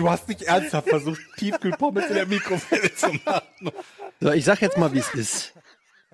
[0.00, 3.70] Du hast nicht ernsthaft versucht, Tiefkühlpommes in der Mikrowelle zu machen.
[4.18, 5.52] So, ich sag jetzt mal, wie es ist.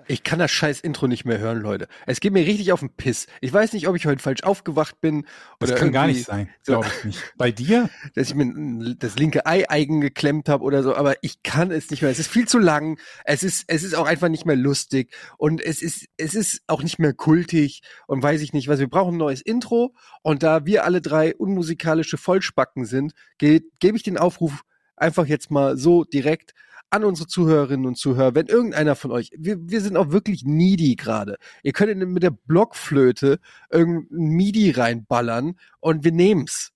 [0.09, 1.89] Ich kann das scheiß Intro nicht mehr hören, Leute.
[2.07, 3.27] Es geht mir richtig auf den Piss.
[3.41, 5.27] Ich weiß nicht, ob ich heute falsch aufgewacht bin.
[5.59, 7.33] Das kann gar nicht sein, glaube ich nicht.
[7.37, 7.91] Bei dir?
[8.15, 11.91] dass ich mir das linke Ei eigen geklemmt habe oder so, aber ich kann es
[11.91, 12.11] nicht mehr.
[12.11, 12.99] Es ist viel zu lang.
[13.25, 16.83] Es ist es ist auch einfach nicht mehr lustig und es ist es ist auch
[16.83, 20.67] nicht mehr kultig und weiß ich nicht, was wir brauchen ein neues Intro und da
[20.67, 24.63] wir alle drei unmusikalische Vollspacken sind, ge gebe ich den Aufruf
[24.97, 26.55] einfach jetzt mal so direkt
[26.91, 30.95] an unsere Zuhörerinnen und Zuhörer, wenn irgendeiner von euch, wir, wir sind auch wirklich needy
[30.97, 31.37] gerade.
[31.63, 33.39] Ihr könnt mit der Blockflöte
[33.71, 36.73] irgendein MIDI reinballern und wir nehmen's.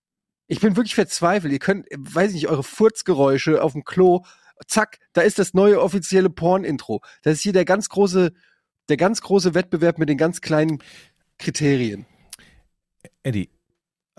[0.46, 1.52] Ich bin wirklich verzweifelt.
[1.52, 4.24] Ihr könnt, weiß ich nicht, eure Furzgeräusche auf dem Klo,
[4.66, 7.02] zack, da ist das neue offizielle Porn-Intro.
[7.22, 8.32] Das ist hier der ganz große,
[8.88, 10.82] der ganz große Wettbewerb mit den ganz kleinen
[11.38, 12.06] Kriterien.
[13.22, 13.50] Eddie,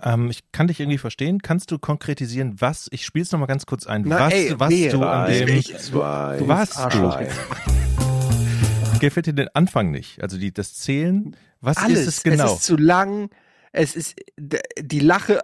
[0.02, 1.40] ähm, ich kann dich irgendwie verstehen.
[1.42, 4.70] Kannst du konkretisieren, was, ich spiele es nochmal ganz kurz ein, Na, was, ey, was
[4.70, 4.90] wehe.
[4.90, 7.18] du an Drei, dem, zwei, was Arschloch.
[7.18, 7.28] du,
[9.00, 10.22] gefällt dir den Anfang nicht?
[10.22, 12.00] Also die, das Zählen, was Alles.
[12.00, 12.46] ist es genau?
[12.46, 13.30] Es ist zu lang.
[13.72, 15.40] Es ist die Lache.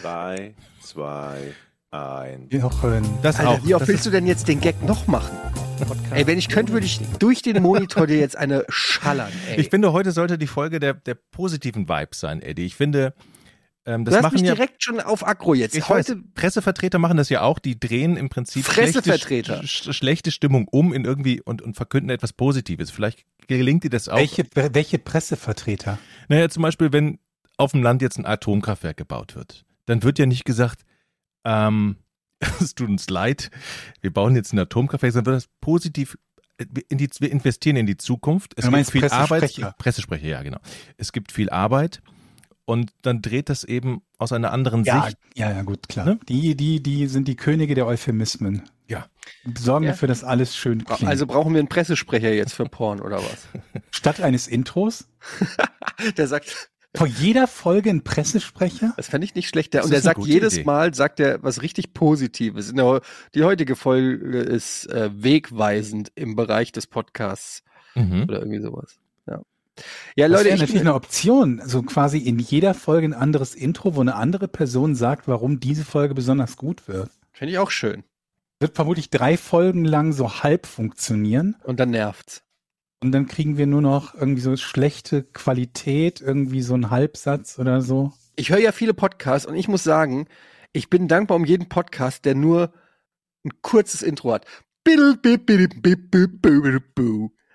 [0.00, 1.38] 3, 2,
[1.90, 2.52] 1.
[2.52, 3.04] Jochen.
[3.22, 3.64] das Alter, auch.
[3.66, 5.36] wie oft das willst du denn jetzt den Gag noch machen?
[5.78, 6.12] Podcast.
[6.12, 9.30] Ey, wenn ich könnte, würde ich durch den Monitor dir jetzt eine schallern.
[9.50, 9.60] Ey.
[9.60, 12.64] Ich finde, heute sollte die Folge der, der positiven Vibes sein, Eddie.
[12.64, 13.12] Ich finde,
[13.86, 15.76] ähm, du das hast machen mich ja direkt schon auf Aggro jetzt.
[15.76, 19.58] Ich Heute weiß, Pressevertreter machen das ja auch, die drehen im Prinzip Pressevertreter.
[19.58, 22.90] Schlechte, sch schlechte Stimmung um in irgendwie und, und verkünden etwas Positives.
[22.90, 24.16] Vielleicht gelingt dir das auch.
[24.16, 25.98] Welche, welche Pressevertreter?
[26.28, 27.20] Naja, zum Beispiel, wenn
[27.58, 30.84] auf dem Land jetzt ein Atomkraftwerk gebaut wird, dann wird ja nicht gesagt,
[31.44, 31.96] ähm,
[32.60, 33.50] es tut uns leid,
[34.00, 36.18] wir bauen jetzt ein Atomkraftwerk, sondern wird das positiv
[36.88, 38.54] in die, wir investieren in die Zukunft.
[38.56, 39.42] Es Du meinst gibt viel Arbeit.
[39.42, 39.74] Pressesprecher.
[39.78, 40.58] Pressesprecher, ja, genau.
[40.96, 42.02] Es gibt viel Arbeit
[42.66, 45.16] und dann dreht das eben aus einer anderen Ja, Sicht.
[45.34, 46.04] ja, ja, gut, klar.
[46.04, 46.18] Ne?
[46.28, 48.62] Die, die, die sind die Könige der Euphemismen.
[48.88, 49.06] Ja.
[49.58, 49.92] Sorgen Ja.
[49.92, 51.04] dafür, dass alles schön klingt.
[51.10, 53.48] also brauchen wir einen Pressesprecher jetzt für Porn oder was?
[53.90, 55.08] Statt eines Intros,
[56.18, 58.94] Der sagt, vor jeder Folge ein Pressesprecher.
[58.96, 59.74] Das fände ich nicht schlecht.
[59.74, 60.64] Der, und der sagt jedes Idee.
[60.64, 62.70] Mal, sagt er was richtig Positives.
[62.70, 63.00] In der,
[63.34, 67.62] die heutige Folge ist äh, wegweisend im Bereich des Podcasts
[67.94, 68.24] Mhm.
[68.24, 68.98] oder irgendwie sowas.
[70.16, 71.62] Ja, ja Das Leute, wäre ich, natürlich eine Option.
[71.64, 75.84] So quasi in jeder Folge ein anderes Intro, wo eine andere Person sagt, warum diese
[75.84, 77.10] Folge besonders gut wird.
[77.32, 78.04] finde ich auch schön.
[78.58, 81.56] Wird vermutlich drei Folgen lang so halb funktionieren.
[81.64, 82.42] Und dann nervt's.
[83.02, 87.82] Und dann kriegen wir nur noch irgendwie so schlechte Qualität, irgendwie so ein Halbsatz oder
[87.82, 88.12] so.
[88.36, 90.26] Ich höre ja viele Podcasts und ich muss sagen,
[90.72, 92.72] ich bin dankbar um jeden Podcast, der nur
[93.44, 94.46] ein kurzes Intro hat.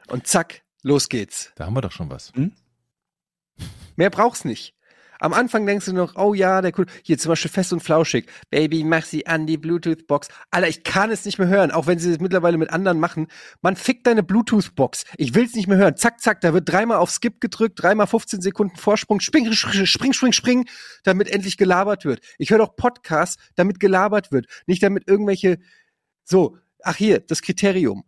[0.07, 1.51] Und zack, los geht's.
[1.55, 2.31] Da haben wir doch schon was.
[3.95, 4.75] Mehr brauch's nicht.
[5.21, 6.87] Am Anfang denkst du noch, oh ja, der cool.
[7.03, 8.25] Hier zum Beispiel fest und flauschig.
[8.49, 10.29] Baby, mach sie an die Bluetooth-Box.
[10.49, 13.27] Alter, ich kann es nicht mehr hören, auch wenn sie es mittlerweile mit anderen machen.
[13.61, 15.05] Man fickt deine Bluetooth-Box.
[15.17, 15.95] Ich will's nicht mehr hören.
[15.95, 20.13] Zack, zack, da wird dreimal auf Skip gedrückt, dreimal 15 Sekunden Vorsprung, spring, spring, spring,
[20.13, 20.69] spring, spring,
[21.03, 22.21] damit endlich gelabert wird.
[22.39, 24.47] Ich höre doch Podcasts, damit gelabert wird.
[24.65, 25.59] Nicht damit irgendwelche,
[26.23, 28.05] so, ach hier, das Kriterium.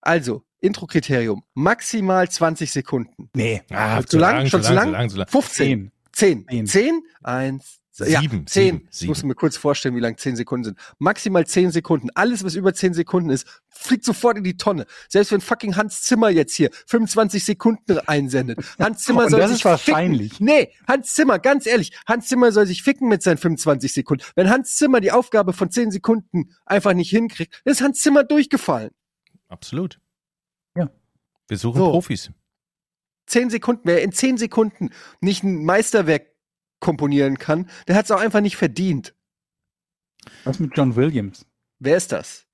[0.00, 1.44] Also, Intro-Kriterium.
[1.54, 3.30] Maximal 20 Sekunden.
[3.34, 4.46] Nee, Ah, zu lang?
[4.48, 4.86] Schon zu lang?
[4.86, 5.28] zu lang, zu lang.
[5.28, 5.92] 15.
[6.12, 6.44] zehn.
[6.46, 6.66] 10.
[6.66, 6.66] Zehn.
[6.66, 7.02] 10?
[7.22, 7.80] 1.
[7.96, 8.48] Ja, Sieben, 10.
[8.48, 10.78] sieben, Ich muss mir kurz vorstellen, wie lang 10 Sekunden sind.
[10.98, 12.08] Maximal 10 Sekunden.
[12.16, 14.84] Alles, was über 10 Sekunden ist, fliegt sofort in die Tonne.
[15.08, 18.58] Selbst wenn fucking Hans Zimmer jetzt hier 25 Sekunden einsendet.
[18.80, 20.32] Hans Zimmer soll das sich ist wahrscheinlich.
[20.32, 20.46] Ficken.
[20.46, 24.24] Nee, Hans Zimmer, ganz ehrlich, Hans Zimmer soll sich ficken mit seinen 25 Sekunden.
[24.34, 28.90] Wenn Hans Zimmer die Aufgabe von 10 Sekunden einfach nicht hinkriegt, ist Hans Zimmer durchgefallen.
[29.48, 30.00] Absolut.
[30.76, 30.90] Ja.
[31.48, 31.90] Wir suchen So.
[31.90, 32.30] Profis.
[33.26, 34.90] 10 Sekunden, wer in 10 Sekunden
[35.20, 36.26] nicht ein Meisterwerk
[36.80, 39.14] komponieren kann, der hat es auch einfach nicht verdient.
[40.44, 41.46] Was mit John Williams?
[41.78, 42.46] Wer ist das?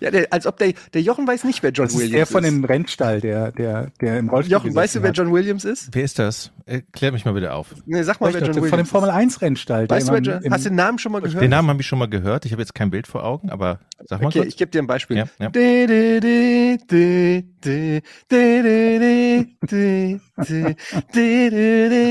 [0.00, 2.18] Ja, der, als ob der, der Jochen weiß nicht, wer John das Williams ist.
[2.18, 5.12] Der von dem Rennstall, der, der, der im Rollstuhl Jochen, weißt du, wer.
[5.12, 5.88] John Williams ist?
[5.92, 6.50] Wer ist das?
[6.92, 7.74] Klär mich mal wieder auf.
[7.86, 9.88] Nee, sag mal, wer John Williams Von dem Formel 1 Rennstall.
[9.88, 11.42] Weißt du, John, hast du den Namen schon mal gehört?
[11.42, 12.46] Den Namen habe ich schon mal gehört.
[12.46, 14.48] Ich habe jetzt kein Bild vor Augen, aber sag mal okay, kurz.
[14.48, 15.18] ich gebe dir ein Beispiel.
[15.18, 15.50] Ja, ja.
[15.50, 15.60] Du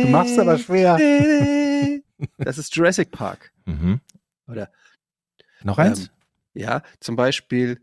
[0.10, 0.98] machst aber schwer.
[2.38, 3.52] Das ist Jurassic Park.
[3.66, 4.00] Mhm.
[4.48, 4.70] Oder
[5.64, 6.02] noch eins?
[6.02, 6.10] Ähm,
[6.54, 7.80] ja, zum Beispiel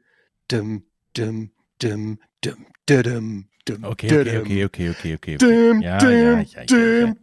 [0.51, 0.85] dim,
[1.17, 1.53] dim,
[1.83, 4.09] dim, dim, dim, dim, okay,
[4.41, 5.37] okay, okay, okay, okay,
[5.83, 6.39] Ja, ja,
[6.79, 7.15] ja, ja.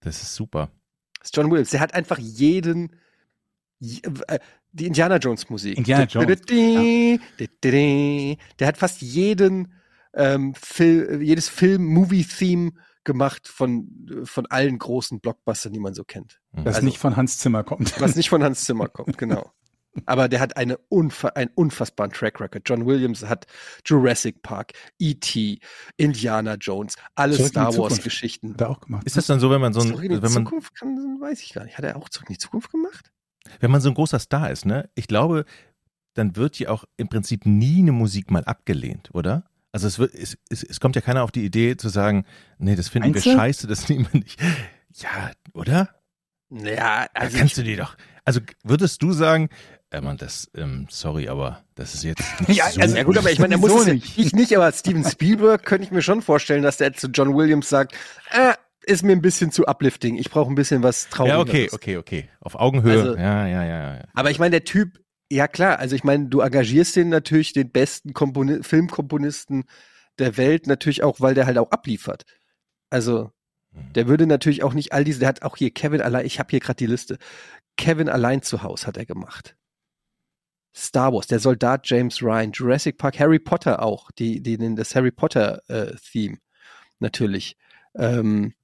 [0.00, 0.70] Das ist super.
[1.18, 1.70] Das ist John Williams.
[1.70, 2.96] Der hat einfach jeden,
[3.78, 4.38] je- äh,
[4.72, 5.76] die Indiana Jones Musik.
[5.78, 6.40] Indiana Jones,
[8.58, 9.74] Der hat fast jeden
[10.14, 12.72] ähm, Film, jedes Film-Movie-Theme
[13.04, 16.40] gemacht von, von allen großen Blockbustern, die man so kennt.
[16.52, 18.00] Das Also- nicht von Hans Zimmer kommt.
[18.00, 19.52] Was nicht von Hans Zimmer kommt, genau.
[20.06, 22.62] Aber der hat eine unfa einen unfassbaren Track Record.
[22.68, 23.46] John Williams hat
[23.84, 25.58] Jurassic Park, E.T.,
[25.96, 27.96] Indiana Jones, alle Zurück Star Zukunft.
[27.96, 28.52] Wars Geschichten.
[28.54, 29.04] Hat er auch gemacht.
[29.04, 30.96] Ist das dann so, wenn man so ein, Zurück in die wenn man, Zukunft kann,
[31.20, 31.76] weiß ich gar nicht.
[31.76, 33.10] Hat er auch zurück in die Zukunft gemacht?
[33.58, 34.88] wenn man so ein großer Star ist, ne?
[34.94, 35.44] Ich glaube,
[36.14, 39.44] dann wird ja auch im Prinzip nie eine Musik mal abgelehnt, oder?
[39.72, 42.24] Also es wird, es, es, es kommt ja keiner auf die Idee zu sagen,
[42.58, 43.38] nee, das finden Meinst wir du?
[43.38, 44.40] scheiße, das nehmen wir nicht.
[44.94, 45.90] Ja, oder?
[46.50, 47.96] Ja, Da also kannst du dir doch.
[48.24, 49.48] Also würdest du sagen,
[49.90, 53.16] äh, man, das, ähm, sorry, aber das ist jetzt nicht Ja, so Also, ja gut,
[53.18, 54.18] aber ich meine, er muss es ja, nicht.
[54.18, 57.68] ich nicht, aber Steven Spielberg könnte ich mir schon vorstellen, dass der zu John Williams
[57.68, 57.94] sagt,
[58.32, 60.16] äh, ist mir ein bisschen zu uplifting.
[60.16, 61.32] Ich brauche ein bisschen was Trauriges.
[61.36, 62.28] Ja, okay, okay, okay.
[62.40, 63.00] Auf Augenhöhe.
[63.00, 64.04] Also- ja, ja, ja, ja.
[64.14, 64.98] Aber ich meine, der Typ,
[65.30, 69.64] ja klar, also ich meine, du engagierst den natürlich, den besten Komponi Filmkomponisten
[70.18, 72.24] der Welt, natürlich auch, weil der halt auch abliefert.
[72.90, 73.32] Also,
[73.94, 76.50] der würde natürlich auch nicht all diese, der hat auch hier Kevin allein, ich habe
[76.50, 77.18] hier gerade die Liste.
[77.76, 79.56] Kevin allein zu Hause hat er gemacht.
[80.74, 85.10] Star Wars, der Soldat James Ryan, Jurassic Park, Harry Potter auch, die, die, das Harry
[85.10, 86.38] Potter äh, Theme
[86.98, 87.56] natürlich.
[87.94, 88.54] Ähm,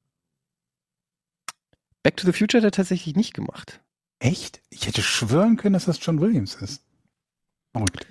[2.03, 3.81] Back to the Future hat er tatsächlich nicht gemacht.
[4.19, 4.61] Echt?
[4.71, 6.83] Ich hätte schwören können, dass das John Williams ist.
[7.73, 8.07] Verrückt.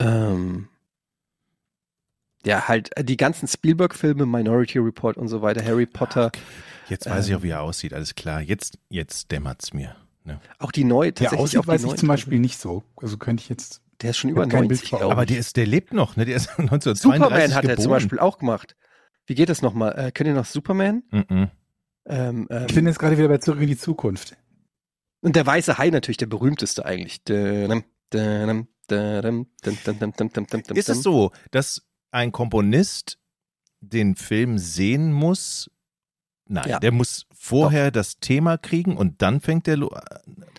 [0.00, 0.68] Ähm,
[2.44, 6.30] ja, halt äh, die ganzen Spielberg-Filme, Minority Report und so weiter, Harry Potter,
[6.88, 7.38] Jetzt weiß ich Ähm.
[7.38, 7.92] auch, wie er aussieht.
[7.92, 8.40] Alles klar.
[8.40, 9.96] Jetzt, jetzt dämmert's mir.
[10.24, 10.40] Ne?
[10.58, 12.08] auch die neue, Der tatsächlich aussieht, auch die weiß ich zum.
[12.08, 12.84] Beispiel nicht so.
[12.96, 13.80] Also könnte ich jetzt.
[14.02, 15.92] Der ist schon über hab kein Bild 90, vor glaube Aber der ist, der lebt
[15.92, 16.24] noch, ne?
[16.26, 17.90] Der ist 1932 Superman hat er zum geboren.
[17.90, 18.76] Beispiel auch gemacht.
[19.26, 19.98] Wie geht das nochmal?
[19.98, 21.02] Äh, könnt ihr noch Superman?
[21.10, 21.50] Mhm.
[22.06, 24.36] Ähm, ähm, Ich bin jetzt gerade wieder bei Zurück in die Zukunft.
[25.20, 27.20] Und der weiße Hai natürlich, der berühmteste eigentlich.
[30.74, 33.18] Ist es so, dass ein Komponist
[33.80, 35.70] den Film sehen muss?
[36.48, 36.78] Nein, Ja.
[36.78, 39.88] der muss vorher das Thema kriegen und dann fängt der äh,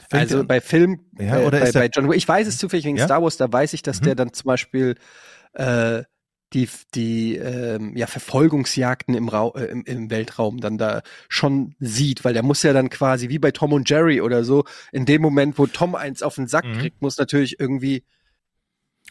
[0.09, 2.45] fängt Also bei Film, Ja, äh, oder bei, ist er- bei John Wick, ich weiß
[2.47, 3.05] es zufällig wegen Ja?
[3.05, 4.05] Star Wars, da weiß ich, dass Mhm.
[4.05, 4.95] der dann zum Beispiel
[5.53, 6.03] äh,
[6.53, 12.23] die, die ähm, ja, Verfolgungsjagden im, Rau äh, im, im Weltraum dann da schon sieht,
[12.23, 15.21] weil der muss ja dann quasi wie bei Tom und Jerry oder so, in dem
[15.21, 16.79] Moment, wo Tom eins auf den Sack Mhm.
[16.79, 18.03] kriegt, muss natürlich irgendwie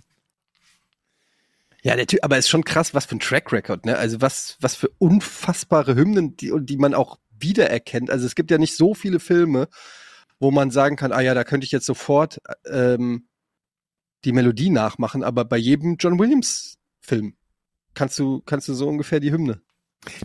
[1.84, 3.98] Ja, der Typ, aber ist schon krass, was für ein Track Record, ne?
[3.98, 8.10] Also was, was für unfassbare Hymnen, die, die man auch wiedererkennt.
[8.10, 9.68] Also es gibt ja nicht so viele Filme,
[10.40, 13.28] wo man sagen kann, ah ja, da könnte ich jetzt sofort ähm,
[14.26, 17.36] die Melodie nachmachen, aber bei jedem John Williams Film
[17.94, 19.62] kannst du, kannst du so ungefähr die Hymne.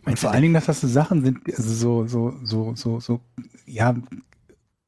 [0.05, 3.21] Und vor allen Dingen, dass das so Sachen sind, also so, so, so, so, so,
[3.67, 3.95] ja,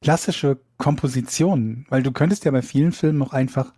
[0.01, 1.85] klassische Kompositionen.
[1.89, 3.73] Weil du könntest ja bei vielen Filmen auch einfach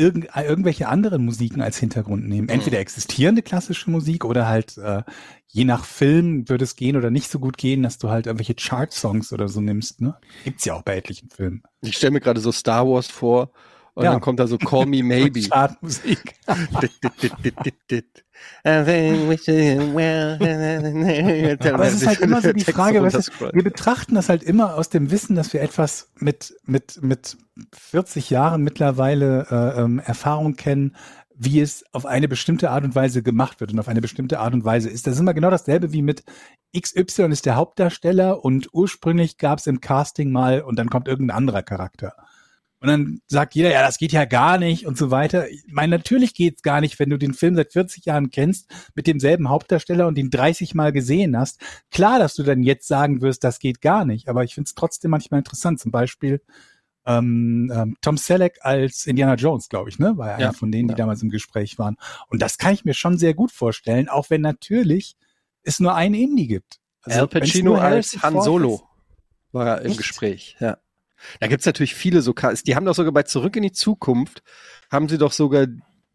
[0.00, 2.48] irgend, irgendwelche anderen Musiken als Hintergrund nehmen.
[2.48, 5.02] Entweder existierende klassische Musik oder halt äh,
[5.46, 8.54] je nach Film würde es gehen oder nicht so gut gehen, dass du halt irgendwelche
[8.54, 10.00] Chart-Songs oder so nimmst.
[10.00, 10.16] Ne?
[10.44, 11.62] Gibt's ja auch bei etlichen Filmen.
[11.82, 13.50] Ich stelle mir gerade so Star Wars vor
[13.94, 14.12] und Ja.
[14.12, 15.40] dann kommt da so Call Me Maybe.
[15.42, 16.34] Chartmusik.
[21.72, 24.74] Aber es ist halt immer so die Frage, weißt du, wir betrachten das halt immer
[24.74, 27.36] aus dem Wissen, dass wir etwas mit, mit, mit
[27.72, 30.96] 40 Jahren mittlerweile äh, ähm, Erfahrung kennen,
[31.42, 34.52] wie es auf eine bestimmte Art und Weise gemacht wird und auf eine bestimmte Art
[34.52, 35.06] und Weise ist.
[35.06, 36.22] Das ist immer genau dasselbe wie mit
[36.78, 41.36] XY ist der Hauptdarsteller und ursprünglich gab es im Casting mal und dann kommt irgendein
[41.36, 42.14] anderer Charakter.
[42.80, 45.50] Und dann sagt jeder, ja, das geht ja gar nicht und so weiter.
[45.50, 49.06] Ich meine, natürlich geht's gar nicht, wenn du den Film seit 40 Jahren kennst, mit
[49.06, 51.60] demselben Hauptdarsteller und ihn 30 Mal gesehen hast.
[51.90, 54.28] Klar, dass du dann jetzt sagen wirst, das geht gar nicht.
[54.28, 55.78] Aber ich finde es trotzdem manchmal interessant.
[55.78, 56.40] Zum Beispiel
[57.04, 60.16] ähm, ähm, Tom Selleck als Indiana Jones, glaube ich, ne?
[60.16, 60.96] War ja einer von denen, die ja.
[60.96, 61.96] damals im Gespräch waren.
[62.28, 65.16] Und das kann ich mir schon sehr gut vorstellen, auch wenn natürlich
[65.62, 66.80] es nur einen Indie gibt.
[67.02, 68.82] Also, Al Pacino als Han Solo ist-
[69.52, 69.98] war er im Echt?
[69.98, 70.78] Gespräch, ja.
[71.40, 72.34] Da gibt's natürlich viele so.
[72.66, 74.42] Die haben doch sogar bei Zurück in die Zukunft,
[74.90, 75.66] haben sie doch sogar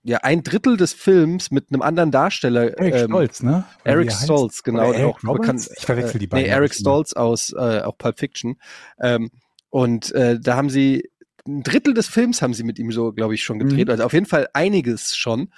[0.03, 2.77] ja ein Drittel des Films mit einem anderen Darsteller.
[2.77, 3.63] Eric ähm, Stolz, ne?
[3.81, 4.15] Oder Eric er.
[4.15, 4.91] Stolz, genau.
[4.91, 6.45] Eric auch bekannt, Ich verwechsel die äh, beiden.
[6.45, 6.75] Nee, Eric.
[6.75, 8.57] Stolz aus äh, auch Pulp Fiction.
[8.99, 9.31] Ähm,
[9.69, 11.09] und äh, da haben sie
[11.47, 13.87] ein Drittel des Films haben sie mit ihm so, glaube ich, schon gedreht.
[13.87, 13.91] Mhm.
[13.91, 15.49] Also auf jeden Fall einiges schon.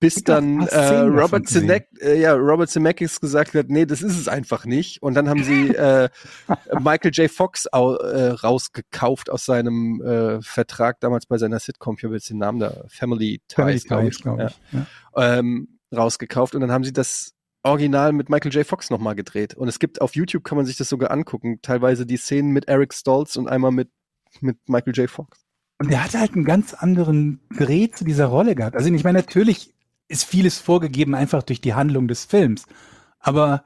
[0.00, 1.46] Bis dann äh, Robert.
[1.46, 5.02] Zemeck, äh, ja, Robert Zemeckis gesagt hat, nee, das ist es einfach nicht.
[5.02, 6.08] Und dann haben sie äh,
[6.80, 7.30] Michael J.
[7.30, 12.30] Fox au, äh, rausgekauft aus seinem äh, Vertrag damals bei seiner Sitcom, ich habe jetzt
[12.30, 14.22] den Namen da, Family Ties, glaube ich.
[14.22, 14.56] glaube Ja ich.
[14.72, 15.38] Ja.
[15.38, 18.66] ähm, rausgekauft und dann haben sie das Original mit Michael J.
[18.66, 19.54] Fox nochmal gedreht.
[19.54, 21.58] Und es gibt auf YouTube kann man sich das sogar angucken.
[21.60, 23.90] Teilweise die Szenen mit Eric Stoltz und einmal mit,
[24.40, 25.10] mit Michael J.
[25.10, 25.40] Fox.
[25.78, 28.76] Und der hatte halt einen ganz anderen Dreh zu dieser Rolle gehabt.
[28.76, 29.74] Also ich meine, natürlich
[30.10, 32.66] ist vieles vorgegeben einfach durch die Handlung des Films.
[33.18, 33.64] Aber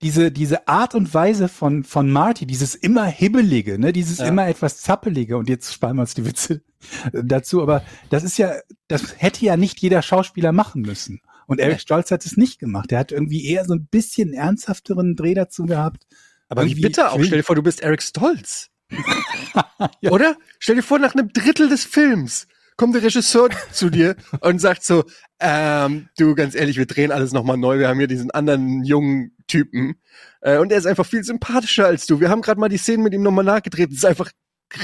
[0.00, 4.26] diese, diese Art und Weise von, von Marty, dieses immer Hibbelige, ne, dieses Ja.
[4.26, 6.62] immer etwas Zappelige, und jetzt sparen wir uns die Witze
[7.12, 8.54] dazu, aber das ist ja,
[8.88, 11.20] das hätte ja nicht jeder Schauspieler machen müssen.
[11.46, 11.80] Und Eric.
[11.80, 12.90] Stolz hat es nicht gemacht.
[12.90, 16.06] Der hat irgendwie eher so ein bisschen ernsthafteren Dreh dazu gehabt.
[16.48, 17.22] Aber wie bitter auch.
[17.22, 18.70] Stell dir vor, du bist Eric Stoltz.
[20.00, 20.10] Ja.
[20.10, 20.36] Oder?
[20.58, 24.84] Stell dir vor, nach einem Drittel des Films kommt der Regisseur zu dir und sagt
[24.84, 25.04] so,
[25.40, 27.78] ähm, du, ganz ehrlich, wir drehen alles nochmal neu.
[27.78, 29.96] Wir haben hier diesen anderen jungen Typen.
[30.40, 32.20] Äh, und er ist einfach viel sympathischer als du.
[32.20, 33.90] Wir haben gerade mal die Szenen mit ihm nochmal nachgedreht.
[33.90, 34.30] Das ist einfach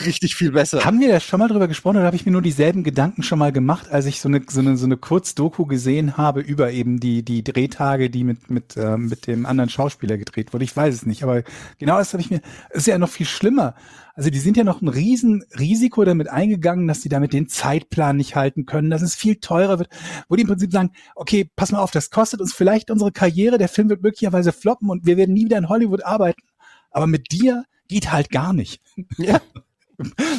[0.06, 0.84] richtig viel besser.
[0.84, 3.38] Haben wir da schon mal drüber gesprochen oder habe ich mir nur dieselben Gedanken schon
[3.38, 7.00] mal gemacht, als ich so eine so eine, so eine Kurzdoku gesehen habe über eben
[7.00, 10.64] die die Drehtage, die mit mit äh, mit dem anderen Schauspieler gedreht wurde?
[10.64, 11.42] Ich weiß es nicht, aber
[11.78, 12.40] genau das habe ich mir.
[12.70, 13.74] Es ist ja noch viel schlimmer.
[14.18, 18.16] Also die sind ja noch ein riesen Risiko damit eingegangen, dass sie damit den Zeitplan
[18.16, 19.90] nicht halten können, dass es viel teurer wird,
[20.28, 23.58] wo die im Prinzip sagen, okay, pass mal auf, das kostet uns vielleicht unsere Karriere,
[23.58, 26.42] der Film wird möglicherweise floppen und wir werden nie wieder in Hollywood arbeiten,
[26.90, 28.80] aber mit dir geht halt gar nicht.
[29.18, 29.40] Ja.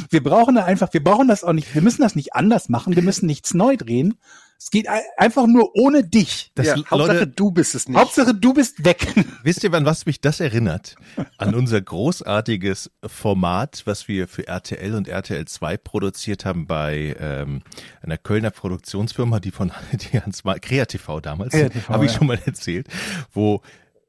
[0.09, 2.95] Wir brauchen da einfach, wir brauchen das auch nicht, wir müssen das nicht anders machen,
[2.95, 4.15] wir müssen nichts neu drehen.
[4.61, 6.51] Es geht ein- einfach nur ohne dich.
[6.53, 7.97] Das, ja, Leute, Hauptsache, du bist es nicht.
[7.97, 9.07] Hauptsache, du bist weg.
[9.43, 10.95] Wisst ihr, an was mich das erinnert?
[11.37, 17.61] An unser großartiges Format, was wir für RTL und RTL 2 produziert haben bei ähm,
[18.01, 21.53] einer Kölner Produktionsfirma, die von die Hans Kreativ damals,
[21.87, 22.17] habe ich ja.
[22.17, 22.87] schon mal erzählt,
[23.31, 23.61] wo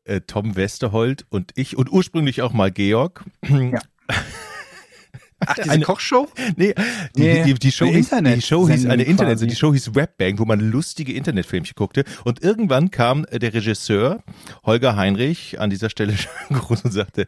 [0.02, 3.24] äh, Tom Westerholt und ich und ursprünglich auch mal Georg.
[5.46, 6.28] Ach, diese eine- Kochshow?
[6.56, 6.74] Nee,
[7.16, 9.46] die, Nee, die, die, Show hieß, die Internet- Show hieß eine Internet, quasi.
[9.46, 12.04] die Show hieß Webbang, wo man lustige Internetfilmchen guckte.
[12.24, 14.22] Und irgendwann kam äh, der Regisseur
[14.64, 16.14] Holger Heinrich an dieser Stelle
[16.50, 17.26] groß und sagte,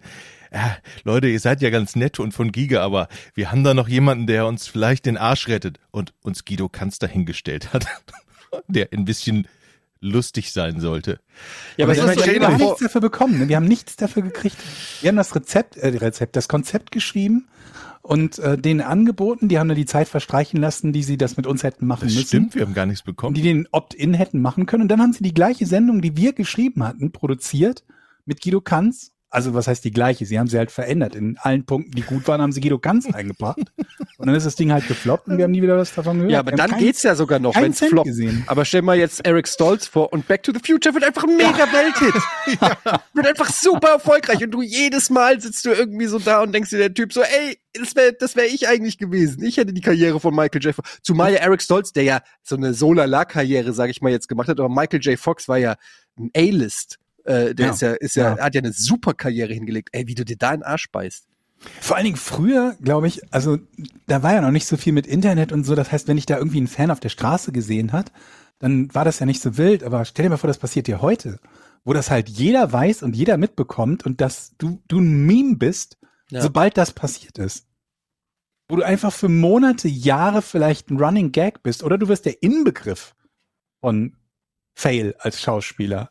[0.53, 3.89] ja, Leute, ihr seid ja ganz nett und von Giga, aber wir haben da noch
[3.89, 7.87] jemanden, der uns vielleicht den Arsch rettet und uns Guido Kanz dahingestellt hat,
[8.69, 9.49] der ein bisschen
[10.05, 11.21] lustig sein sollte.
[11.79, 13.39] Ja, aber Aber es ist wir haben nichts dafür bekommen.
[13.39, 13.49] Ne?
[13.49, 14.57] Wir haben nichts dafür gekriegt.
[15.01, 17.47] Wir haben das Rezept, äh, Rezept, das Konzept geschrieben
[18.03, 19.49] und äh, denen angeboten.
[19.49, 22.15] Die haben dann die Zeit verstreichen lassen, die sie das mit uns hätten machen Das
[22.15, 22.27] müssen.
[22.27, 23.35] stimmt, wir haben gar nichts bekommen.
[23.35, 24.83] die den Opt-in hätten machen können.
[24.83, 27.85] Und dann haben sie die gleiche Sendung, die wir geschrieben hatten, produziert
[28.25, 30.27] mit Guido Kanz Also was heißt die gleiche?
[30.27, 31.15] Sie haben sie halt verändert.
[31.15, 33.59] In allen Punkten, die gut waren, haben sie Guido ganz eingebracht.
[34.19, 36.31] Und dann ist das Ding halt gefloppt und wir haben nie wieder was davon gehört.
[36.33, 38.07] Ja, aber Wir dann keinen- geht's ja sogar noch, wenn's floppt.
[38.07, 38.45] gesehen.
[38.47, 41.37] Aber stell mal jetzt Eric Stolz vor und Back to the Future wird einfach ein
[41.37, 42.15] mega Welthit.
[43.15, 46.71] Wird einfach super erfolgreich und du jedes Mal sitzt du irgendwie so da und denkst
[46.71, 49.43] dir der Typ so, ey, das wäre das wär ich eigentlich gewesen.
[49.43, 50.75] Ich hätte die Karriere von Michael J.
[50.75, 50.99] Fox.
[51.03, 54.61] Zumal ja Eric Stolz, der ja so eine Solala-Karriere, sag ich mal, jetzt gemacht hat,
[54.61, 55.19] aber Michael J.
[55.19, 55.77] Fox war ja
[56.19, 56.99] ein A-List.
[57.25, 57.73] Äh, der Ja.
[57.73, 58.45] ist ja, ist ja, Ja.
[58.45, 59.91] hat ja eine super Karriere hingelegt.
[59.93, 61.27] Ey, wie du dir da in den Arsch beißt.
[61.81, 63.59] Vor allen Dingen früher, glaube ich, also
[64.09, 65.75] da war ja noch nicht so viel mit Internet und so.
[65.77, 68.11] Das heißt, wenn ich da irgendwie einen Fan auf der Straße gesehen hat,
[68.59, 69.85] dann war das ja nicht so wild.
[69.85, 71.39] Aber stell dir mal vor, das passiert dir heute,
[71.85, 75.99] wo das halt jeder weiß und jeder mitbekommt und dass du, du ein Meme bist,
[76.31, 76.41] Ja.
[76.43, 77.67] sobald das passiert ist.
[78.69, 82.43] Wo du einfach für Monate, Jahre vielleicht ein Running Gag bist oder du wirst der
[82.43, 83.15] Inbegriff
[83.81, 84.17] von
[84.75, 86.11] Fail als Schauspieler.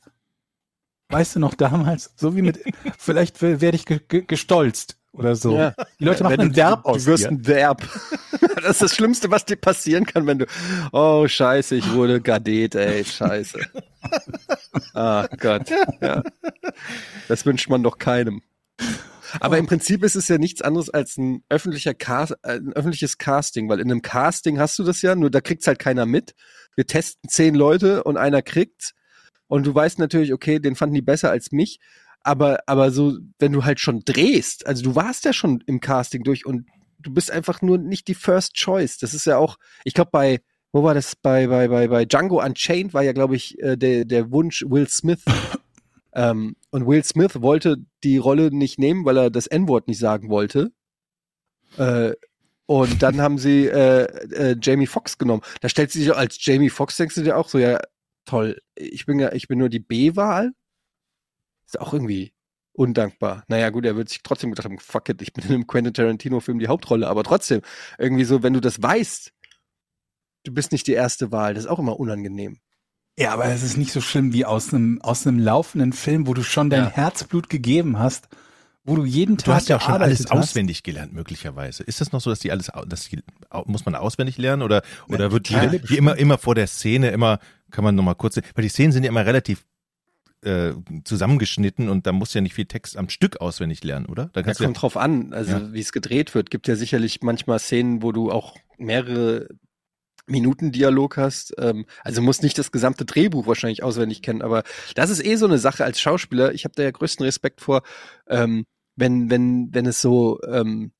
[1.11, 2.59] Weißt du noch damals, so wie mit,
[2.97, 5.55] vielleicht werde ich ge ge gestolzt oder so.
[5.55, 5.73] Ja.
[5.99, 7.29] Die Leute machen Wenn ein Verb du, aus Du wirst dir.
[7.29, 7.87] ein Verb.
[8.55, 10.45] das ist das Schlimmste, was dir passieren kann, wenn du,
[10.93, 13.59] oh scheiße, ich wurde Gadet, ey, scheiße.
[14.93, 15.69] ah Gott,
[16.01, 16.23] ja.
[17.27, 18.41] Das wünscht man doch keinem.
[19.39, 23.17] Aber im Prinzip ist es ja nichts anderes als ein öffentlicher Cast, äh, ein öffentliches
[23.17, 26.35] Casting, weil in einem Casting hast du das ja, nur da kriegt's halt keiner mit.
[26.75, 28.93] Wir testen zehn Leute und einer kriegt's.
[29.51, 31.81] Und du weißt natürlich, okay, den fanden die besser als mich.
[32.23, 36.23] Aber, aber so, wenn du halt schon drehst, also du warst ja schon im Casting
[36.23, 38.97] durch und du bist einfach nur nicht die First Choice.
[38.97, 40.39] Das ist ja auch, ich glaube, bei,
[40.71, 41.17] wo war das?
[41.17, 44.87] Bei, bei, bei, bei Django Unchained war ja, glaube ich, äh, der, der Wunsch Will
[44.87, 45.25] Smith.
[46.13, 50.29] ähm, und Will Smith wollte die Rolle nicht nehmen, weil er das N-Wort nicht sagen
[50.29, 50.71] wollte.
[51.77, 52.13] Äh,
[52.67, 55.41] und dann haben sie äh, äh, Jamie Foxx genommen.
[55.59, 57.81] Da stellt sie sich als Jamie Foxx, denkst du dir auch so, ja,
[58.25, 60.51] toll, ich bin ja, ich bin nur die B-Wahl.
[61.65, 62.33] Ist auch irgendwie
[62.73, 63.43] undankbar.
[63.47, 65.93] Naja, gut, er wird sich trotzdem gedacht haben, fuck it, ich bin in einem Quentin
[65.93, 67.61] Tarantino-Film die Hauptrolle, aber trotzdem,
[67.97, 69.31] irgendwie so, wenn du das weißt,
[70.43, 72.59] du bist nicht die erste Wahl, das ist auch immer unangenehm.
[73.19, 76.33] Ja, aber es ist nicht so schlimm wie aus einem, aus einem laufenden Film, wo
[76.33, 76.89] du schon dein Ja.
[76.91, 78.29] Herzblut gegeben hast,
[78.83, 80.31] wo du jeden Tag Du hast ja auch schon alles hast.
[80.31, 81.83] auswendig gelernt, möglicherweise.
[81.83, 83.21] Ist das noch so, dass die alles, dass die,
[83.65, 87.11] muss man auswendig lernen oder, oder wird Teile die, wie immer, immer vor der Szene
[87.11, 87.39] immer,
[87.71, 89.65] kann man nochmal kurz, weil die Szenen sind ja immer relativ,
[90.43, 90.73] äh,
[91.03, 94.29] zusammengeschnitten und da musst du ja nicht viel Text am Stück auswendig lernen, oder?
[94.33, 95.73] Da Da kommt drauf an, also Ja.
[95.73, 96.49] wie es gedreht wird.
[96.49, 99.47] Gibt ja sicherlich manchmal Szenen, wo du auch mehrere
[100.27, 101.53] Minuten Dialog hast.
[101.57, 104.63] Ähm, also musst nicht das gesamte Drehbuch wahrscheinlich auswendig kennen, aber
[104.95, 106.53] das ist eh so eine Sache als Schauspieler.
[106.53, 107.81] Ich habe da ja größten Respekt vor,
[108.27, 110.91] ähm, wenn wenn wenn es so ähm,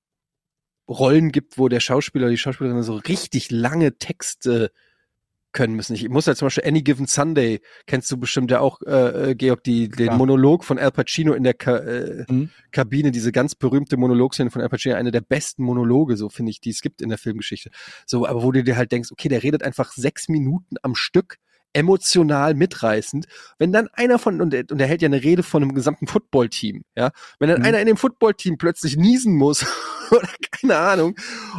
[0.88, 4.71] Rollen gibt, wo der Schauspieler oder die Schauspielerin so richtig lange Texte
[5.51, 5.93] können müssen.
[5.95, 9.35] Ich muss ja zum Beispiel Any Given Sunday, kennst du bestimmt ja auch, äh, äh,
[9.35, 10.17] Georg, die, den Klar.
[10.17, 12.49] Monolog von Al Pacino in der Ka äh, Mhm.
[12.71, 16.61] Kabine, diese ganz berühmte Monologszene von Al Pacino, eine der besten Monologe, so finde ich,
[16.61, 17.71] die es gibt in der Filmgeschichte.
[18.05, 21.37] So, aber wo du dir halt denkst, okay, der redet einfach sechs Minuten am Stück,
[21.73, 23.25] emotional mitreißend.
[23.57, 26.07] Wenn dann einer von, und er, und er hält ja eine Rede von einem gesamten
[26.07, 27.65] Footballteam, ja, wenn dann Mhm.
[27.65, 29.65] einer in dem Footballteam plötzlich niesen muss,
[30.12, 31.15] oder keine Ahnung,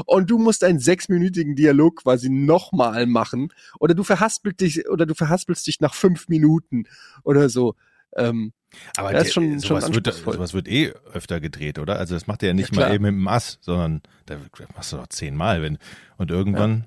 [0.07, 3.48] und du musst einen sechsminütigen Dialog quasi nochmal machen,
[3.81, 6.85] oder du verhaspelst dich, oder du verhaspelst dich nach fünf Minuten
[7.25, 7.75] oder so.
[8.16, 8.53] Ähm,
[8.96, 10.35] Aber Ja, ist der- schon- schon sowas, wird, anspruchsvoll.
[10.35, 11.98] sowas wird eh öfter gedreht, oder?
[11.98, 14.37] Also das macht er ja nicht Ja, mal eben mit dem Ass, sondern da
[14.75, 15.77] machst du doch zehnmal, wenn
[16.16, 16.87] und irgendwann.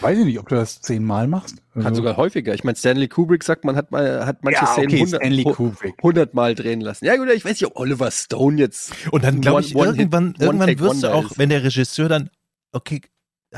[0.00, 1.56] Weiß ich nicht, ob du das zehnmal machst.
[1.72, 2.54] Kann Also- sogar häufiger.
[2.54, 5.42] Ich meine, Stanley Kubrick sagt, man hat mal, hat manche ja, Szenen okay, 100 Stanley
[5.44, 5.94] hu- Kubrick.
[5.98, 7.04] 100 Mal drehen lassen.
[7.04, 8.92] Ja gut, ich weiß nicht, ob Oliver Stone jetzt.
[9.12, 11.38] Und dann glaube ich, One- irgendwann, irgendwann One-Take wirst du auch, ist.
[11.38, 12.30] wenn der Regisseur dann,
[12.72, 13.00] okay,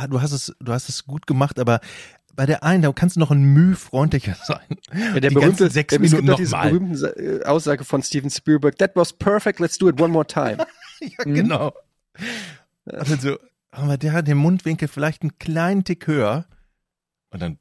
[0.08, 1.80] du hast es, du hast es gut gemacht, aber
[2.34, 4.60] bei der einen, da kannst du noch ein Mühe freundlicher sein.
[4.94, 6.72] Ja, der Die berühmte, sechs der, Minuten doch diese nochmal.
[6.72, 8.76] berühmte äh, Aussage von Steven Spielberg.
[8.78, 10.58] That was perfect, let's do it one more time.
[11.02, 11.34] Ja, Mhm.
[11.34, 11.72] genau.
[12.84, 13.38] Also,
[13.70, 16.46] aber der hat den Mundwinkel vielleicht einen kleinen Tick höher.
[17.30, 17.58] Und dann,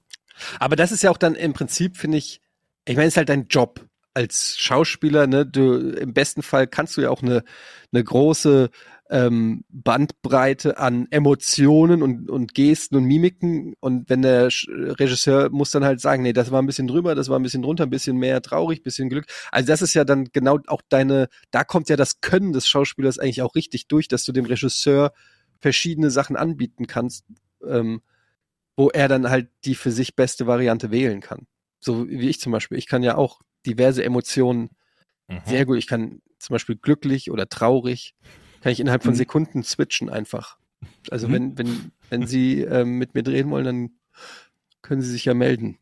[0.60, 2.42] Aber das ist ja auch dann im Prinzip, finde ich,
[2.86, 5.46] ich meine, es ist halt dein Job als Schauspieler, ne?
[5.46, 7.44] Du, im besten Fall kannst du ja auch eine,
[7.92, 8.70] eine große
[9.12, 13.76] ähm, Bandbreite an Emotionen und, und Gesten und Mimiken.
[13.80, 14.68] Und wenn der Sch-
[15.00, 17.62] Regisseur muss dann halt sagen, nee, das war ein bisschen drüber, das war ein bisschen
[17.62, 19.26] drunter, ein bisschen mehr traurig, bisschen Glück.
[19.52, 23.20] Also das ist ja dann genau auch deine, da kommt ja das Können des Schauspielers
[23.20, 25.14] eigentlich auch richtig durch, dass du dem Regisseur
[25.60, 27.26] verschiedene Sachen anbieten kannst,
[27.66, 28.02] ähm,
[28.76, 31.48] wo er dann halt die für sich beste Variante wählen kann.
[31.80, 32.78] So wie ich zum Beispiel.
[32.78, 34.70] Ich kann ja auch diverse Emotionen
[35.28, 35.42] mhm.
[35.46, 35.78] sehr gut.
[35.78, 38.16] Ich kann zum Beispiel glücklich oder traurig,
[38.62, 39.18] kann ich innerhalb von Mhm.
[39.18, 40.58] Sekunden switchen einfach.
[41.10, 41.34] Also Mhm.
[41.34, 43.92] wenn, wenn, wenn Sie ähm, mit mir drehen wollen, dann
[44.82, 45.78] können Sie sich ja melden.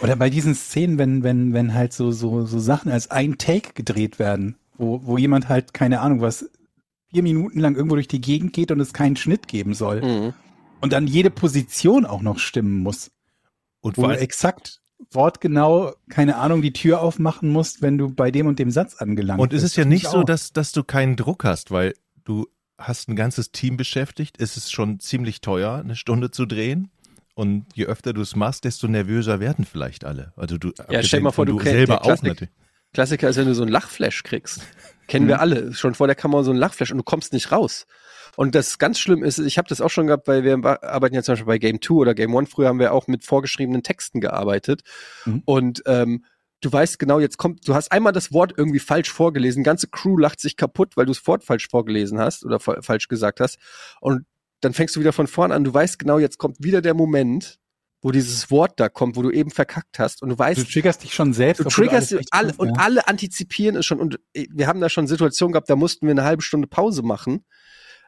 [0.00, 3.72] Oder bei diesen Szenen, wenn, wenn, wenn halt so, so, so Sachen als ein Take
[3.74, 6.50] gedreht werden, wo, wo jemand halt, keine Ahnung, was
[7.16, 10.02] vier Minuten lang irgendwo durch die Gegend geht und es keinen Schnitt geben soll.
[10.02, 10.34] Mhm.
[10.82, 13.10] Und dann jede Position auch noch stimmen muss.
[13.80, 18.46] Und Wo du exakt wortgenau, keine Ahnung, die Tür aufmachen musst, wenn du bei dem
[18.46, 19.72] und dem Satz angelangt und es bist.
[19.72, 23.16] ist ja nicht ich so, dass, dass du keinen Druck hast, weil du hast ein
[23.16, 24.36] ganzes Team beschäftigt.
[24.38, 26.90] Es ist schon ziemlich teuer, eine Stunde zu drehen.
[27.34, 30.34] Und je öfter du es machst, desto nervöser werden vielleicht alle.
[30.36, 32.50] Also du, Ja, stell mal vor, du kennst- selber auch natürlich.
[32.92, 34.60] Klassiker ist, wenn du so einen Lachflash kriegst.
[35.06, 35.72] Kennen wir alle.
[35.74, 37.86] Schon vor der Kamera so einen Lachflash und du kommst nicht raus.
[38.36, 41.22] Und das ganz schlimm ist, ich habe das auch schon gehabt, weil wir arbeiten ja
[41.22, 42.50] zum Beispiel bei Game 2 oder Game 1.
[42.50, 44.82] Früher haben wir auch mit vorgeschriebenen Texten gearbeitet.
[45.24, 45.42] Mhm.
[45.46, 46.24] Und ähm,
[46.60, 50.18] du weißt genau, jetzt kommt, du hast einmal das Wort irgendwie falsch vorgelesen, ganze Crew
[50.18, 53.58] lacht sich kaputt, weil du das Wort falsch vorgelesen hast oder fa- falsch gesagt hast.
[54.00, 54.26] Und
[54.60, 55.64] dann fängst du wieder von vorn an.
[55.64, 57.58] Du weißt genau, jetzt kommt wieder der Moment,
[58.02, 60.22] wo dieses Wort da kommt, wo du eben verkackt hast.
[60.22, 61.60] Und du weißt, Du triggerst dich schon selbst.
[61.64, 62.74] Du triggerst alles alle und ja.
[62.78, 66.12] alle antizipieren es schon und äh, wir haben da schon Situationen gehabt, da mussten wir
[66.12, 67.44] eine halbe Stunde Pause machen.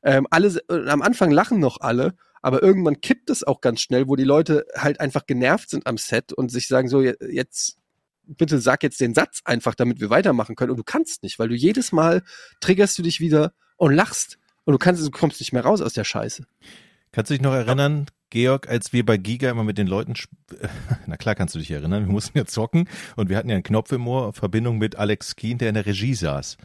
[0.02, 4.06] Ähm, alle äh, am Anfang lachen noch alle, aber irgendwann kippt es auch ganz schnell,
[4.06, 7.78] wo die Leute halt einfach genervt sind am Set und sich sagen so je- jetzt
[8.24, 11.48] bitte sag jetzt den Satz einfach, damit wir weitermachen können und du kannst nicht, weil
[11.48, 12.22] du jedes Mal
[12.60, 15.94] triggerst du dich wieder und lachst und du kannst du kommst nicht mehr raus aus
[15.94, 16.44] der Scheiße.
[17.10, 20.32] Kannst du dich noch erinnern, Georg, als wir bei Giga immer mit den Leuten, sp-
[21.06, 23.62] na klar kannst du dich erinnern, wir mussten ja zocken und wir hatten ja einen
[23.62, 26.56] Knopf im Ohr, Verbindung mit Alex Keen, der in der Regie saß.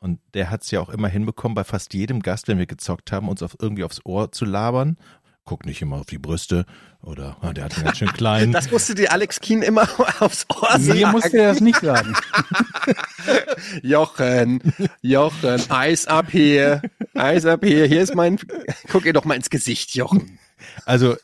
[0.00, 3.10] Und der hat es ja auch immer hinbekommen, bei fast jedem Gast, wenn wir gezockt
[3.10, 4.96] haben, uns auf, irgendwie aufs Ohr zu labern.
[5.44, 6.66] Guck nicht immer auf die Brüste
[7.02, 8.52] oder ah, der hat einen ganz schön kleinen.
[8.58, 9.88] Das musste dir Alex Keen immer
[10.20, 10.98] aufs Ohr sagen.
[10.98, 12.14] Mir musste er das nicht sagen.
[13.82, 14.60] Jochen,
[15.02, 16.82] Jochen, Eis ab hier,
[17.14, 18.38] Eis ab hier, hier ist mein,
[18.90, 20.38] guck ihr doch mal ins Gesicht, Jochen.
[20.84, 21.16] Also,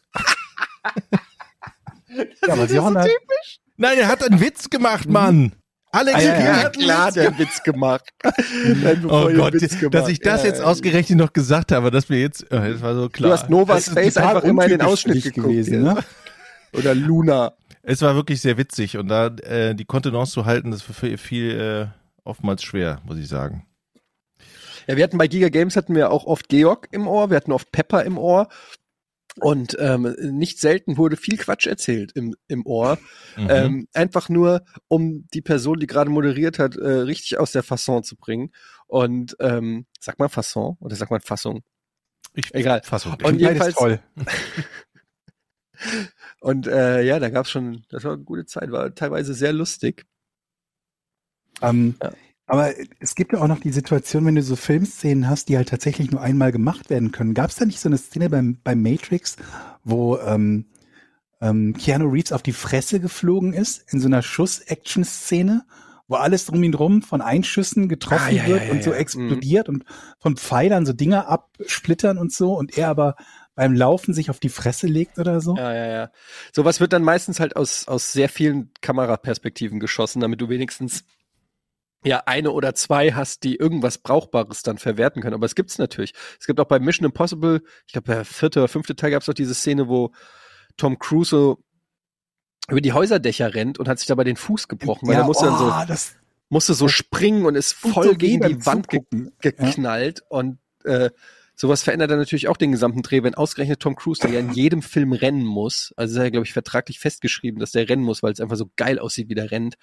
[2.47, 3.09] Ja, aber Johann hat,
[3.77, 5.53] nein, er hat einen Witz gemacht, Mann.
[5.91, 6.57] Alex Ah, ja, ja.
[6.57, 8.09] hat einen klar, Witz der hat Witz gemacht.
[9.09, 9.95] Oh Gott, Witz gemacht.
[9.95, 12.95] dass ich das Ja, jetzt ausgerechnet noch gesagt habe, dass wir jetzt, äh, das war
[12.95, 13.31] so klar.
[13.31, 15.47] Du hast Novas Face einfach immer in den Ausschnitt geguckt.
[15.47, 15.95] gewesen, ja.
[15.95, 16.05] ne?
[16.73, 17.53] Oder Luna.
[17.83, 21.19] Es war wirklich sehr witzig und da äh, die Kontenance zu halten, das war viel,
[21.19, 21.87] viel äh,
[22.25, 23.67] oftmals schwer, muss ich sagen.
[24.87, 27.53] Ja, wir hatten bei Giga Games hatten wir auch oft Georg im Ohr, wir hatten
[27.53, 28.49] oft Pepper im Ohr.
[29.41, 32.99] Und ähm, nicht selten wurde viel Quatsch erzählt im, im Ohr.
[33.37, 33.47] Mhm.
[33.51, 38.05] Ähm, einfach nur, um die Person, die gerade moderiert hat, äh, richtig aus der Fasson
[38.05, 38.53] zu bringen.
[38.87, 41.65] Und ähm, sag mal Fasson oder sag mal Fassung.
[42.35, 42.83] ich, egal.
[42.85, 43.17] Fassung.
[43.25, 44.01] Und jedenfalls- toll.
[46.41, 50.07] Und äh, ja, da gab's schon, das war eine gute Zeit, war teilweise sehr lustig.
[51.61, 52.13] Ähm, Ja.
[52.47, 55.71] Aber es gibt ja auch noch die Situation, wenn du so Filmszenen hast, die halt
[55.71, 57.33] tatsächlich nur einmal gemacht werden können.
[57.33, 59.37] Gab es da nicht so eine Szene beim, beim Matrix,
[59.83, 60.67] wo ähm,
[61.41, 65.65] ähm, Keanu Reeves auf die Fresse geflogen ist, in so einer Schuss-Action-Szene,
[66.07, 68.91] wo alles drum ihn drum von Einschüssen getroffen Ah, ja, wird ja, ja, und so
[68.91, 68.97] ja.
[68.97, 69.01] Mhm.
[69.01, 69.85] explodiert und
[70.19, 73.17] von Pfeilern so Dinger absplittern und so und er aber
[73.55, 75.57] beim Laufen sich auf die Fresse legt oder so?
[75.57, 76.11] Ja, ja, ja.
[76.53, 81.05] Sowas wird dann meistens halt aus, aus sehr vielen Kameraperspektiven geschossen, damit du wenigstens
[82.05, 85.35] ja eine oder zwei hast, die irgendwas Brauchbares dann verwerten können.
[85.35, 86.13] Aber es gibt's natürlich.
[86.39, 89.35] Es gibt auch bei Mission Impossible, ich glaube, der vierte oder fünfte Teil gab's doch
[89.35, 90.13] diese Szene, wo
[90.77, 91.59] Tom Cruise so
[92.69, 95.59] über die Häuserdächer rennt und hat sich dabei den Fuß gebrochen, weil er musste dann
[95.59, 96.17] so, oh, das
[96.49, 99.03] musste so springen und ist voll so gegen die Wand ge
[99.41, 101.11] geknallt und äh,
[101.57, 104.53] sowas verändert dann natürlich auch den gesamten Dreh, wenn ausgerechnet Tom Cruise, der ja in
[104.53, 108.23] jedem Film rennen muss, also ist ja, glaube ich, vertraglich festgeschrieben, dass der rennen muss,
[108.23, 109.77] weil es einfach so geil aussieht, wie der rennt.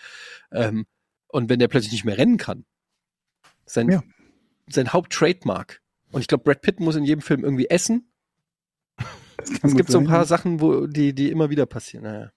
[0.52, 0.86] Ähm,
[1.32, 2.66] und wenn der plötzlich nicht mehr rennen kann,
[3.66, 4.04] sein, Ja.
[4.70, 5.82] sein Haupttrademark.
[6.12, 8.12] Und ich glaube, Brad Pitt muss in jedem Film irgendwie essen.
[9.64, 12.04] Es gibt so ein paar Sachen, wo die, die immer wieder passieren.
[12.04, 12.32] Naja.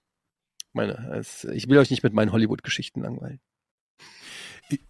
[0.73, 3.39] Meine, es, ich will euch nicht mit meinen Hollywood-Geschichten langweilen.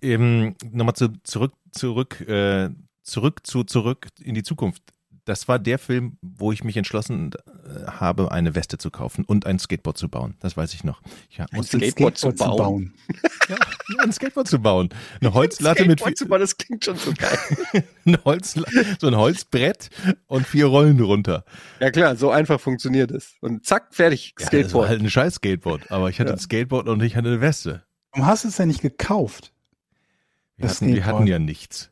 [0.01, 2.69] Ähm, Nochmal zu, zurück, zurück, äh,
[3.03, 4.83] zurück zu zurück in die Zukunft.
[5.25, 9.47] Das war der Film, wo ich mich entschlossen äh, habe, eine Weste zu kaufen und
[9.47, 10.35] ein Skateboard zu bauen.
[10.39, 11.01] Das weiß ich noch.
[11.31, 12.93] Ich Ein musste Skateboard zu bauen?
[13.49, 13.55] ja,
[14.03, 14.89] ein Skateboard zu bauen.
[15.21, 17.83] Eine Holzlatte mit Skateboard zu bauen, das klingt schon so geil.
[18.05, 18.65] ein Holzla
[19.01, 19.89] so ein Holzbrett
[20.27, 21.43] und vier Rollen drunter.
[21.79, 23.33] Ja klar, so einfach funktioniert es.
[23.41, 24.89] Und zack, fertig, Ja, das war Skateboard.
[24.89, 26.35] halt ein scheiß Skateboard, aber ich hatte Ja.
[26.35, 27.83] ein Skateboard und ich hatte eine Weste.
[28.11, 29.53] Warum hast du es ja nicht gekauft?
[30.57, 31.15] Wir Das hatten, wir Skateboard.
[31.21, 31.89] hatten ja nichts.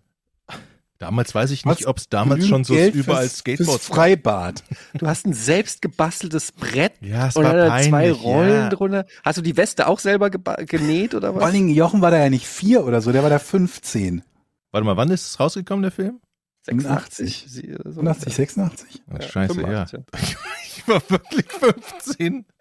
[1.03, 4.63] Damals weiß ich nicht, ob es damals schon so Geld überall fürs, Skateboards fürs Freibad.
[4.93, 7.89] Du hast ein selbst gebasteltes Brett Ja, es und war peinlich.
[7.89, 8.69] zwei Rollen ja.
[8.69, 9.05] drunter.
[9.21, 11.43] Hast du die Weste auch selber genäht oder Vor was?
[11.43, 14.23] allen Dingen, Jochen war da ja nicht vier oder so, der war da 15.
[14.71, 16.21] Warte mal, wann ist es rausgekommen, der Film?
[16.65, 17.45] 86.
[17.49, 17.99] sie- oder so.
[17.99, 19.03] 85, 86.
[19.11, 20.05] Oh, Ja, scheiße, 85, ja.
[20.77, 22.45] Ich war wirklich 15.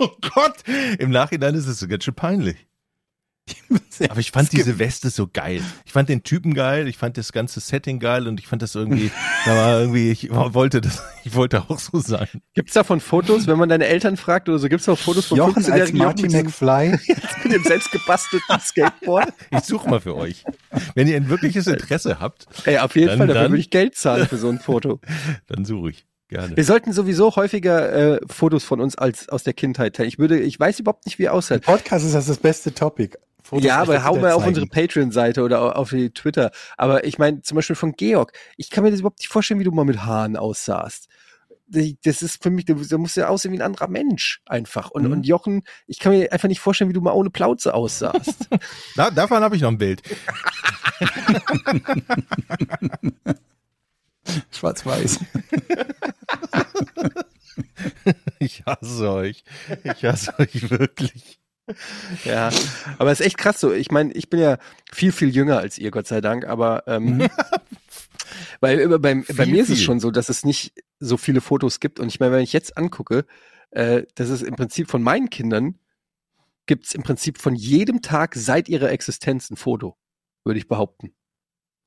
[0.00, 0.54] Oh Gott!
[0.98, 2.56] Im Nachhinein ist es so ganz schön peinlich.
[4.08, 5.60] Aber ich fand diese Weste so geil.
[5.84, 8.74] Ich fand den Typen geil, ich fand das ganze Setting geil und ich fand das
[8.74, 9.10] irgendwie,
[9.44, 12.28] da war irgendwie, ich wollte das, ich wollte auch so sein.
[12.54, 15.56] Gibt's davon Fotos, wenn man deine Eltern fragt oder so, gibt's auch Fotos von Jochen
[15.56, 16.90] als 15-jährigen Jochen McFly.
[17.44, 19.32] mit dem selbst gebastelten Skateboard?
[19.50, 20.44] Ich suche mal für euch.
[20.94, 23.70] Wenn ihr ein wirkliches Interesse habt, Ey, auf jeden Dann- Fall, dafür dann- würde ich
[23.70, 25.00] Geld zahlen für so ein Foto.
[25.46, 26.06] dann suche ich.
[26.30, 26.54] Gerne.
[26.58, 30.10] Wir sollten sowieso häufiger äh, Fotos von uns als aus der Kindheit teilen.
[30.10, 31.62] Ich würde, ich weiß überhaupt nicht, wie er aussieht.
[31.62, 33.16] Podcast ist das das beste Topic.
[33.48, 36.50] Fotos ja, aber hau mal auf unsere Patreon-Seite oder au- auf die Twitter.
[36.76, 38.32] Aber ich meine, zum Beispiel von Georg.
[38.58, 41.08] Ich kann mir das überhaupt nicht vorstellen, wie du mal mit Haaren aussahst.
[41.70, 44.90] Das ist für mich, da da musst du ja aussehen wie ein anderer Mensch einfach.
[44.90, 45.12] Und, Mhm.
[45.12, 48.48] und Jochen, ich kann mir einfach nicht vorstellen, wie du mal ohne Plauze aussahst.
[48.96, 50.02] Da, davon habe ich noch ein Bild.
[54.52, 55.20] Schwarz-Weiß.
[58.40, 59.42] Ich hasse euch.
[59.82, 61.40] Ich hasse euch wirklich.
[62.24, 62.50] Ja,
[62.98, 63.72] aber es ist echt krass so.
[63.72, 64.58] Ich meine, ich bin ja
[64.92, 67.28] viel, viel jünger als ihr, Gott sei Dank, aber ähm,
[68.60, 71.40] weil über- bei, bei Viel, mir ist es schon so, dass es nicht so viele
[71.40, 72.00] Fotos gibt.
[72.00, 73.24] Und ich meine, wenn ich jetzt angucke,
[73.70, 75.78] äh, dass es im Prinzip von meinen Kindern
[76.66, 79.96] gibt es im Prinzip von jedem Tag seit ihrer Existenz ein Foto,
[80.44, 81.14] würde ich behaupten.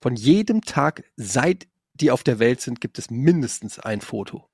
[0.02, 4.50] Von jedem Tag, seit die auf der Welt sind, gibt es mindestens ein Foto.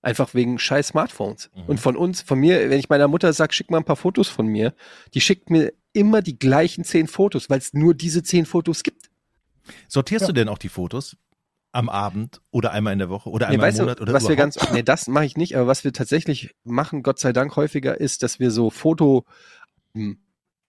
[0.00, 1.50] Einfach wegen scheiß Smartphones.
[1.54, 1.62] Mhm.
[1.66, 4.28] Und von uns, von mir, wenn ich meiner Mutter sage, schick mal ein paar Fotos
[4.28, 4.74] von mir,
[5.14, 9.10] die schickt mir immer die gleichen zehn Fotos, weil es nur diese zehn Fotos gibt.
[9.88, 10.26] Sortierst Ja.
[10.28, 11.16] du denn auch die Fotos
[11.72, 14.12] am Abend oder einmal in der Woche oder Nee, einmal weißt im du, Monat oder
[14.12, 14.54] was wir überhaupt?
[14.56, 18.00] ganz, nee, das mache ich nicht, aber was wir tatsächlich machen, Gott sei Dank häufiger,
[18.00, 19.24] ist, dass wir so Foto
[19.94, 20.18] hm,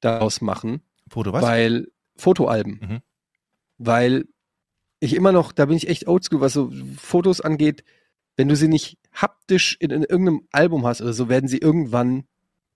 [0.02, 1.44] daraus machen, Foto was?
[1.44, 1.88] weil
[2.18, 3.00] Fotoalben, Mhm.
[3.78, 4.26] weil
[5.00, 7.84] ich immer noch, da bin ich echt oldschool, was so Fotos angeht,
[8.39, 12.23] wenn du sie nicht haptisch in, in irgendeinem Album hast oder so, werden sie irgendwann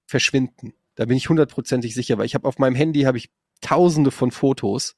[0.05, 0.73] verschwinden.
[0.95, 4.31] Da bin ich hundertprozentig sicher, weil ich habe auf meinem Handy habe ich tausende von
[4.31, 4.97] Fotos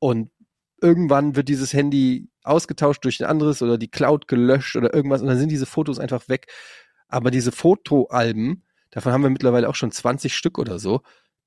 [0.00, 0.32] und
[0.80, 5.28] irgendwann wird dieses Handy ausgetauscht durch ein anderes oder die Cloud gelöscht oder irgendwas und
[5.28, 6.48] dann sind diese Fotos einfach weg.
[7.06, 11.02] Aber diese Fotoalben, davon haben wir mittlerweile auch schon 20 Stück oder so,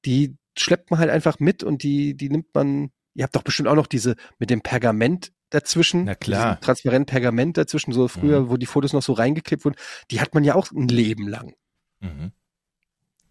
[0.06, 3.68] die schleppt man halt einfach mit und die, die nimmt man, ihr habt doch bestimmt
[3.68, 6.06] auch noch diese mit dem Pergament dazwischen.
[6.06, 6.60] Na klar.
[6.62, 8.50] Transparent Pergament dazwischen, so früher, Mhm.
[8.50, 9.76] wo die Fotos noch so reingeklebt wurden.
[10.12, 11.54] Die hat man ja auch ein Leben lang.
[12.00, 12.32] Mhm.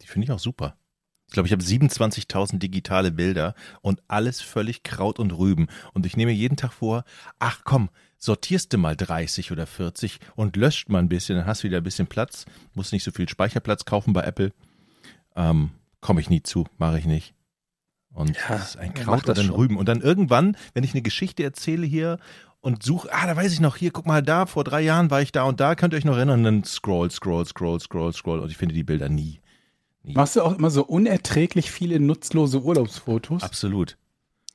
[0.03, 0.77] Die finde ich auch super.
[1.27, 5.69] Ich glaube, ich habe 27.000 digitale Bilder und alles völlig Kraut und Rüben.
[5.93, 7.05] Und ich nehme mir jeden Tag vor,
[7.39, 11.63] ach komm, sortierst du mal 30 oder 40 und löscht mal ein bisschen, dann hast
[11.63, 12.45] du wieder ein bisschen Platz.
[12.75, 14.53] Musst nicht so viel Speicherplatz kaufen bei Apple.
[15.35, 17.35] Ähm, Komme ich nie zu, mache ich nicht.
[18.15, 19.51] Und Ja, das ist ein Kraut das und ein.
[19.51, 19.77] Rüben.
[19.77, 22.19] Und dann irgendwann, wenn ich eine Geschichte erzähle hier
[22.61, 25.21] und suche, ah, da weiß ich noch, hier, guck mal da, vor drei Jahren war
[25.21, 26.39] ich da und da, könnt ihr euch noch erinnern?
[26.39, 28.39] Und dann scroll, scroll, scroll, scroll, scroll.
[28.39, 29.41] Und ich finde die Bilder nie.
[30.05, 33.43] Machst du auch immer so unerträglich viele nutzlose Urlaubsfotos?
[33.43, 33.97] Absolut.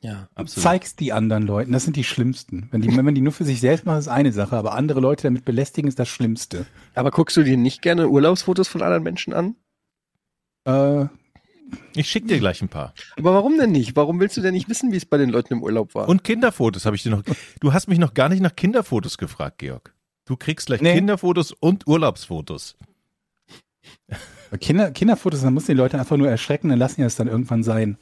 [0.01, 0.29] Ja.
[0.35, 0.63] Absolut.
[0.63, 1.71] zeigst die anderen Leuten.
[1.73, 2.69] Das sind die schlimmsten.
[2.71, 5.01] Wenn, die, wenn man die nur für sich selbst macht, ist eine Sache, aber andere
[5.01, 6.65] Leute damit belästigen, ist das Schlimmste.
[6.95, 9.55] Aber guckst du dir nicht gerne Urlaubsfotos von anderen Menschen an?
[10.65, 11.07] Äh,
[11.95, 12.93] Ich schicke dir gleich ein paar.
[13.17, 13.95] Aber warum denn nicht?
[13.95, 16.07] Warum willst du denn nicht wissen, wie es bei den Leuten im Urlaub war?
[16.07, 17.23] Und Kinderfotos habe ich dir noch.
[17.59, 19.93] Du hast mich noch gar nicht nach Kinderfotos gefragt, Georg.
[20.25, 20.93] Du kriegst gleich Nee.
[20.93, 22.75] Kinderfotos und Urlaubsfotos.
[24.59, 27.63] Kinder, Kinderfotos, dann müssen die Leute einfach nur erschrecken, dann lassen die das dann irgendwann
[27.63, 27.97] sein.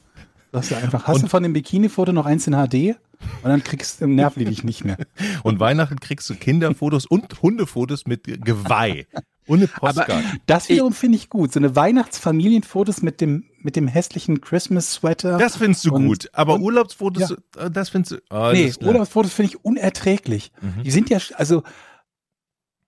[0.52, 2.96] Du einfach, hast Und- du von dem Bikini-Foto noch eins in HD?
[3.42, 4.96] Und dann kriegst du, nerven die dich nicht mehr.
[5.42, 9.06] Und Weihnachten kriegst du Kinderfotos und Hundefotos mit Geweih.
[9.48, 10.22] Ohne Postkarte.
[10.46, 11.52] Das wiederum finde ich gut.
[11.52, 15.38] So eine Weihnachtsfamilienfotos mit dem, mit dem hässlichen Christmas-Sweater.
[15.38, 16.30] Das findest du Und- gut.
[16.32, 18.16] Aber und- Urlaubsfotos, äh, das findest du.
[18.30, 18.72] Ah, nee.
[18.80, 20.52] Urlaubsfotos finde ich unerträglich.
[20.60, 20.82] Mhm.
[20.84, 21.62] Die sind ja, also,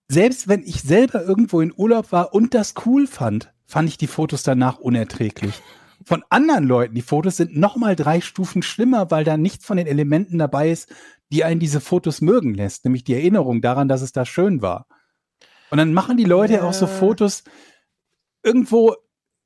[0.09, 4.07] selbst wenn ich selber irgendwo in Urlaub war und das cool fand, fand ich die
[4.09, 5.61] Fotos danach unerträglich.
[6.05, 9.77] Von anderen Leuten, die Fotos sind noch mal drei Stufen schlimmer, weil da nichts von
[9.77, 10.89] den Elementen dabei ist,
[11.31, 14.87] die einen diese Fotos mögen lässt, nämlich die Erinnerung daran, dass es da schön war.
[15.71, 16.63] Und dann machen die Leute Ja.
[16.65, 17.45] auch so Fotos
[18.43, 18.97] irgendwo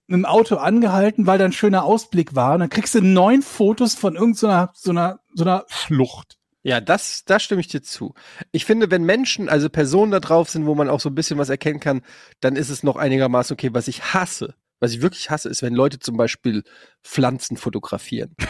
[0.06, 2.54] mit dem Auto angehalten, weil da ein schöner Ausblick war.
[2.54, 6.38] Und dann kriegst du neun Fotos von irgendeiner so einer, so einer Schlucht.
[6.62, 8.14] Ja, das, da stimme ich dir zu.
[8.50, 11.38] Ich finde, wenn Menschen, also Personen da drauf sind, wo man auch so ein bisschen
[11.38, 12.02] was erkennen kann,
[12.40, 13.70] dann ist es noch einigermaßen okay.
[13.72, 16.62] Was ich hasse, was ich wirklich hasse, ist, wenn Leute zum Beispiel
[17.02, 18.34] Pflanzen fotografieren.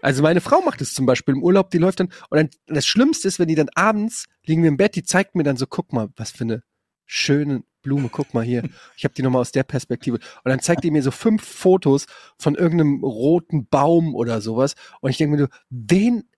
[0.00, 2.84] Also meine Frau macht es zum Beispiel im Urlaub, die läuft dann, und dann, das
[2.84, 5.66] Schlimmste ist, wenn die dann abends liegen wir im Bett, die zeigt mir dann so,
[5.66, 6.62] guck mal, was für eine
[7.06, 10.16] schöne Blume, guck mal hier, ich habe die nochmal aus der Perspektive.
[10.16, 14.74] Und dann zeigt die mir so fünf Fotos von irgendeinem roten Baum oder sowas.
[15.00, 16.28] Und ich denke mir nur, wen,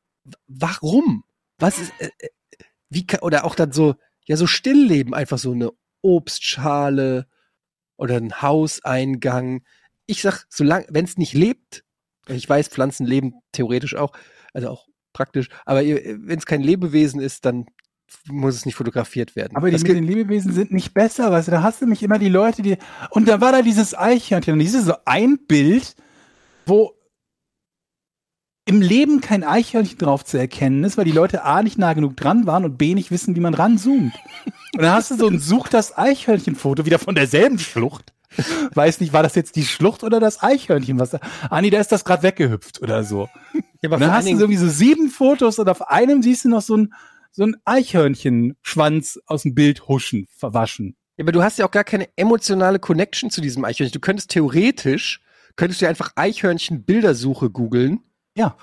[0.47, 1.25] warum?
[1.59, 2.29] Was ist, äh, äh,
[2.91, 3.95] wie kann, oder auch dann so,
[4.27, 5.71] ja, so Stillleben, einfach so eine
[6.03, 7.27] Obstschale
[7.97, 9.65] oder ein Hauseingang.
[10.05, 11.85] Ich sag, solange, wenn es nicht lebt,
[12.29, 14.13] ich weiß, Pflanzen leben theoretisch auch,
[14.53, 17.67] also auch praktisch, aber wenn es kein Lebewesen ist, dann
[18.29, 19.57] muss es nicht fotografiert werden.
[19.57, 22.03] Aber die Das mit den Lebewesen sind nicht besser, weißt du, da hast du mich
[22.03, 22.77] immer die Leute, die,
[23.11, 25.95] und da war da dieses Eichhörnchen, und dieses so ein Bild,
[26.67, 26.93] wo
[28.69, 32.17] im Leben kein Eichhörnchen drauf zu erkennen ist, weil die Leute A nicht nah genug
[32.17, 34.13] dran waren und B nicht wissen, wie man ranzoomt.
[34.75, 38.13] Und dann hast du so ein Such das Eichhörnchen-Foto wieder von derselben Schlucht.
[38.75, 40.99] Weiß nicht, war das jetzt die Schlucht oder das Eichhörnchen?
[40.99, 43.29] Was da, ah nee, da ist das gerade weggehüpft oder so.
[43.55, 46.49] ja, aber Und dann hast du Dingen- sowieso sieben Fotos und auf einem siehst du
[46.49, 46.93] noch so ein,
[47.37, 50.97] so ein Eichhörnchenschwanz aus dem Bild huschen, verwaschen.
[51.17, 53.93] Ja, aber du hast ja auch gar keine emotionale Connection zu diesem Eichhörnchen.
[53.93, 55.21] Du könntest theoretisch,
[55.55, 58.01] könntest du einfach Eichhörnchen-Bildersuche googeln.
[58.37, 58.57] Ja.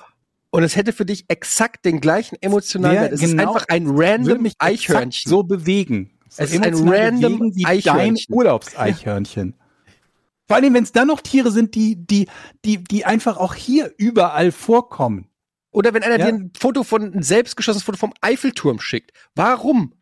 [0.50, 3.14] Und es hätte für dich exakt den gleichen emotionalen Wer Wert.
[3.14, 5.30] Es genau- ist einfach ein random Eichhörnchen.
[5.30, 6.12] so bewegen.
[6.30, 8.36] So Es ist ein random bewegen wie dein Eichhörnchen.
[8.36, 9.56] Urlaubseichhörnchen.
[10.48, 12.28] Vor allem, wenn es dann noch Tiere sind, die, die,
[12.66, 15.28] die, die einfach auch hier überall vorkommen.
[15.74, 16.26] Oder wenn einer Ja.
[16.32, 19.12] dir ein Foto von, ein selbstgeschossenes Foto vom Eiffelturm schickt.
[19.36, 19.94] Warum?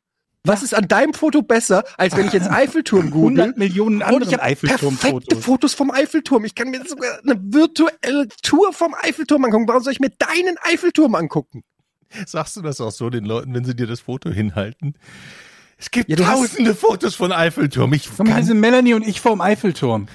[0.44, 3.40] Was ist an deinem Foto besser, als wenn ich jetzt Eiffelturm google?
[3.42, 5.44] 100 Millionen Und ich anderen habe perfekte Eiffelturmfotos.
[5.44, 6.46] Fotos vom Eiffelturm.
[6.46, 9.68] Ich kann mir sogar eine virtuelle Tour vom Eiffelturm angucken.
[9.68, 11.64] Warum soll ich mir deinen Eiffelturm angucken?
[12.26, 14.96] Sagst du das auch so den Leuten, wenn sie dir das Foto hinhalten?
[15.78, 17.94] Es gibt Ja, hast- tausende Fotos von Eiffelturm.
[17.94, 20.08] Ich hier kann, sind Melanie und ich vorm Eiffelturm.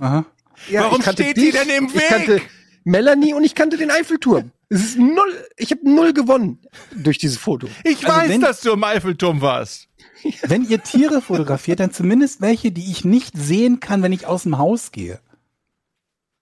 [0.00, 0.26] Aha.
[0.72, 2.08] Warum ich kannte steht die denn im Ich Weg?
[2.08, 2.40] kannte
[2.84, 4.50] Melanie und ich kannte den Eiffelturm.
[4.70, 6.60] Es ist null, ich habe null gewonnen
[6.94, 7.68] durch dieses Foto.
[7.84, 9.88] ich Also weiß, wenn- dass du im Eiffelturm warst.
[10.42, 14.42] Wenn ihr Tiere fotografiert, dann zumindest welche, die ich nicht sehen kann, wenn ich aus
[14.42, 15.20] dem Haus gehe.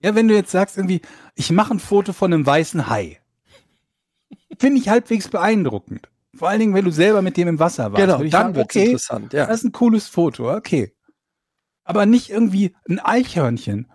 [0.02, 1.02] Ja, wenn du jetzt sagst irgendwie,
[1.34, 3.20] ich mache ein Foto von einem weißen Hai.
[4.58, 6.08] Finde ich halbwegs beeindruckend.
[6.34, 8.00] Vor allen Dingen, wenn du selber mit dem im Wasser warst.
[8.02, 9.32] Genau, Würde ich dann sagen, wird's okay, interessant.
[9.34, 9.46] Ja.
[9.46, 10.94] das ist ein cooles Foto, okay.
[11.84, 13.90] Aber nicht irgendwie ein Eichhörnchen.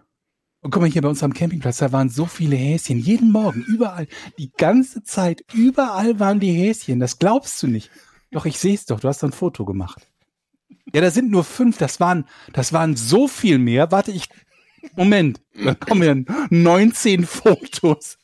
[0.62, 3.00] Und guck mal hier bei uns am Campingplatz, da waren so viele Häschen.
[3.00, 4.08] Jeden Morgen, überall.
[4.38, 7.00] Die ganze Zeit, überall waren die Häschen.
[7.00, 7.90] Das glaubst du nicht.
[8.32, 9.00] Doch, ich sehe es doch.
[9.00, 10.08] Du hast ein Foto gemacht.
[10.94, 11.78] Ja, da sind nur fünf.
[11.78, 13.92] Das waren, das waren so viel mehr.
[13.92, 14.30] Warte, ich,
[14.96, 15.42] Moment.
[15.64, 18.18] Da kommen ja 19 Fotos.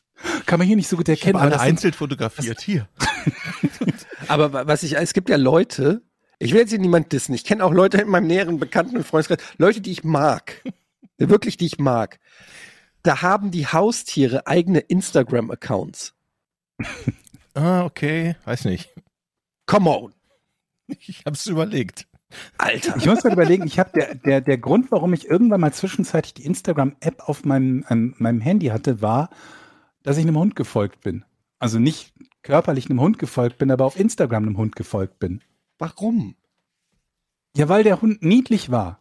[0.46, 1.42] Kann man hier nicht so gut Ich erkennen.
[1.42, 2.62] habe alle einzeln fotografiert.
[2.62, 2.88] Hier.
[4.28, 6.02] Aber wa- was ich, es gibt ja Leute,
[6.40, 9.06] ich will jetzt hier niemand dissen, ich kenne auch Leute in meinem näheren Bekannten- und
[9.06, 10.64] Freundeskreis, Leute, die ich mag,
[11.18, 12.20] wirklich, die ich mag.
[13.04, 16.14] Da haben die Haustiere eigene Instagram-Accounts.
[17.54, 18.36] Ah, okay.
[18.46, 18.94] Weiß nicht.
[19.66, 20.14] Come on,
[20.88, 22.08] Ich habe es überlegt.
[22.58, 22.98] Alter.
[22.98, 26.36] Ich muss gerade überlegen, ich habe der, der, der Grund, warum ich irgendwann mal zwischenzeitlich
[26.36, 29.30] die Instagram-App auf meinem, ähm, meinem Handy hatte, war,
[30.04, 31.26] dass ich einem Hund gefolgt bin.
[31.58, 35.42] Also nicht körperlich einem Hund gefolgt bin, aber auf Instagram einem Hund gefolgt bin.
[35.80, 36.36] Warum?
[37.56, 39.00] Ja, weil der Hund niedlich war.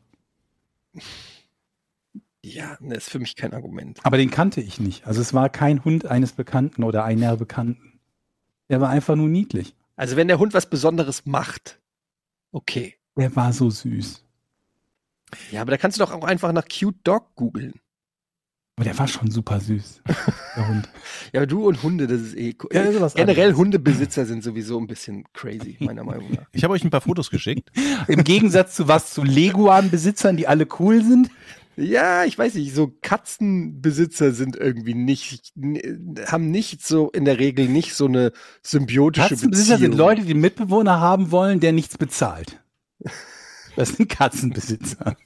[2.54, 3.98] Ja, ne, ist für mich kein Argument.
[4.04, 5.06] Aber den kannte ich nicht.
[5.06, 7.98] Also es war kein Hund eines Bekannten oder einer Bekannten.
[8.68, 9.74] Der war einfach nur niedlich.
[9.96, 11.80] Also wenn der Hund was Besonderes macht,
[12.52, 12.94] okay.
[13.16, 14.24] Der war so süß.
[15.50, 17.74] Ja, aber da kannst du doch auch einfach nach Cute Dog googeln.
[18.76, 20.02] Aber der war schon super süß.
[20.56, 20.88] Der Hund.
[21.32, 22.70] Ja, aber du und Hunde, das ist eh cool.
[22.72, 23.58] Ja, das ist was Generell anderes.
[23.58, 26.46] Hundebesitzer sind sowieso ein bisschen crazy, meiner Meinung nach.
[26.52, 27.70] Ich habe euch ein paar Fotos geschickt.
[28.06, 31.30] Im Gegensatz zu was zu Leguan-Besitzern, die alle cool sind.
[31.76, 35.52] Ja, ich weiß nicht, so Katzenbesitzer sind irgendwie nicht,
[36.26, 39.92] haben nicht so in der Regel nicht so eine symbiotische Katzenbesitzer Beziehung.
[39.92, 42.62] sind Leute, die einen Mitbewohner haben wollen, der nichts bezahlt.
[43.76, 45.16] Das sind Katzenbesitzer.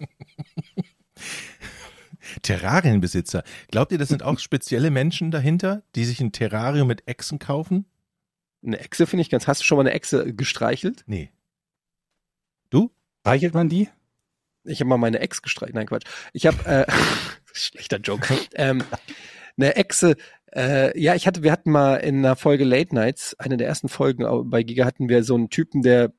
[2.43, 3.45] Terrarienbesitzer.
[3.71, 7.87] Glaubt ihr, das sind auch spezielle Menschen dahinter, die sich ein Terrarium mit Echsen kaufen?
[8.65, 9.47] Eine Echse finde ich ganz.
[9.47, 11.05] Hast du schon mal eine Echse gestreichelt?
[11.07, 11.31] Nee.
[13.25, 13.89] Reichelt man die?
[14.65, 15.75] Ich habe mal meine Ex gestreichelt.
[15.75, 16.05] Nein, Quatsch.
[16.33, 16.87] Ich habe äh,
[17.53, 18.27] schlechter Joke.
[18.55, 18.83] ähm,
[19.57, 20.17] eine Echse.
[20.53, 23.89] Äh, ja, ich hatte, wir hatten mal in einer Folge Late Nights, eine der ersten
[23.89, 26.13] Folgen bei Giga hatten wir so einen Typen, der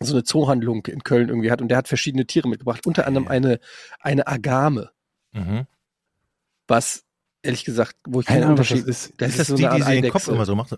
[0.00, 3.26] so eine Zoohandlung in Köln irgendwie hat und der hat verschiedene Tiere mitgebracht, unter anderem
[3.28, 3.58] eine
[4.00, 4.90] eine Agame,
[5.32, 5.66] Mhm.
[6.66, 7.04] was
[7.48, 9.14] ehrlich gesagt, wo ich Keine keinen Ahnung, was das Unterschied ist.
[9.16, 10.12] Das ist das so die, eine die den.
[10.12, 10.68] Kopf immer so macht?
[10.70, 10.76] So.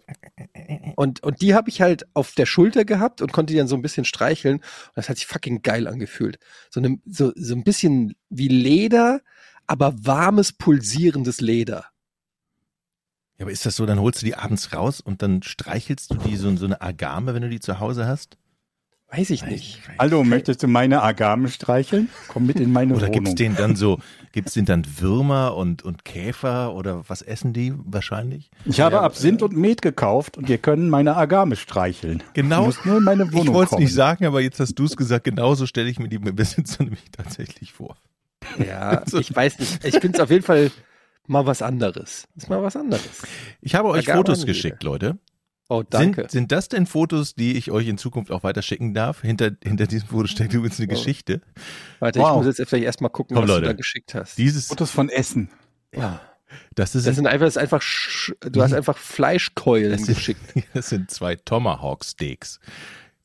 [0.96, 3.74] Und, und die habe ich halt auf der Schulter gehabt und konnte die dann so
[3.74, 4.56] ein bisschen streicheln.
[4.56, 6.38] Und das hat sich fucking geil angefühlt.
[6.70, 9.20] So, eine, so, so ein bisschen wie Leder,
[9.66, 11.87] aber warmes, pulsierendes Leder.
[13.38, 16.18] Ja, aber ist das so, dann holst du die abends raus und dann streichelst du
[16.18, 18.37] die so, so eine Agame, wenn du die zu Hause hast?
[19.12, 19.81] Weiß ich nicht.
[19.98, 22.08] Hallo, möchtest du meine Agame streicheln?
[22.29, 23.25] Komm mit in meine Oder Wohnung.
[23.25, 23.98] gibt's denen dann so,
[24.33, 28.50] gibt's denen dann Würmer und, und Käfer oder was essen die wahrscheinlich?
[28.64, 32.22] ich habe Ja, Absinth und Met gekauft und wir können meine Agame streicheln.
[32.35, 32.60] Genau.
[32.60, 34.85] Du musst nur in meine Ich Wohnung wollte es nicht sagen, aber jetzt hast du
[34.85, 37.96] es gesagt, genauso stelle ich mir die Besitzer nämlich tatsächlich vor.
[38.58, 39.18] Ja, So.
[39.18, 39.85] ich weiß nicht.
[39.85, 40.70] Ich finde es auf jeden Fall
[41.26, 42.26] mal was anderes.
[42.37, 43.22] Ist mal was anderes.
[43.60, 45.18] Ich habe euch Agave Fotos geschickt, Leute.
[45.71, 46.23] Oh, danke.
[46.23, 49.23] Sind, sind das denn Fotos, die ich euch in Zukunft auch weiter schicken darf?
[49.23, 50.90] Hinter, hinter diesem Foto steckt übrigens eine Oh.
[50.96, 51.40] Geschichte.
[52.00, 52.31] Warte, Wow.
[52.40, 53.60] ich muss jetzt vielleicht erstmal gucken, Komm, was Leute.
[53.62, 54.37] du da geschickt hast.
[54.37, 55.48] Dieses, Fotos von Essen.
[55.94, 56.21] Ja.
[56.75, 57.83] das ist, Das sind einfach, das ist einfach,
[58.50, 60.40] du hast einfach Fleischkeulen das, sind, geschickt.
[60.75, 62.58] das sind zwei Tomahawk Steaks.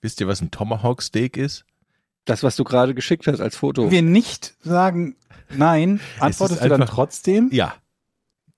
[0.02, 1.66] Wisst ihr, was ein Tomahawk Steak ist?
[2.26, 3.86] Das, was du gerade geschickt hast als Foto.
[3.86, 5.16] Wenn wir nicht sagen
[5.50, 7.50] nein, antwortest du dann einfach- trotzdem?
[7.52, 7.74] Ja,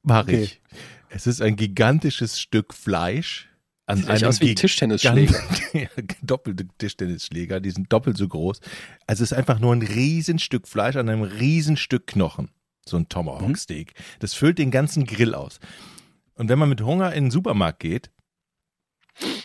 [0.03, 0.41] mache Okay.
[0.43, 0.61] ich.
[1.09, 3.47] Es ist ein gigantisches Stück Fleisch
[3.88, 5.33] an Sieht einem aus wie Tischtennisschläger.
[5.73, 5.88] Ja,
[6.21, 8.59] doppelte Tischtennisschläger, die sind doppelt so groß.
[9.07, 12.49] Also es ist einfach nur ein Riesenstück Fleisch an einem Riesenstück Knochen.
[12.85, 13.55] So ein Tomahawk Mhm.
[13.55, 13.93] Steak.
[14.19, 15.59] Das füllt den ganzen Grill aus.
[16.35, 18.11] Und wenn man mit Hunger in den Supermarkt geht,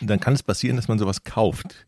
[0.01, 1.85] dann kann es passieren, dass man sowas kauft.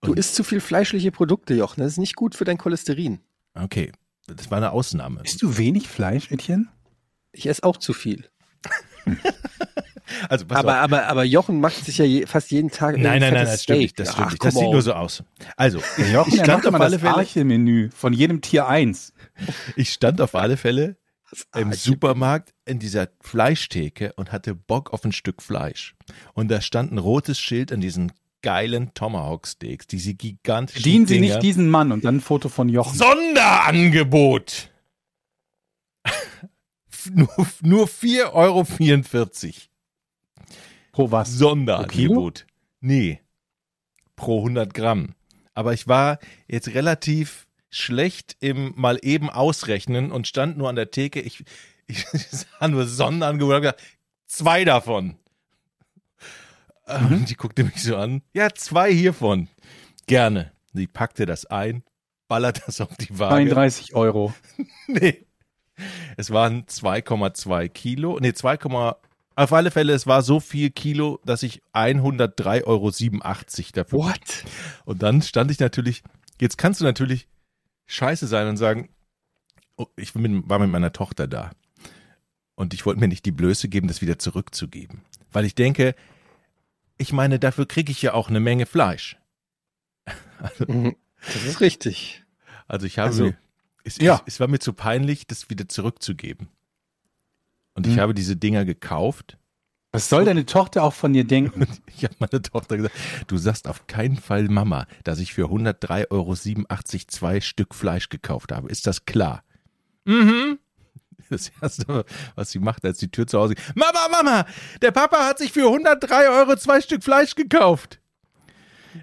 [0.00, 1.80] Du isst zu viel fleischliche Produkte, Jochen.
[1.80, 3.20] Das ist nicht gut für dein Cholesterin.
[3.54, 3.92] Okay,
[4.26, 5.20] das war eine Ausnahme.
[5.24, 6.66] Isst du wenig Fleisch, Etienne?
[7.32, 8.28] Ich esse auch zu viel.
[10.28, 10.66] Also Aber, auf.
[10.82, 13.62] aber, aber Jochen macht sich ja je, fast jeden Tag Nein, ein nein, nein, das
[13.62, 13.98] stimmt nicht.
[13.98, 14.44] Das, stimmt Ach, nicht.
[14.44, 14.72] das sieht on.
[14.72, 15.22] nur so aus.
[15.56, 19.12] Also, Der Jochen, ich stand auf alle das Fälle, Arche-Menü von jedem Tier eins.
[19.76, 20.96] ich stand auf alle Fälle
[21.56, 25.94] im Supermarkt in dieser Fleischtheke und hatte Bock auf ein Stück Fleisch.
[26.34, 31.14] Und da stand ein rotes Schild an diesen geilen Tomahawk Steaks, diese gigantischen Bedienen Sie
[31.20, 31.34] Dinger.
[31.36, 32.98] nicht diesen Mann und dann ein Foto von Jochen.
[32.98, 34.70] Sonderangebot!
[37.14, 37.28] nur,
[37.62, 38.66] nur 4,44 Euro.
[40.92, 41.30] Pro was?
[41.30, 42.46] Sonderangebot.
[42.80, 43.20] Nee.
[44.14, 45.14] Pro 100 Gramm.
[45.54, 50.90] Aber ich war jetzt relativ schlecht im mal eben ausrechnen und stand nur an der
[50.90, 51.20] Theke.
[51.20, 51.44] Ich,
[51.86, 53.82] ich sah nur Sonderangebot und gesagt,
[54.26, 55.16] zwei davon.
[56.86, 57.12] Mhm.
[57.12, 58.22] Und die guckte mich so an.
[58.34, 59.48] Ja, zwei hiervon.
[60.06, 60.52] Gerne.
[60.74, 61.82] Sie packte das ein,
[62.28, 63.50] ballert das auf die Waage.
[63.50, 64.34] 32 Euro.
[64.86, 65.26] Nee.
[66.16, 68.18] Es waren 2,2 Kilo.
[68.20, 68.58] Nee, 2,
[69.34, 72.90] auf alle Fälle, es war so viel Kilo, dass ich 103,87 Euro
[73.72, 73.98] dafür.
[73.98, 74.44] What?
[74.84, 76.02] Und dann stand ich natürlich,
[76.40, 77.28] jetzt kannst du natürlich
[77.86, 78.88] scheiße sein und sagen,
[79.76, 81.50] oh, ich bin war mit meiner Tochter da.
[82.54, 85.02] Und ich wollte mir nicht die Blöße geben, das wieder zurückzugeben.
[85.32, 85.94] Weil ich denke,
[86.98, 89.16] ich meine, dafür kriege ich ja auch eine Menge Fleisch.
[90.66, 90.96] Mhm.
[91.24, 92.24] Das ist richtig.
[92.66, 93.38] Also ich habe Also, mir,
[93.84, 94.16] es, ja.
[94.26, 96.48] es, es war mir zu peinlich, das wieder zurückzugeben.
[97.74, 98.00] Und ich Hm.
[98.00, 99.38] habe diese Dinger gekauft.
[99.94, 101.66] Was soll deine Tochter auch von dir denken?
[101.94, 102.94] Ich habe meiner Tochter gesagt,
[103.26, 106.34] du sagst auf keinen Fall Mama, dass ich für 103,87 Euro
[107.06, 108.68] zwei Stück Fleisch gekauft habe.
[108.68, 109.42] Ist das klar?
[110.04, 110.58] Mhm.
[111.30, 112.04] Das erste,
[112.34, 114.44] was sie macht, als die Tür zu Hause geht, Mama, Mama,
[114.82, 118.00] der Papa hat sich für 103 Euro zwei Stück Fleisch gekauft.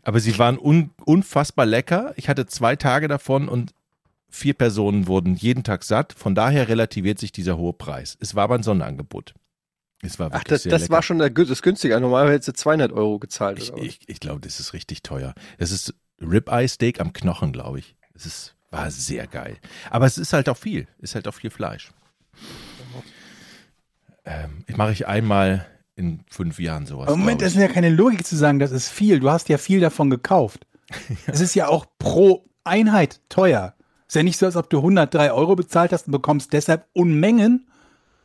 [0.03, 2.13] Aber sie waren un, unfassbar lecker.
[2.17, 3.71] Ich hatte zwei Tage davon und
[4.29, 6.13] vier Personen wurden jeden Tag satt.
[6.13, 8.17] Von daher relativiert sich dieser hohe Preis.
[8.19, 9.33] Es war aber ein Sonderangebot.
[10.01, 10.93] Es war Ach, wirklich das, sehr das lecker.
[10.93, 11.99] war schon Gü- das günstige.
[11.99, 13.59] Normalerweise hättest du 200 Euro gezahlt.
[13.59, 15.33] Ich, ich, ich glaube, das ist richtig teuer.
[15.57, 17.95] Das ist Ribeye Steak am Knochen, glaube ich.
[18.13, 19.57] Es ist, war sehr geil.
[19.89, 20.87] Aber es ist halt auch viel.
[20.99, 21.89] Ist halt auch viel Fleisch.
[24.25, 25.65] Ähm, ich mache ich einmal
[25.95, 27.07] in fünf Jahren sowas.
[27.07, 29.19] Aber Moment, das ist ja keine Logik zu sagen, das ist viel.
[29.19, 30.65] Du hast ja viel davon gekauft.
[31.27, 33.75] Es ist ja auch pro Einheit teuer.
[34.09, 37.69] Ist ja nicht so, als ob du 103 Euro bezahlt hast und bekommst deshalb Unmengen,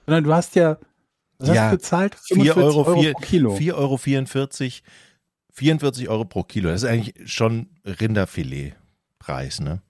[0.07, 0.79] sondern du hast ja,
[1.39, 2.15] was Ja, hast du bezahlt?
[2.17, 3.55] 4 45 Euro, vier- pro Kilo.
[3.55, 3.99] 4,44 Euro,
[5.53, 6.71] 44 Euro pro Kilo.
[6.71, 9.81] Das ist eigentlich schon Rinderfiletpreis, ne?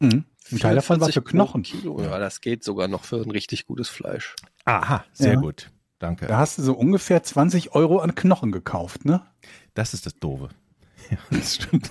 [0.00, 0.24] Mhm.
[0.52, 1.62] Ein Teil davon war 44 für pro Knochen.
[1.64, 2.00] Kilo.
[2.02, 4.34] Ja, das geht sogar noch für ein richtig gutes Fleisch.
[4.64, 5.40] Aha, sehr Ja.
[5.40, 5.70] gut.
[5.98, 6.26] Danke.
[6.26, 9.22] Da hast du so ungefähr 20 Euro an Knochen gekauft, ne?
[9.74, 10.48] Das ist das Doofe.
[11.10, 11.90] Ja, das stimmt.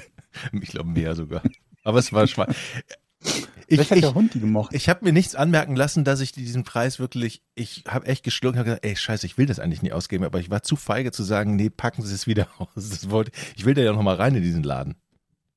[0.53, 1.41] Ich glaube mehr sogar.
[1.85, 2.53] Aber es war schmal.
[3.67, 4.75] Ich, Vielleicht hat ich, der Hund die gemocht.
[4.75, 8.53] ich habe mir nichts anmerken lassen, dass ich diesen Preis wirklich, ich habe echt geschluckt
[8.53, 10.75] und habe gesagt, ey, scheiße, ich will das eigentlich nicht ausgeben, aber ich war zu
[10.75, 12.67] feige zu sagen, nee, packen Sie es wieder aus.
[12.75, 14.93] Das wollte, ich will da ja noch mal rein in diesen Laden.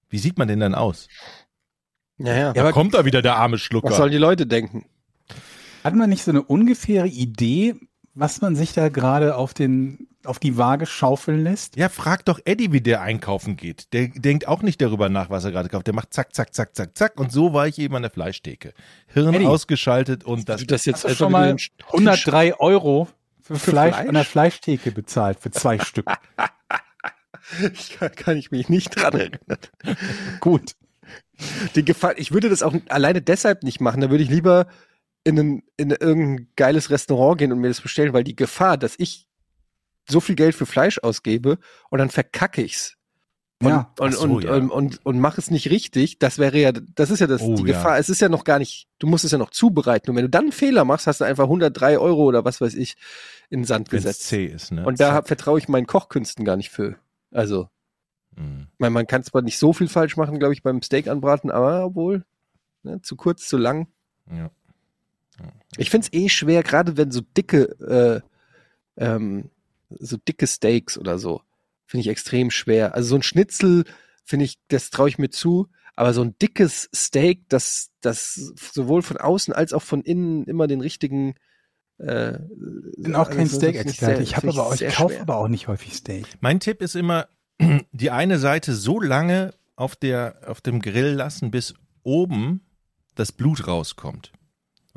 [0.09, 1.09] Wie sieht man denn dann aus?
[2.17, 2.53] Ja, ja.
[2.55, 3.91] Da kommt da wieder der arme Schlucker.
[3.91, 4.87] Was sollen die Leute denken?
[5.85, 7.75] Hat man nicht so eine ungefähre Idee,
[8.19, 11.77] was man sich da gerade auf den, auf die Waage schaufeln lässt?
[11.77, 13.93] ja, frag doch Eddie, wie der einkaufen geht.
[13.93, 15.87] Der denkt auch nicht darüber nach, was er gerade kauft.
[15.87, 17.21] Der macht zack, zack, zack, zack, zack.
[17.21, 18.73] Und so war ich eben an der Fleischtheke.
[19.07, 19.47] Hirn Eddie.
[19.47, 20.61] ausgeschaltet und das.
[20.61, 23.09] Du das jetzt Hast du einfach schon mal den Tisch- 103 Euro
[23.41, 24.09] für, Fleisch, Fleisch?
[24.09, 26.07] an der Fleischtheke bezahlt, für zwei Stück.
[27.73, 29.41] Ich kann, kann ich mich nicht dran erinnern.
[30.41, 30.73] Gut.
[31.77, 34.01] Die Gefahr, ich würde das auch alleine deshalb nicht machen.
[34.01, 34.67] Da würde ich lieber
[35.25, 38.95] in, ein, in irgendein geiles Restaurant gehen und mir das bestellen, weil die Gefahr, dass
[38.99, 39.27] ich
[40.09, 41.59] so viel Geld für Fleisch ausgebe
[41.91, 42.95] und dann verkacke ich's,
[43.61, 43.93] Und, Ja.
[43.99, 44.55] und, so, und, ja.
[44.55, 47.57] und, und, und mach es nicht richtig, das wäre ja, das ist ja das, Oh,
[47.57, 47.67] die ja.
[47.77, 47.99] Gefahr.
[47.99, 50.11] Es ist ja noch gar nicht, du musst es ja noch zubereiten.
[50.11, 52.75] Und wenn du dann einen Fehler machst, hast du einfach 103 Euro oder was weiß
[52.75, 52.97] ich
[53.51, 54.23] in den Sand Wenn es gesetzt.
[54.29, 54.87] zäh ist, ne?
[54.87, 56.97] Und da vertraue ich meinen Kochkünsten gar nicht für.
[57.33, 57.69] Also,
[58.37, 58.69] Mhm.
[58.73, 61.51] ich meine, man kann zwar nicht so viel falsch machen, glaube ich, beim Steak anbraten,
[61.51, 62.25] aber obwohl,
[62.85, 63.89] ne, zu kurz, zu lang.
[64.31, 64.51] Ja.
[65.77, 68.23] Ich find's eh schwer, gerade wenn so dicke,
[68.97, 69.51] äh, ähm,
[69.91, 71.43] so dicke Steaks oder so,
[71.87, 72.95] finde ich extrem schwer.
[72.95, 73.85] Also so ein Schnitzel,
[74.25, 79.03] finde ich, das traue ich mir zu, aber so ein dickes Steak, das, das sowohl
[79.03, 81.35] von außen als auch von innen immer den richtigen
[81.99, 82.39] äh,
[82.97, 84.23] bin auch kein also finde Steak-Experte.
[84.23, 85.23] Ich habe finde aber auch, ich kaufe schwer.
[85.23, 86.27] aber auch nicht häufig Steak.
[86.41, 87.29] Mein Tipp ist immer,
[87.93, 92.61] die eine Seite so lange auf, der, auf dem Grill lassen, bis oben
[93.15, 94.33] das Blut rauskommt.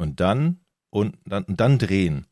[0.02, 2.26] Und dann, und dann, und dann drehen.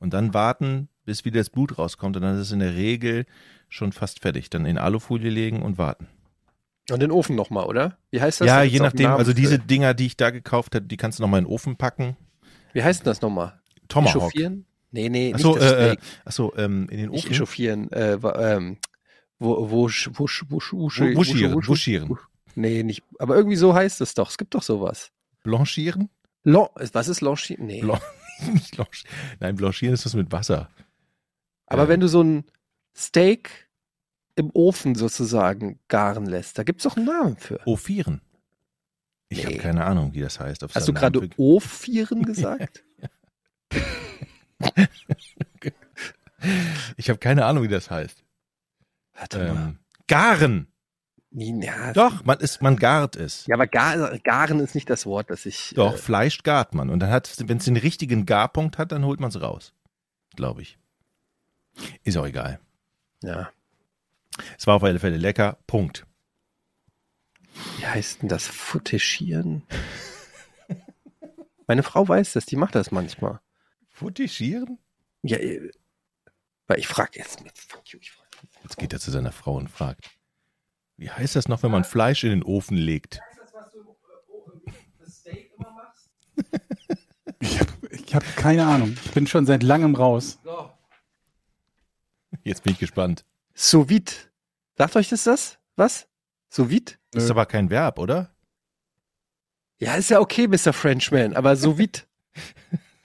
[0.00, 2.16] Und dann warten, bis wieder das Blut rauskommt.
[2.16, 3.26] Und dann ist es in der Regel
[3.68, 4.48] schon fast fertig.
[4.48, 6.06] Dann in Alufolie legen und warten.
[6.90, 7.98] Und den Ofen nochmal, oder?
[8.10, 8.46] Wie heißt das?
[8.46, 9.10] ja, je nachdem.
[9.10, 11.76] Also diese Dinger, die ich da gekauft habe, die kannst du nochmal in den Ofen
[11.76, 12.16] packen.
[12.72, 13.60] Wie heißt denn das nochmal?
[13.88, 14.16] Tomahawk.
[14.16, 14.64] Echauffieren?
[14.90, 17.32] Nee, nee, nicht Achso, das äh, äh, achso ähm, in den Nicht Ofen.
[17.34, 18.78] echauffieren, äh, ähm,
[19.38, 20.20] wo, wo, wusch, Wu-
[20.50, 22.08] Wuschieren, wusch, wusch, wuschieren.
[22.08, 22.20] wusch.
[22.54, 24.30] Nee, nicht, aber irgendwie so heißt es doch.
[24.30, 25.10] Es gibt doch sowas.
[25.42, 26.08] Blanchieren?
[26.50, 27.66] Lan was ist Lanchieren?
[27.66, 27.80] Nee.
[27.82, 28.02] Blanc-
[28.52, 29.04] Nicht Blanch-
[29.40, 30.68] Nein, Blanchieren ist das mit Wasser.
[31.66, 32.44] aber äh, wenn du so ein
[32.96, 33.68] Steak
[34.36, 37.60] im Ofen sozusagen garen lässt, da gibt's doch einen Namen für.
[37.66, 38.20] Ofieren.
[39.30, 39.44] Ich Nee.
[39.44, 40.62] habe keine Ahnung, wie das heißt.
[40.74, 42.84] Hast du gerade Ofieren gesagt?
[46.96, 48.24] Ich habe keine Ahnung, wie das heißt.
[49.14, 49.46] Warte mal.
[49.48, 50.68] Ähm, garen.
[51.30, 53.46] Ja, Doch, man ist, man gart es.
[53.46, 55.72] ja, aber gar, garen ist nicht das Wort, das ich.
[55.74, 56.88] Doch, Äh, Fleisch gart man.
[56.88, 59.74] Und dann hat, wenn es den richtigen Garpunkt hat, dann holt man es raus.
[60.36, 60.78] Glaube ich.
[62.02, 62.60] Ist auch egal.
[63.22, 63.50] ja.
[64.56, 65.58] Es war auf alle Fälle lecker.
[65.66, 66.06] Punkt.
[67.78, 68.46] Wie heißt denn das?
[68.46, 69.64] Futischieren?
[71.66, 73.40] Meine Frau weiß das, die macht das manchmal.
[73.90, 74.78] Futischieren?
[75.22, 75.70] Ja, äh,
[76.68, 77.40] weil ich frage jetzt.
[77.68, 78.28] Fuck you, ich frag.
[78.62, 80.08] Jetzt geht er zu seiner Frau und fragt.
[80.98, 83.20] Wie heißt das noch, wenn man Fleisch in den Ofen legt?
[87.40, 88.96] Ich habe ich hab keine Ahnung.
[89.04, 90.38] Ich bin schon seit langem raus.
[92.42, 93.24] Jetzt bin ich gespannt.
[93.54, 94.10] Sous vide.
[94.76, 95.58] Sagt euch das das?
[95.76, 96.08] Was?
[96.48, 96.92] Sous vide?
[97.12, 98.34] Das ist aber kein Verb, oder?
[99.78, 100.72] Ja, ist ja okay, Mr.
[100.72, 102.00] Frenchman, aber sous vide.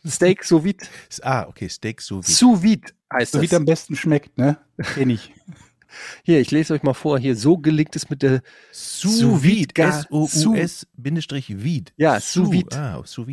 [0.06, 0.86] Steak sous vide.
[1.22, 2.36] Ah, okay, Steak sous vide.
[2.36, 3.54] Sous vide heißt So wie das.
[3.54, 4.58] es am besten schmeckt, ne?
[4.96, 5.32] Kenn ich.
[6.24, 7.20] Hier, ich lese euch mal vor.
[7.20, 8.42] Hier, so gelingt es mit der
[8.72, 9.74] Sous Sous vide, vide.
[9.74, 11.92] gar- S-O-U-S Bindestrich vide.
[11.98, 12.76] Ja, sous vide.
[12.78, 13.28] Ah, sous.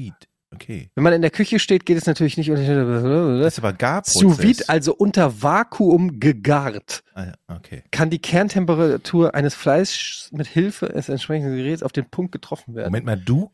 [0.53, 0.91] Okay.
[0.97, 3.39] Wenn man in der Küche steht, geht es natürlich nicht unter.
[3.39, 4.21] Das ist aber Garprozess.
[4.21, 7.85] Sous vide, also unter Vakuum gegart, Ah, ja, okay.
[7.93, 12.87] kann die Kerntemperatur eines Fleischs mit Hilfe des entsprechenden Geräts auf den Punkt getroffen werden.
[12.89, 13.53] Moment mal, du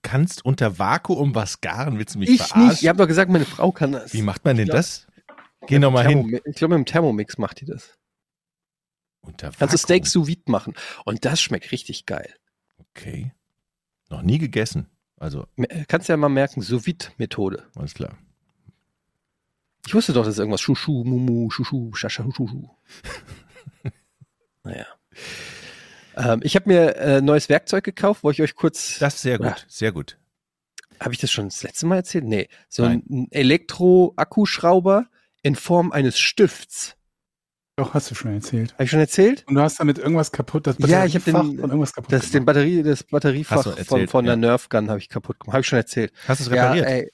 [0.00, 1.98] kannst unter Vakuum was garen?
[1.98, 2.68] Willst du mich ich verarschen?
[2.70, 2.82] nicht.
[2.82, 4.14] Ihr habt doch gesagt, meine Frau kann das.
[4.14, 4.74] Wie macht man denn Ja.
[4.74, 5.06] das?
[5.66, 6.40] Geh noch mal hin.
[6.46, 7.90] Ich glaube, mit dem Thermomix macht die das.
[9.22, 9.78] Unter Kannst du.
[9.78, 10.74] Steak sous vide machen.
[11.04, 12.34] Und das schmeckt richtig geil.
[12.94, 13.32] Okay.
[14.10, 14.88] Noch nie gegessen.
[15.16, 17.64] Also, Me- Kannst ja mal merken, sous vide Methode.
[17.76, 18.18] alles klar.
[19.86, 22.68] Ich wusste doch, dass irgendwas Schuschu, Mumu, Schuschu, Schascha, Schuschu.
[24.64, 24.86] naja.
[26.16, 28.98] Ähm, ich habe mir äh, neues Werkzeug gekauft, wollte ich euch kurz.
[28.98, 29.56] Das ist sehr gut, Ja.
[29.68, 30.18] sehr gut.
[31.00, 32.24] Habe ich das schon das letzte Mal erzählt?
[32.24, 32.48] Nee.
[32.68, 35.06] So ein Elektro-Akkuschrauber
[35.42, 36.96] in Form eines Stifts.
[37.76, 38.74] Doch, hast du schon erzählt.
[38.74, 39.44] Habe ich schon erzählt?
[39.48, 42.12] Und du hast damit irgendwas kaputt, das Ja, ich hab den- Batteriefach von irgendwas kaputt
[42.12, 44.36] Das, den Batterie, das Batteriefach von, erzählt, von der ja.
[44.40, 45.54] Nerf Gun habe ich kaputt gemacht.
[45.54, 46.12] Habe ich schon erzählt.
[46.28, 46.86] Hast du es Ja, repariert?
[46.86, 47.10] ey.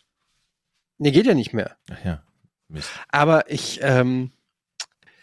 [0.99, 1.77] Nee, geht ja nicht mehr.
[1.91, 2.23] Ach ja.
[2.69, 2.91] Mist.
[3.09, 4.33] Aber ich, ähm,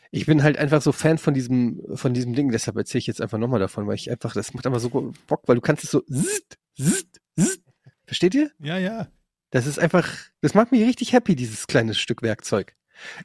[0.10, 3.22] ich bin halt einfach so Fan von diesem, von diesem Ding, deshalb erzähle ich jetzt
[3.22, 4.90] einfach nochmal davon, weil ich einfach, das macht einfach so
[5.28, 7.62] Bock, weil du kannst es so zzt, zzt, zzt.
[8.06, 8.52] Versteht ihr?
[8.60, 9.10] Ja, ja.
[9.50, 10.10] Das ist einfach,
[10.42, 12.76] das macht mich richtig happy, dieses kleine Stück Werkzeug.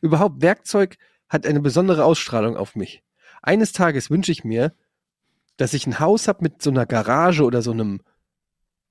[0.02, 0.96] Überhaupt, Werkzeug
[1.30, 3.02] hat eine besondere Ausstrahlung auf mich.
[3.42, 4.74] Eines Tages wünsche ich mir,
[5.56, 8.02] dass ich ein Haus habe mit so einer Garage oder so einem,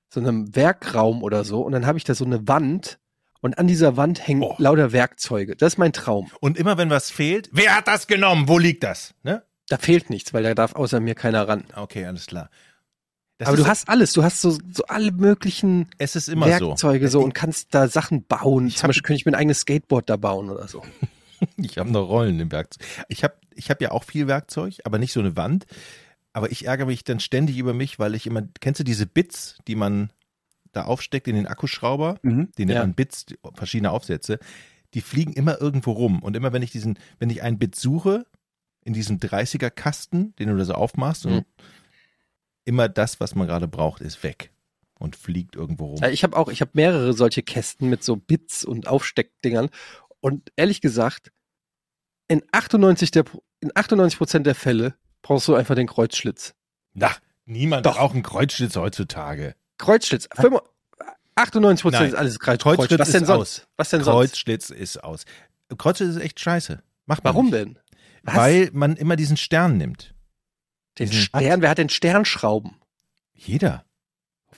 [0.09, 2.99] so einem Werkraum oder so, und dann habe ich da so eine Wand,
[3.41, 4.55] und an dieser Wand hängen Oh.
[4.57, 5.55] lauter Werkzeuge.
[5.55, 6.29] Das ist mein Traum.
[6.41, 8.49] Und immer wenn was fehlt, wer hat das genommen?
[8.49, 9.13] Wo liegt das?
[9.23, 9.43] Ne?
[9.69, 11.63] Da fehlt nichts, weil da darf außer mir keiner ran.
[11.73, 12.49] Okay, alles klar.
[13.37, 17.33] Das Aber du hast alles, du hast so, so alle möglichen Werkzeuge so, Ich- und
[17.33, 18.69] kannst da Sachen bauen.
[18.71, 20.83] Zum Beispiel könnte ich mir ein eigenes Skateboard da bauen oder so.
[21.57, 22.85] Ich habe noch Rollen im Werkzeug.
[23.07, 25.65] Ich habe ich hab ja auch viel Werkzeug, aber nicht so eine Wand.
[26.33, 29.57] Aber ich ärgere mich dann ständig über mich, weil ich immer, kennst du diese Bits,
[29.67, 30.11] die man
[30.71, 32.19] da aufsteckt in den Akkuschrauber?
[32.21, 32.49] Mhm.
[32.57, 32.81] Die nennt Ja.
[32.83, 33.25] man Bits,
[33.55, 34.39] verschiedene Aufsätze.
[34.93, 36.21] Die fliegen immer irgendwo rum.
[36.23, 38.25] Und immer wenn ich diesen, wenn ich einen Bit suche,
[38.85, 41.45] in diesem 30er Kasten, den du da so aufmachst und Mhm.
[42.65, 44.51] immer das, was man gerade braucht, ist weg
[44.99, 45.97] und fliegt irgendwo rum.
[46.01, 49.69] Ja, Ich habe auch, ich habe mehrere solche Kästen mit so Bits und Aufsteckdingern.
[50.21, 51.31] Und ehrlich gesagt,
[52.27, 53.25] in 98 der,
[53.61, 56.53] in 98 Prozent der Fälle brauchst du einfach den Kreuzschlitz.
[56.93, 57.11] Na,
[57.45, 57.95] niemand Doch.
[57.97, 59.55] braucht einen Kreuzschlitz heutzutage.
[59.77, 60.27] Kreuzschlitz.
[60.35, 60.69] 95
[61.35, 62.61] 98 Prozent ist alles Kreuz.
[62.61, 62.99] Kreuzschlitz Kreuz.
[62.99, 63.59] Was denn ist sonst?
[63.61, 63.67] aus.
[63.77, 64.15] Was denn sonst?
[64.31, 65.23] Kreuzschlitz ist aus.
[65.77, 66.83] Kreuzschlitz ist echt scheiße.
[67.05, 67.55] Macht man Warum nicht.
[67.55, 67.79] denn?
[68.23, 68.35] Was?
[68.35, 70.13] Weil man immer diesen Stern nimmt.
[70.97, 72.75] den diesen- Stern, wer hat denn Sternschrauben?
[73.33, 73.85] Jeder.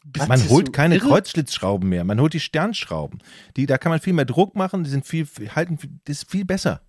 [0.03, 1.07] Bist Man holt keine irre?
[1.07, 2.03] Kreuzschlitzschrauben mehr.
[2.03, 3.21] Man holt die Sternschrauben.
[3.55, 4.83] Die, da kann man viel mehr Druck machen.
[4.83, 6.81] Die sind viel, halten, das ist viel besser.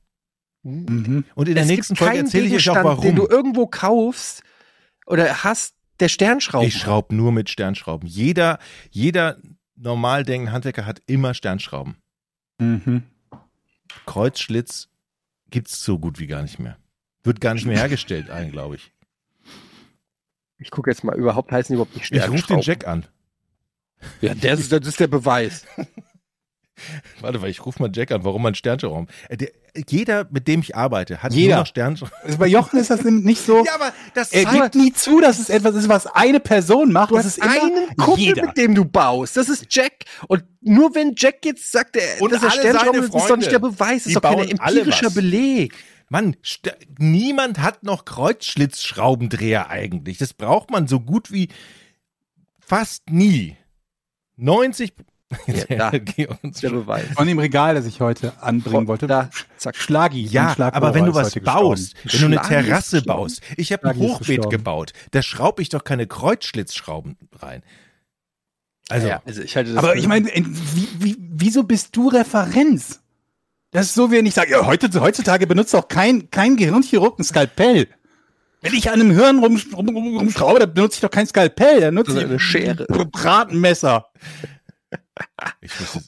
[0.62, 1.24] Mhm.
[1.34, 3.36] Und in der es nächsten gibt Folge erzähle ich euch auch Gegenstand, den du warum.
[3.36, 4.42] irgendwo kaufst
[5.07, 6.66] oder hast, der Sternschrauben.
[6.66, 8.09] Ich schraube nur mit Sternschrauben.
[8.09, 8.59] Jeder,
[8.90, 9.38] jeder
[9.76, 11.96] normal denkende Handwerker hat immer Sternschrauben.
[12.59, 13.03] Mhm.
[14.07, 14.88] Kreuzschlitz
[15.50, 16.76] gibt's so gut wie gar nicht mehr.
[17.24, 18.92] Wird gar nicht mehr hergestellt, ein, glaube ich.
[20.63, 22.37] Ich gucke jetzt mal, überhaupt heißen die überhaupt nicht Ich Sternschrauben.
[22.41, 23.07] rufe den Jack an.
[24.21, 25.65] Ja, der ist, das ist der Beweis.
[27.21, 29.07] Warte, weil ich rufe mal Jack an, warum man Sternschrauben.
[29.29, 29.51] Äh, der,
[29.89, 31.55] jeder, mit dem ich arbeite, hat Jeder.
[31.55, 32.13] nur noch Sternschrauben.
[32.25, 33.65] Also bei Jochen ist das nicht so.
[33.65, 37.11] Ja, aber das Er gibt nie zu, dass es etwas ist, was eine Person macht.
[37.11, 38.47] Du das hast ist immer einen Kumpel, jeder.
[38.47, 39.37] mit dem du baust.
[39.37, 39.93] Das ist Jack.
[40.29, 43.37] Und nur wenn Jack jetzt sagt, er, Und dass er alle Sternschrauben ist, ist doch
[43.37, 44.03] nicht der Beweis.
[44.05, 45.11] Das ist doch kein empirischer.
[45.11, 45.75] Beleg.
[46.13, 50.19] Mann, st- niemand hat noch Kreuzschlitzschraubendreher eigentlich.
[50.19, 51.49] Das braucht man so gut wie
[52.61, 53.57] fast nie.
[54.37, 54.93] 90
[55.47, 55.91] Ja, da.
[55.99, 57.07] Der Beweis.
[57.17, 59.07] Von dem Regal, das ich heute anbringen wollte.
[59.07, 59.75] Da, zack.
[59.77, 60.27] Schlagi.
[60.27, 63.07] ja, aber wenn du was baust, wenn du eine Schlagi Terrasse gestorben.
[63.23, 64.51] baust, ich habe ein Hochbeet gestorben.
[64.51, 67.63] gebaut, da schraube ich doch keine Kreuzschlitzschrauben rein.
[68.91, 73.01] Also, ja, also ich halte das Aber ich meine, wie, wie, wieso bist du Referenz?
[73.73, 77.25] Das ist so, wie wenn ich sage, ja, heutzutage benutzt auch kein, kein Gehirnchirurg ein
[77.25, 77.89] Skalpell.
[78.61, 81.81] Wenn ich an einem Hirn rum, rum, rum, rumschraube, dann benutze ich doch kein Skalpell,
[81.81, 82.87] dann nutze ich eine Schere.
[82.89, 84.07] ein Bratenmesser.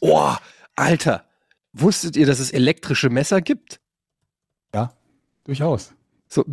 [0.00, 0.34] Oh,
[0.76, 1.24] Alter.
[1.72, 3.80] Wusstet ihr, dass es elektrische Messer gibt?
[5.44, 5.92] Durchaus.
[6.28, 6.44] So,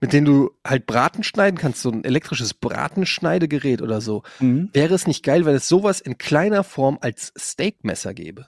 [0.00, 4.22] mit denen du halt Braten schneiden kannst, so ein elektrisches Bratenschneidegerät oder so.
[4.40, 4.70] Mhm.
[4.72, 8.46] Wäre es nicht geil, wenn es sowas in kleiner Form als Steakmesser gäbe?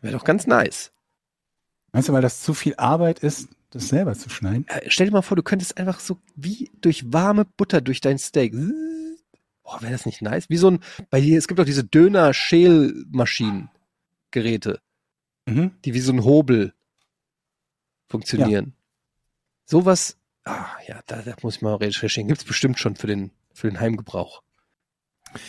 [0.00, 0.92] Wäre doch ganz nice.
[1.92, 4.66] Meinst du, weil das zu viel Arbeit ist, das selber zu schneiden?
[4.68, 8.18] Äh, stell dir mal vor, du könntest einfach so wie durch warme Butter durch dein
[8.18, 8.54] Steak.
[9.64, 10.48] Oh, wäre das nicht nice?
[10.48, 13.70] Wie so ein, bei dir, es gibt auch diese Döner-Schälmaschinen,
[14.30, 14.80] Geräte,
[15.46, 15.72] Mhm.
[15.84, 16.74] die wie so ein Hobel
[18.08, 18.74] funktionieren.
[19.64, 22.28] Sowas, ah, ja, da, da muss ich mal recherchieren.
[22.28, 24.42] Gibt's bestimmt schon für den, für den Heimgebrauch.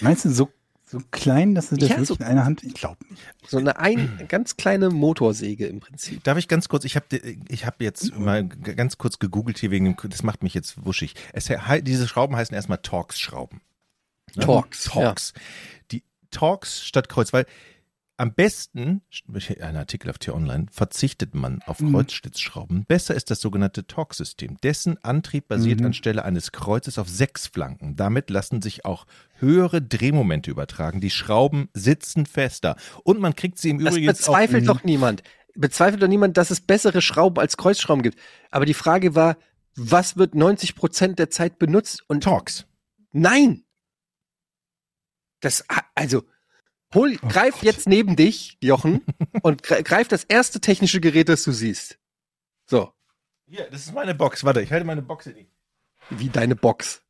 [0.01, 0.49] Meinst du, so,
[0.89, 3.21] so klein, dass du das Ja, wirklich so- in einer Hand, ich glaube nicht.
[3.47, 6.23] So eine ein, ganz kleine Motorsäge im Prinzip.
[6.23, 7.05] Darf ich ganz kurz, ich habe
[7.47, 10.83] ich hab jetzt mal g- ganz kurz gegoogelt hier wegen dem, das macht mich jetzt
[10.85, 11.13] wuschig.
[11.33, 13.61] Es, he- diese Schrauben heißen erstmal Torx-Schrauben.
[14.35, 14.43] Ne?
[14.45, 15.33] Torx, Torx.
[15.91, 17.45] Die Torx statt Kreuz, weil
[18.19, 19.01] am besten,
[19.61, 21.93] ein Artikel auf T-Online, verzichtet man auf Mhm.
[21.93, 22.85] Kreuzschlitzschrauben.
[22.85, 24.57] Besser ist das sogenannte Torx-System.
[24.61, 25.87] Dessen Antrieb basiert Mhm.
[25.87, 27.95] anstelle eines Kreuzes auf sechs Flanken.
[27.95, 29.05] Damit lassen sich auch
[29.39, 30.99] höhere Drehmomente übertragen.
[30.99, 32.75] Die Schrauben sitzen fester.
[33.03, 35.23] Und man kriegt sie im Das Übrigen bezweifelt auch, doch niemand.
[35.55, 38.19] Bezweifelt doch niemand, dass es bessere Schrauben als Kreuzschrauben gibt.
[38.51, 39.37] Aber die Frage war,
[39.75, 42.03] was wird 90 Prozent der Zeit benutzt?
[42.07, 42.65] Und Torx.
[43.13, 43.63] nein!
[45.41, 45.63] Das,
[45.95, 46.23] also,
[46.93, 47.63] hol, Oh greif Gott.
[47.63, 49.01] jetzt neben dich, Jochen,
[49.43, 51.97] und gre- greif das erste technische Gerät, das du siehst.
[52.65, 52.91] So,
[53.47, 54.43] Hier, das ist meine Box.
[54.43, 55.47] Warte, ich halte meine Box in die.
[56.09, 57.01] wie deine Box.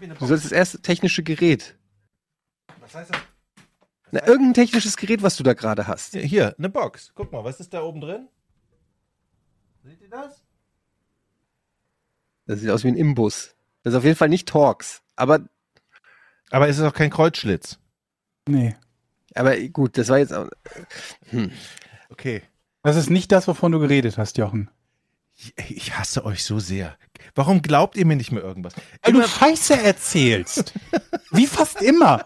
[0.00, 0.28] Eine Du Box.
[0.28, 1.76] sollst das erste technische Gerät.
[2.80, 3.20] Was heißt das?
[4.10, 6.12] Na, irgendein technisches Gerät, was du da gerade hast.
[6.12, 7.12] Hier, Hier, eine Box.
[7.14, 8.28] Guck mal, was ist da oben drin?
[9.84, 10.42] Seht ihr das?
[12.46, 13.54] Das sieht aus wie ein Imbus.
[13.82, 15.02] Das ist auf jeden Fall nicht Torx.
[15.16, 15.40] Aber,
[16.50, 17.78] Aber es ist auch kein Kreuzschlitz.
[18.48, 18.76] Nee.
[19.34, 20.48] Aber gut, das war jetzt auch,
[21.30, 21.50] hm.
[22.10, 22.42] Okay.
[22.82, 24.70] Das ist nicht das, wovon du geredet hast, Jochen.
[25.56, 26.96] Ich, hasse euch so sehr.
[27.34, 28.74] Warum glaubt ihr mir nicht mehr irgendwas?
[29.02, 30.72] Weil du Scheiße erzählst.
[31.32, 32.24] Wie fast immer.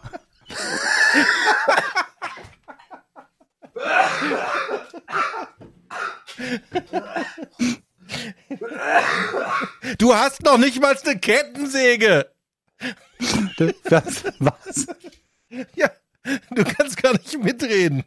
[9.97, 12.31] Du hast noch nicht mal eine Kettensäge.
[13.85, 14.25] Was?
[14.39, 14.87] Was?
[15.75, 15.91] Ja,
[16.55, 18.05] du kannst gar nicht mitreden.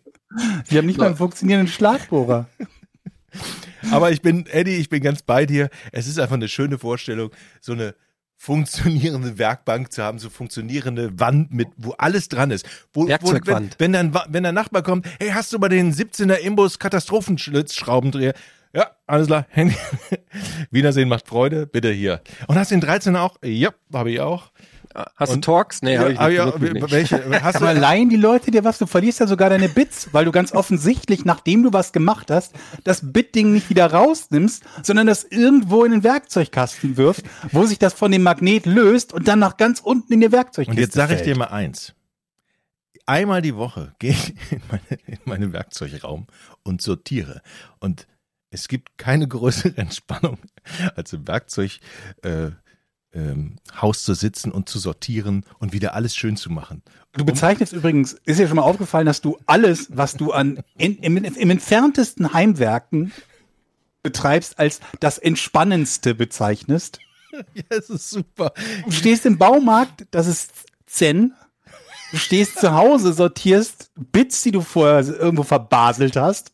[0.69, 2.47] Die haben nicht mal einen funktionierenden Schlagbohrer.
[3.91, 5.69] Aber ich bin, Eddie, ich bin ganz bei dir.
[5.91, 7.95] Es ist einfach eine schöne Vorstellung, so eine
[8.37, 12.65] funktionierende Werkbank zu haben, so funktionierende Wand mit, wo alles dran ist.
[12.91, 13.75] Wo, wo, wenn, Werkzeugwand.
[13.77, 18.33] wenn, dann, wenn der Nachbar kommt, hey, hast du mal den 17er Imbus Katastrophenschlitzschraubendreher?
[18.73, 19.45] Ja, alles klar.
[20.71, 21.67] Wiedersehen macht Freude.
[21.67, 22.21] Bitte hier.
[22.47, 23.37] Und hast du den 13er auch?
[23.43, 24.51] Ja, habe ich auch.
[24.93, 25.81] Hast du Und- Talks?
[25.81, 26.37] Nee, hab ich ah, nicht.
[26.37, 26.91] ja, wirklich nicht.
[26.91, 27.43] welche?
[27.43, 28.77] Hast Aber du, leihen die Leute dir was?
[28.77, 32.53] Du verlierst ja sogar deine Bits, weil du ganz offensichtlich, nachdem du was gemacht hast,
[32.83, 37.93] das Bit-Ding nicht wieder rausnimmst, sondern das irgendwo in den Werkzeugkasten wirft, wo sich das
[37.93, 41.15] von dem Magnet löst und dann nach ganz unten in die Werkzeugkiste Und jetzt sage
[41.15, 41.93] ich dir mal eins.
[43.05, 46.27] Einmal die Woche gehe ich in, meine, in meinen Werkzeugraum
[46.63, 47.41] und sortiere.
[47.79, 48.07] Und
[48.51, 50.37] es gibt keine größere Entspannung,
[50.95, 51.79] als im Werkzeug
[52.23, 52.51] äh,
[53.13, 56.81] ähm, Haus zu sitzen und zu sortieren und wieder alles schön zu machen.
[57.13, 60.97] Du bezeichnest übrigens, ist dir schon mal aufgefallen, dass du alles, was du an in,
[60.99, 63.11] im, im entferntesten Heimwerken
[64.01, 66.99] betreibst, als das Entspannendste bezeichnest.
[67.53, 68.51] Ja, es ist super.
[68.83, 70.51] Du stehst im Baumarkt, das ist
[70.85, 71.33] Zen.
[72.11, 76.51] Du stehst zu Hause, sortierst Bits, die du vorher irgendwo verbaselt hast.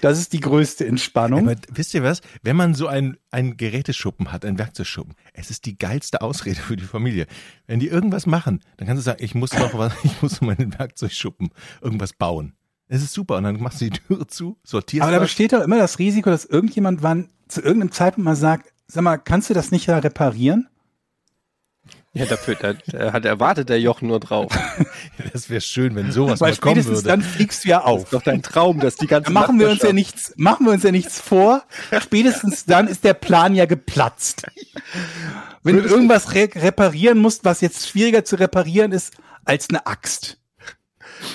[0.00, 1.48] Das ist die größte Entspannung.
[1.48, 2.20] Aber wisst ihr was?
[2.42, 6.76] Wenn man so ein, ein Geräteschuppen hat, ein Werkzeugschuppen, es ist die geilste Ausrede für
[6.76, 7.26] die Familie.
[7.66, 10.48] Wenn die irgendwas machen, dann kannst du sagen, ich muss noch was, ich muss in
[10.48, 11.50] meinen Werkzeugschuppen
[11.80, 12.54] irgendwas bauen.
[12.88, 13.36] Es ist super.
[13.36, 16.30] Und dann machst du die Türe zu, sortierst Aber da besteht doch immer das Risiko,
[16.30, 19.98] dass irgendjemand wann zu irgendeinem Zeitpunkt mal sagt, sag mal, kannst du das nicht da
[19.98, 20.68] reparieren?
[22.14, 24.50] Ja, dafür da, da hat erwartet der Jochen nur drauf.
[25.32, 27.08] Das wäre schön, wenn sowas Weil mal kommen spätestens würde.
[27.08, 28.02] dann fliegst du ja Das auf.
[28.04, 30.72] ist doch dein Traum, dass die ganze Da machen wir uns ja nichts, machen wir
[30.72, 31.62] uns ja nichts vor.
[32.00, 34.46] Spätestens dann ist der Plan ja geplatzt.
[35.62, 40.37] Wenn du irgendwas re reparieren musst, was jetzt schwieriger zu reparieren ist als eine Axt.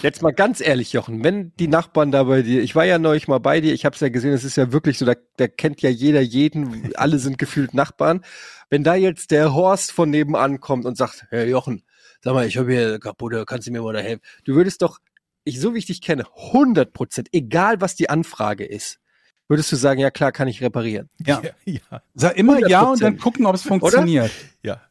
[0.02, 3.28] Jetzt mal ganz ehrlich, Jochen, wenn die Nachbarn da bei dir, ich war ja neulich
[3.28, 5.48] mal bei dir, ich habe es ja gesehen, es ist ja wirklich so, da, da
[5.48, 8.24] kennt ja jeder jeden, alle sind gefühlt Nachbarn.
[8.70, 11.84] Wenn da jetzt der Horst von nebenan kommt und sagt, hey Jochen,
[12.22, 14.22] sag mal, ich habe hier kaputte, kannst du mir mal da helfen?
[14.46, 15.00] Du würdest doch,
[15.44, 19.00] ich so wie ich dich kenne, 100 Prozent, egal was die Anfrage ist,
[19.48, 21.10] würdest du sagen, ja klar, kann ich reparieren.
[21.26, 21.42] Ja.
[21.44, 23.20] Ja, ja, Sag immer ja und dann 100%.
[23.20, 24.32] gucken, ob es funktioniert.
[24.64, 24.82] ja.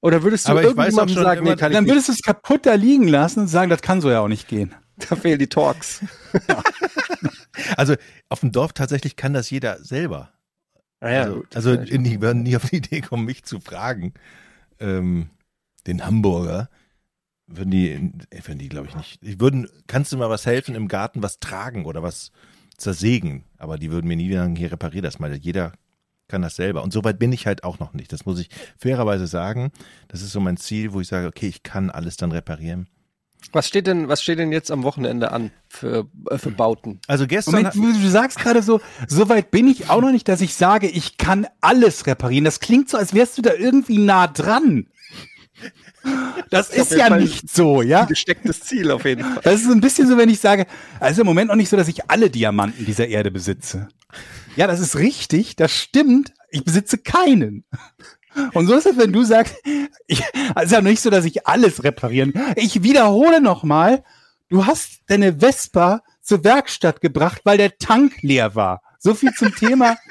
[0.00, 2.22] Oder würdest du Aber ich irgendjemandem sagen, nee, kann ich Dann nicht, würdest du es
[2.22, 4.74] kaputt da liegen lassen und sagen, das kann so ja auch nicht gehen.
[5.08, 6.04] da fehlen die Talks.
[7.76, 7.94] Also
[8.28, 10.32] auf dem Dorf tatsächlich kann das jeder selber.
[11.00, 14.14] Also gut, also das- die würden nie auf die Idee kommen, mich zu fragen.
[14.78, 15.30] Ähm,
[15.86, 16.68] den Hamburger
[17.46, 19.22] würden die, äh, würden die, glaube ich, nicht.
[19.22, 22.30] Die würden, kannst du mal was helfen im Garten, was tragen oder was
[22.76, 23.44] zersägen?
[23.58, 25.34] Aber die würden mir nie sagen, hier reparier das mal.
[25.34, 25.72] Jeder
[26.28, 26.82] kann das selber.
[26.82, 28.12] Und so weit bin ich halt auch noch nicht.
[28.12, 29.72] Das muss ich fairerweise sagen.
[30.08, 32.88] Das ist so mein Ziel, wo ich sage, okay, ich kann alles dann reparieren.
[33.52, 37.00] Was steht denn, was steht denn jetzt am Wochenende an für, äh, für Bauten?
[37.06, 37.54] Also gestern.
[37.54, 40.54] Moment, du, du sagst gerade so, so weit bin ich auch noch nicht, dass ich
[40.54, 42.44] sage, ich kann alles reparieren.
[42.44, 44.88] Das klingt so, als wärst du da irgendwie nah dran.
[46.50, 48.02] Das ist ja Fall nicht so, ja?
[48.02, 49.40] Ein gestecktes Ziel auf jeden Fall.
[49.42, 50.66] Das ist so ein bisschen so, wenn ich sage,
[51.00, 53.88] also im Moment noch nicht so, dass ich alle Diamanten dieser Erde besitze.
[54.56, 56.32] Ja, das ist richtig, das stimmt.
[56.50, 57.64] Ich besitze keinen.
[58.54, 59.56] Und so ist es, wenn du sagst,
[60.06, 60.22] ich,
[60.56, 62.32] es ist ja nicht so, dass ich alles reparieren.
[62.56, 64.04] Ich wiederhole nochmal,
[64.48, 68.82] du hast deine Vespa zur Werkstatt gebracht, weil der Tank leer war.
[68.98, 69.96] So viel zum Thema.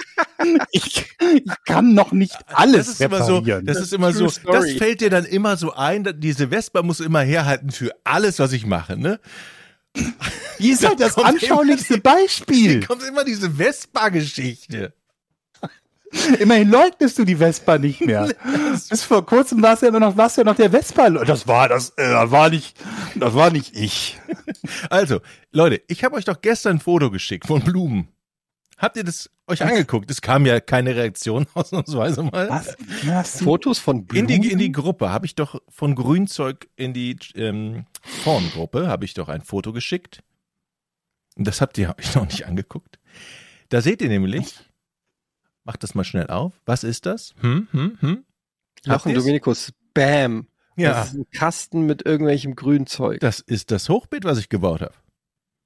[0.72, 3.66] Ich, ich kann noch nicht alles das ist immer so, reparieren.
[3.66, 6.84] das ist immer True so, das fällt dir dann immer so ein, dass diese Vespa
[6.84, 9.20] muss immer herhalten für alles, was ich mache, ne?
[10.60, 12.86] Die ist halt das anschaulichste Hier Beispiel.
[12.86, 14.94] kommt immer diese Vespa-Geschichte.
[16.40, 18.34] Immerhin leugnest du die Vespa nicht mehr.
[18.90, 21.10] Bis vor kurzem warst du ja immer noch, warst ja noch der Vespa.
[21.10, 22.78] Das war das, äh, das war nicht,
[23.16, 24.18] das war nicht ich.
[24.90, 25.20] Also,
[25.52, 28.08] Leute, ich habe euch doch gestern ein Foto geschickt von Blumen.
[28.78, 30.12] Habt ihr das euch angeguckt?
[30.12, 32.50] Es kam ja keine Reaktion, ausnahmsweise mal.
[32.50, 32.76] Was?
[33.04, 33.42] Was?
[33.42, 34.28] Fotos von In Blumen?
[34.28, 37.86] die, in die Gruppe habe ich doch von Grünzeug in die ähm,
[38.24, 40.24] Porngruppe habe ich doch ein Foto geschickt.
[41.36, 43.00] Und das habt ihr euch noch nicht angeguckt.
[43.70, 44.54] Da seht ihr nämlich,
[45.64, 46.54] macht das mal schnell auf.
[46.66, 47.34] Was ist das?
[47.42, 48.26] Hm, hm, hm.
[48.86, 49.14] Jochen?
[49.14, 50.48] Dominikus, bam.
[50.76, 53.20] Ja, Das ist ein Kasten mit irgendwelchem Grünzeug.
[53.22, 54.94] das ist das Hochbeet, was ich gebaut habe.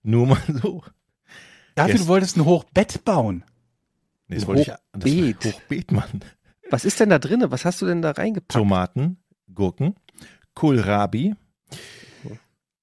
[0.03, 0.83] Nur mal so.
[1.75, 2.01] Dachte, Yes.
[2.01, 3.43] du wolltest ein Hochbett bauen.
[4.27, 5.45] Nee, das Ein wollte ich, das Hochbeet.
[5.45, 6.21] Hochbeet, Mann.
[6.69, 7.51] Was ist denn da drinne?
[7.51, 8.51] Was hast du denn da reingepackt?
[8.51, 9.17] Tomaten,
[9.53, 9.95] Gurken,
[10.53, 11.35] Kohlrabi,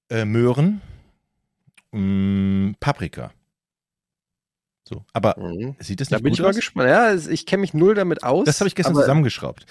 [0.09, 0.81] äh, Möhren,
[1.91, 3.31] mh, Paprika.
[4.87, 5.75] So, aber Mhm.
[5.79, 6.55] sieht das Da nicht bin gut ich mal aus?
[6.55, 6.89] gespannt.
[6.89, 8.45] Ja, ich kenne mich null damit aus.
[8.45, 9.65] Das habe ich gestern zusammengeschraubt.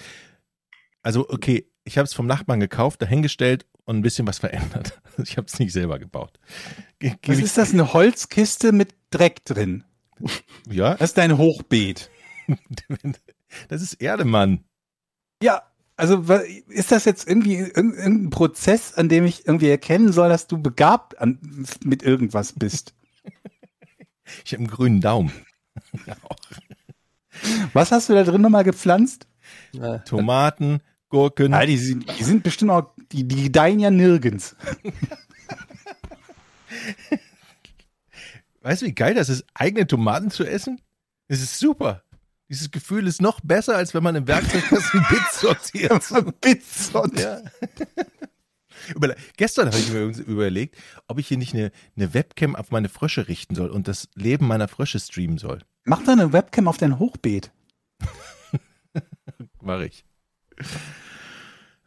[1.01, 4.99] Also, okay, ich habe es vom Nachbarn gekauft, dahingestellt und ein bisschen was verändert.
[5.21, 6.39] Ich habe es nicht selber gebaut.
[6.99, 7.73] Ge Was ist das?
[7.73, 9.83] Eine Holzkiste mit Dreck drin.
[10.69, 12.09] ja, Das ist dein Hochbeet.
[13.69, 14.63] das ist Erde, Mann.
[15.41, 15.63] Ja,
[15.95, 16.21] Also
[16.67, 20.61] ist das jetzt irgendwie irg- irgendein Prozess, an dem ich irgendwie erkennen soll, dass du
[20.61, 21.39] begabt an,
[21.83, 22.93] mit irgendwas bist?
[24.45, 25.31] Ich habe einen grünen Daumen.
[27.73, 29.25] Was hast du da drin nochmal gepflanzt?
[30.05, 31.51] Tomaten, Gurken.
[31.51, 34.55] Ja, die, sind- die sind bestimmt auch, die, die gedeihen ja nirgends.
[38.61, 40.81] Weißt du, wie geil das ist, eigene Tomaten zu essen?
[41.27, 42.03] Es ist super.
[42.49, 46.41] Dieses Gefühl ist noch besser, als wenn man im Werkzeugkasten Bits sortiert.
[46.41, 47.41] Bits Ja.
[48.95, 50.75] Überle Gestern habe ich mir überlegt,
[51.07, 54.47] ob ich hier nicht eine, eine Webcam auf meine Frösche richten soll und das Leben
[54.47, 55.59] meiner Frösche streamen soll.
[55.85, 57.51] Mach doch eine Webcam auf dein Hochbeet.
[59.61, 60.05] Mache ich.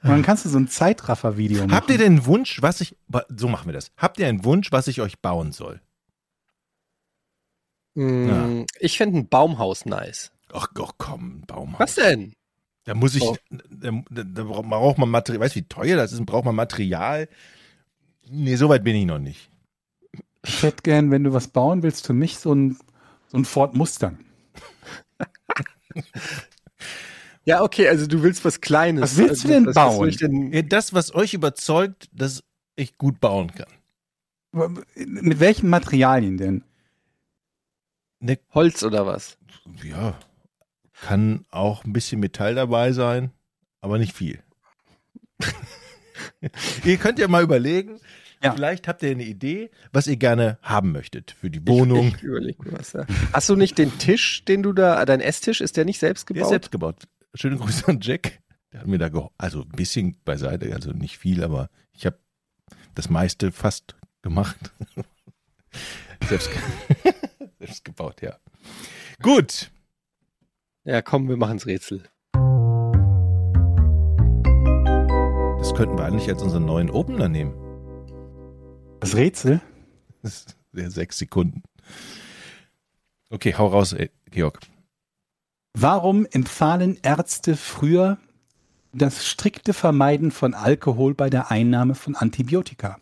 [0.03, 1.73] Und dann kannst du so ein Zeitraffer-Video machen.
[1.73, 2.97] Habt ihr denn einen Wunsch, was ich.
[3.35, 3.91] So machen wir das.
[3.97, 5.81] Habt ihr einen Wunsch, was ich euch bauen soll?
[7.95, 10.33] Mm, Ich fände ein Baumhaus nice.
[10.53, 11.81] Ach, ach komm, Baumhaus.
[11.81, 12.33] Was denn?
[12.85, 13.37] Da muss ich, Oh.
[13.71, 16.25] da, da, da braucht man Material, weißt du, wie teuer das ist?
[16.27, 17.29] Braucht man Material?
[18.29, 19.51] Nee, so weit bin ich noch nicht.
[20.45, 22.77] Ich hätte gern, wenn du was bauen willst, für mich so ein,
[23.29, 24.19] so ein Ford Mustang.
[27.45, 29.03] Ja, okay, also du willst was Kleines.
[29.03, 30.09] Was willst du Also, denn was- was bauen?
[30.09, 32.45] ich denn- Ja, Das, was euch überzeugt, dass
[32.77, 33.67] ich gut bauen kann.
[34.95, 36.63] Mit welchen Materialien denn?
[38.25, 39.37] Ne, Holz oder was?
[39.85, 40.17] ja,
[41.01, 43.33] kann auch ein bisschen Metall dabei sein,
[43.81, 44.41] aber nicht viel.
[46.85, 47.99] ihr könnt ja mal überlegen,
[48.43, 48.53] Ja.
[48.53, 52.09] vielleicht habt ihr eine Idee, was ihr gerne haben möchtet für die Wohnung.
[52.09, 52.93] Ich, ich überleg mir was.
[52.93, 53.07] Ja.
[53.33, 56.35] Hast du nicht den Tisch, den du da, dein Esstisch, ist der nicht selbst Der
[56.35, 56.45] gebaut?
[56.47, 57.09] ist selbst gebaut.
[57.35, 58.41] Schöne Grüße an Jack.
[58.73, 59.11] Der hat mir da.
[59.39, 62.19] Also ein bisschen beiseite, also nicht viel, aber ich habe
[62.95, 64.73] das meiste fast gemacht.
[66.29, 66.51] selbst,
[67.63, 68.37] selbst gebaut, ja.
[69.23, 69.71] Gut.
[70.85, 72.03] Ja, komm, wir machen's Rätsel.
[75.59, 77.55] Das könnten wir eigentlich als unseren neuen Opener nehmen.
[78.99, 79.61] Das Rätsel?
[80.23, 81.63] Das ist sehr sechs Sekunden.
[83.31, 84.59] Okay, hau raus, ey, Georg.
[85.75, 88.19] Warum empfahlen Ärzte früher
[88.93, 92.99] das strikte Vermeiden von Alkohol bei der Einnahme von Antibiotika?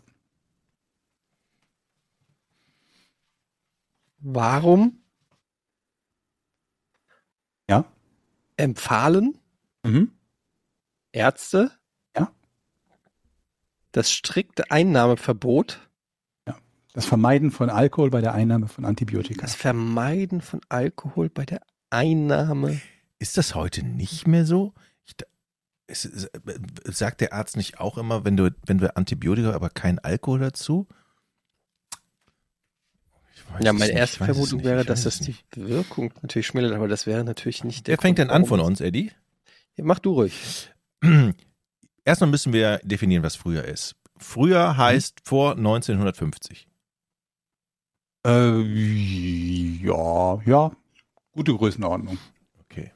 [4.21, 4.99] Warum
[7.69, 7.85] Ja?
[8.57, 9.37] empfahlen
[9.83, 10.11] Mhm.
[11.11, 11.71] Ärzte
[12.15, 12.31] Ja.
[13.91, 15.87] das strikte Einnahmeverbot,
[16.93, 19.41] Das Vermeiden von Alkohol bei der Einnahme von Antibiotika.
[19.41, 22.81] das Vermeiden von Alkohol bei der Einnahme.
[23.17, 24.73] Ist das heute nicht mehr so?
[25.05, 25.15] Ich,
[25.87, 29.99] es, es, sagt der Arzt nicht auch immer, wenn du, wenn wir Antibiotika, aber kein
[29.99, 30.87] Alkohol dazu?
[33.59, 35.35] Ja, meine erste Vermutung wäre, dass das die.
[35.55, 38.59] Wirkung natürlich schmälert, aber das wäre natürlich nicht der Wer fängt denn Grund, an warum
[38.59, 39.11] von uns, Eddie?
[39.75, 40.69] Ja, mach du ruhig.
[42.05, 43.95] Erstmal müssen wir definieren, was früher ist.
[44.17, 46.67] Früher heißt vor 1950.
[48.25, 48.61] Äh,
[49.83, 50.71] ja, ja.
[51.31, 52.17] Gute Größenordnung.
[52.63, 52.91] Okay.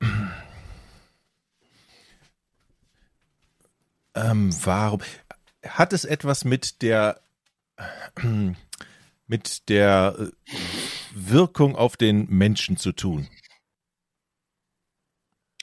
[4.14, 5.00] Ähm, warum?
[5.66, 7.21] Hat es etwas mit der
[9.26, 10.30] mit der äh,
[11.14, 13.28] Wirkung auf den Menschen zu tun?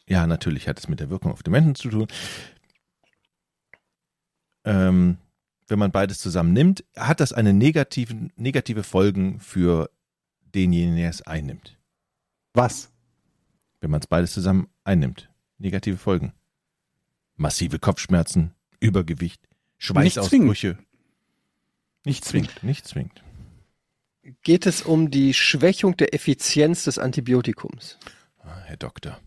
[0.07, 2.07] Ja, natürlich hat es mit der Wirkung auf den Menschen zu tun.
[4.65, 5.17] Ähm,
[5.67, 9.91] wenn man beides zusammen nimmt, hat das eine negativen, negative Folgen für
[10.55, 11.77] denjenigen, der es einnimmt.
[12.53, 12.91] Was?
[13.81, 15.29] Wenn man es beides zusammen einnimmt.
[15.59, 16.33] Negative Folgen.
[17.35, 19.47] Massive Kopfschmerzen, Übergewicht,
[19.77, 20.77] Schweißausbrüche.
[22.05, 22.51] Nicht zwingend.
[22.51, 23.23] Zwingt, nicht zwingt.
[24.43, 27.97] Geht es um die Schwächung der Effizienz des Antibiotikums?
[28.39, 29.19] Ah, Herr Doktor.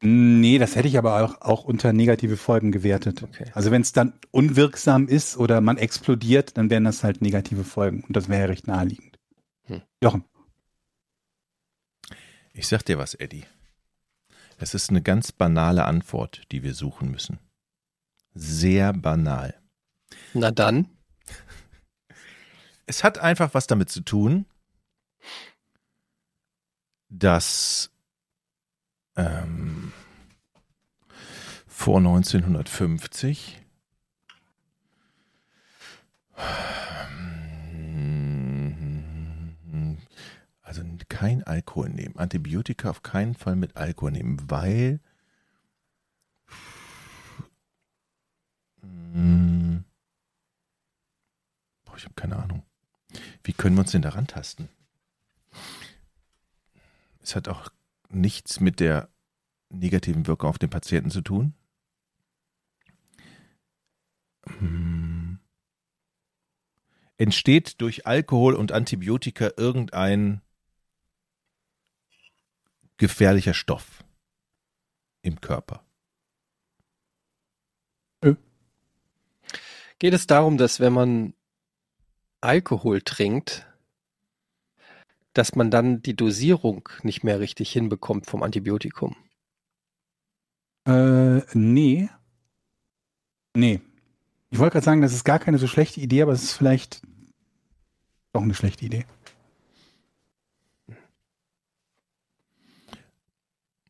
[0.00, 3.22] Nee, das hätte ich aber auch, auch unter negative Folgen gewertet.
[3.22, 3.50] Okay.
[3.54, 8.04] Also wenn es dann unwirksam ist oder man explodiert, dann wären das halt negative Folgen.
[8.04, 9.18] Und das wäre ja recht naheliegend.
[9.64, 9.82] Hm.
[10.02, 10.24] Jochen.
[12.52, 13.44] Ich sag dir was, Eddie.
[14.56, 17.38] Es ist eine ganz banale Antwort, die wir suchen müssen.
[18.34, 19.54] Sehr banal.
[20.32, 20.88] Na dann.
[22.88, 24.46] Es hat einfach was damit zu tun,
[27.10, 27.90] dass
[29.14, 29.92] ähm,
[31.66, 33.60] vor 1950
[40.62, 45.00] also kein Alkohol nehmen, Antibiotika auf keinen Fall mit Alkohol nehmen, weil
[48.80, 49.84] Hm.
[51.84, 52.62] Boah, ich habe keine Ahnung.
[53.42, 54.70] Wie können wir uns denn daran tasten?
[57.20, 57.68] Es hat auch
[58.08, 59.10] nichts mit der
[59.68, 61.52] negativen Wirkung auf den Patienten zu tun?
[64.46, 65.38] Hm.
[67.18, 70.40] Entsteht durch Alkohol und Antibiotika irgendein
[72.96, 74.02] gefährlicher Stoff
[75.20, 75.84] im Körper?
[79.98, 81.34] Geht es darum, dass wenn man
[82.40, 83.66] Alkohol trinkt,
[85.32, 89.16] dass man dann die Dosierung nicht mehr richtig hinbekommt vom Antibiotikum?
[90.86, 92.08] Äh, nee.
[93.54, 93.80] Nee.
[94.50, 97.02] Ich wollte gerade sagen, das ist gar keine so schlechte Idee, aber es ist vielleicht
[98.32, 99.04] doch eine schlechte Idee.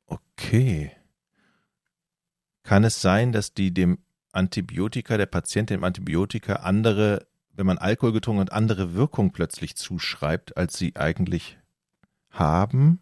[0.06, 0.90] Okay.
[2.62, 3.98] Kann es sein, dass die dem
[4.32, 7.27] Antibiotika, der Patient dem Antibiotika andere,
[7.58, 11.58] wenn man Alkohol getrunken hat, andere Wirkung plötzlich zuschreibt, als sie eigentlich
[12.30, 13.00] haben?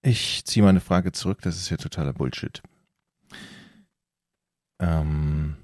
[0.00, 2.62] Ich ziehe meine Frage zurück, das ist ja totaler Bullshit.
[4.78, 5.56] Ähm,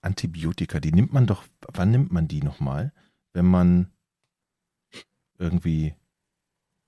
[0.00, 1.42] Antibiotika, die nimmt man doch,
[1.72, 2.92] wann nimmt man die nochmal?
[3.32, 3.90] Wenn man
[5.40, 5.96] irgendwie,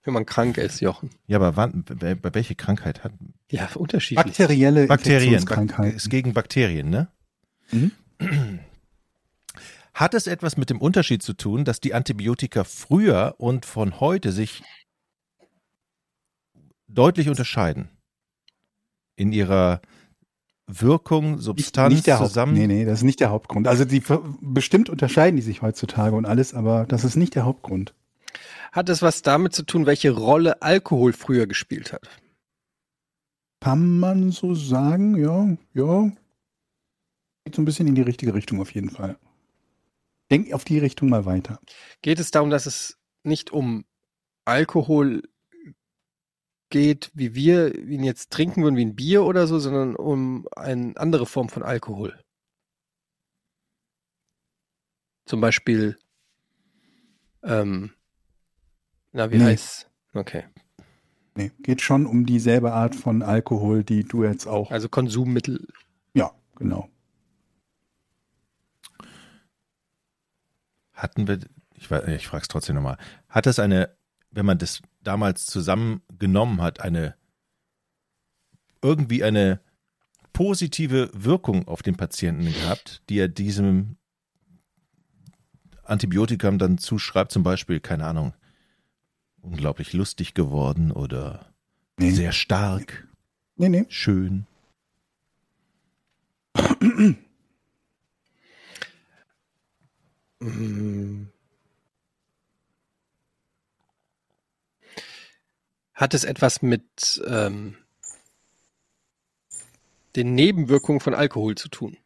[0.05, 1.11] Wenn man krank ist, Jochen.
[1.27, 3.13] ja, aber wann, bei, bei welche Krankheit hat,
[3.51, 4.25] Ja, unterschiedlich.
[4.27, 5.45] Bakterielle Bakterien,
[5.93, 7.09] ist gegen Bakterien, ne?
[7.73, 7.91] Mhm.
[9.95, 14.33] Hat es etwas mit dem Unterschied zu tun, dass die Antibiotika früher und von heute
[14.33, 14.63] sich
[16.89, 17.89] deutlich unterscheiden?
[19.17, 19.81] In ihrer
[20.67, 22.55] Wirkung, Substanz, nicht der Haupt, zusammen?
[22.55, 23.69] Nee, nee, das ist nicht der Hauptgrund.
[23.69, 24.03] Also die
[24.41, 27.95] bestimmt unterscheiden die sich heutzutage und alles, aber das ist nicht der Hauptgrund.
[28.73, 32.09] Hat es was damit zu tun, welche Rolle Alkohol früher gespielt hat?
[33.61, 36.13] Kann man so sagen, ja, ja.
[37.47, 39.17] Geht so ein bisschen in die richtige Richtung auf jeden Fall.
[40.33, 41.61] Denk auf die Richtung mal weiter.
[42.03, 43.85] Geht es darum, dass es nicht um
[44.45, 45.23] Alkohol
[46.71, 50.95] geht, wie wir ihn jetzt trinken würden, wie ein Bier oder so, sondern um eine
[50.97, 52.19] andere Form von Alkohol?
[55.25, 55.97] Zum Beispiel,
[57.45, 57.93] ähm,
[59.13, 59.45] na, wie Nee.
[59.45, 60.47] heißt, okay,
[61.37, 64.73] Nee, geht schon um dieselbe Art von Alkohol, die du jetzt auch.
[64.73, 65.69] also Konsummittel.
[66.13, 66.89] ja, genau.
[70.97, 71.39] Hatten wir,
[71.75, 72.97] ich, ich frage es trotzdem nochmal,
[73.29, 73.95] hat es eine,
[74.31, 77.15] wenn man das damals zusammengenommen hat, eine
[78.83, 79.61] irgendwie eine
[80.33, 83.97] positive Wirkung auf den Patienten gehabt, die er diesem
[85.85, 88.35] Antibiotikum dann zuschreibt, zum Beispiel, keine Ahnung,
[89.41, 91.53] unglaublich lustig geworden oder
[91.99, 92.11] Nee.
[92.11, 93.07] sehr stark,
[93.57, 93.87] Nee, nee.
[93.89, 94.47] schön.
[96.81, 97.13] Mm.
[105.95, 107.77] Hat es etwas mit ähm,
[110.15, 111.97] den Nebenwirkungen von Alkohol zu tun?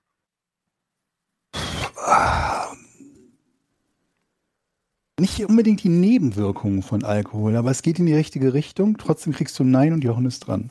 [5.18, 8.96] Nicht unbedingt die Nebenwirkungen von Alkohol, aber es geht in die richtige Richtung.
[8.96, 10.70] Trotzdem kriegst du Nein und Jochen ist dran.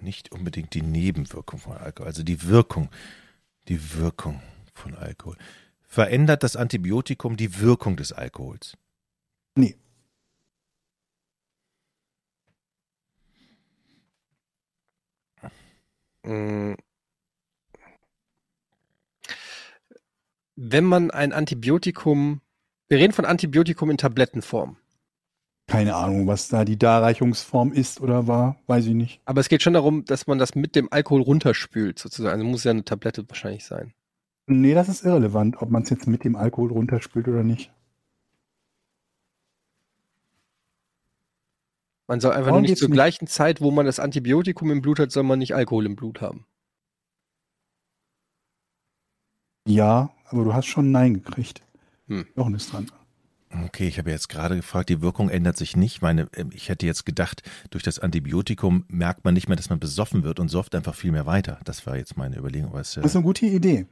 [0.00, 2.88] Nicht unbedingt die Nebenwirkung von Alkohol, also die Wirkung,
[3.68, 4.40] die Wirkung
[4.72, 5.36] von Alkohol.
[5.92, 8.76] Verändert das Antibiotikum die Wirkung des Alkohols?
[9.56, 9.76] Nee.
[16.24, 16.74] Mm.
[20.54, 22.40] Wenn man ein Antibiotikum,
[22.88, 24.76] wir reden von Antibiotikum in Tablettenform,
[25.66, 29.20] Keine Ahnung, was da die Darreichungsform ist oder war, weiß ich nicht.
[29.24, 32.34] aber es geht schon darum, dass man das mit dem Alkohol runterspült, sozusagen.
[32.40, 33.92] Also muss ja eine Tablette wahrscheinlich sein.
[34.50, 37.72] Nee, das ist irrelevant, ob man es jetzt mit dem Alkohol runterspült oder nicht.
[42.08, 42.96] Man soll einfach Warum nur nicht zur nicht?
[42.96, 46.20] gleichen Zeit, wo man das Antibiotikum im Blut hat, soll man nicht Alkohol im Blut
[46.20, 46.44] haben.
[49.68, 51.62] Ja, aber du hast schon Nein gekriegt.
[52.08, 52.26] Hm.
[52.36, 52.90] Jochen ist dran.
[53.66, 56.02] Okay, ich habe jetzt gerade gefragt, die Wirkung ändert sich nicht.
[56.02, 59.78] Meine, ähm, ich hätte jetzt gedacht, durch das Antibiotikum merkt man nicht mehr, dass man
[59.80, 61.60] besoffen wird und sofft einfach viel mehr weiter.
[61.64, 62.72] Das war jetzt meine Überlegung.
[62.72, 63.86] Äh, Das ist eine gute Idee.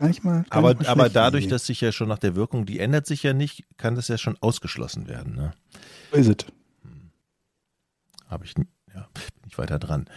[0.00, 0.44] Gar nicht mal.
[0.48, 1.50] Gar aber, nicht mal aber dadurch, Idee.
[1.50, 4.16] dass sich ja schon nach der Wirkung, die ändert sich ja nicht, kann das ja
[4.16, 5.34] schon ausgeschlossen werden.
[5.34, 5.52] Ne?
[6.10, 6.46] So ist es.
[8.26, 8.54] Habe ich,
[8.94, 10.08] ja, bin ich weiter dran.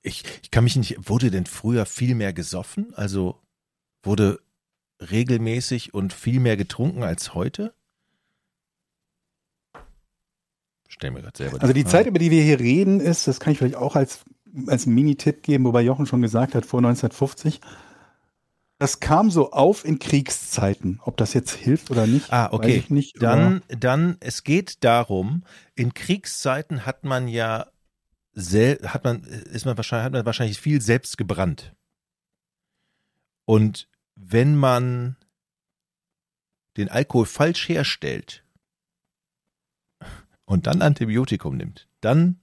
[0.00, 2.94] Ich, ich kann mich nicht, wurde denn früher viel mehr gesoffen?
[2.94, 3.42] Also
[4.02, 4.40] wurde
[5.10, 7.74] regelmäßig und viel mehr getrunken als heute?
[10.88, 11.92] Stell mir gerade selber Also die Frage.
[11.92, 14.20] Zeit, über die wir hier reden, ist, das kann ich vielleicht auch als,
[14.66, 17.60] als Mini-Tipp geben, wobei Jochen schon gesagt hat, vor 1950.
[18.78, 21.00] Das kam so auf in Kriegszeiten.
[21.02, 22.68] Ob das jetzt hilft oder nicht, Ah, okay.
[22.68, 23.22] weiß ich nicht.
[23.22, 27.66] Dann, dann, es geht darum, in Kriegszeiten hat man ja
[28.34, 31.74] sel hat man, ist man wahrscheinlich, hat man wahrscheinlich viel selbst gebrannt.
[33.46, 35.16] Und wenn man
[36.76, 38.44] den Alkohol falsch herstellt
[40.46, 42.40] und dann Antibiotikum nimmt, dann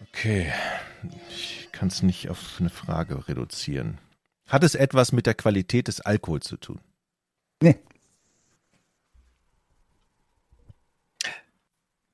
[0.00, 0.52] okay,
[1.28, 3.98] ich kann es nicht auf eine Frage reduzieren.
[4.48, 6.80] Hat es etwas mit der Qualität des Alkohols zu tun?
[7.62, 7.78] Nee.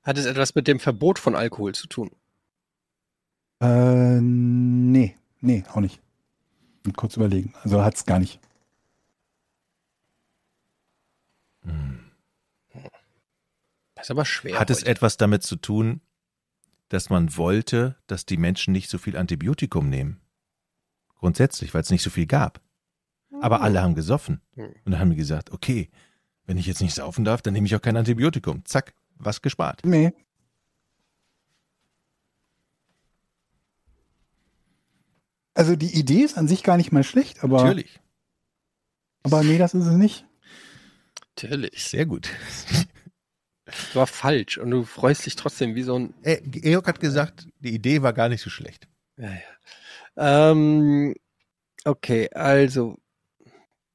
[0.02, 2.10] Hat es etwas mit dem Verbot von Alkohol zu tun?
[3.60, 6.00] Äh, nee, nee, auch nicht.
[6.84, 7.54] Und kurz überlegen.
[7.62, 8.40] Also hat's gar nicht.
[14.02, 14.58] Das ist aber schwer.
[14.58, 14.90] Hat es heute.
[14.90, 16.00] etwas damit zu tun,
[16.88, 20.20] dass man wollte, dass die Menschen nicht so viel Antibiotikum nehmen?
[21.14, 22.60] Grundsätzlich, weil es nicht so viel gab.
[23.40, 24.40] Aber alle haben gesoffen.
[24.54, 24.74] Hm.
[24.84, 25.88] Und dann haben die gesagt, okay,
[26.46, 28.64] wenn ich jetzt nicht saufen darf, dann nehme ich auch kein Antibiotikum.
[28.64, 29.82] Zack, was gespart.
[29.84, 30.12] Nee.
[35.54, 38.00] Also die Idee ist an sich gar nicht mal schlecht, aber, Natürlich.
[39.22, 40.26] aber nee, das ist es nicht.
[41.36, 41.84] Natürlich.
[41.84, 42.28] Sehr gut.
[43.72, 46.14] Das war falsch und du freust dich trotzdem wie so ein.
[46.22, 48.88] Äh, Georg hat gesagt, die Idee war gar nicht so schlecht.
[49.16, 50.50] Ja, ja.
[50.50, 51.14] Ähm,
[51.84, 52.98] okay, also.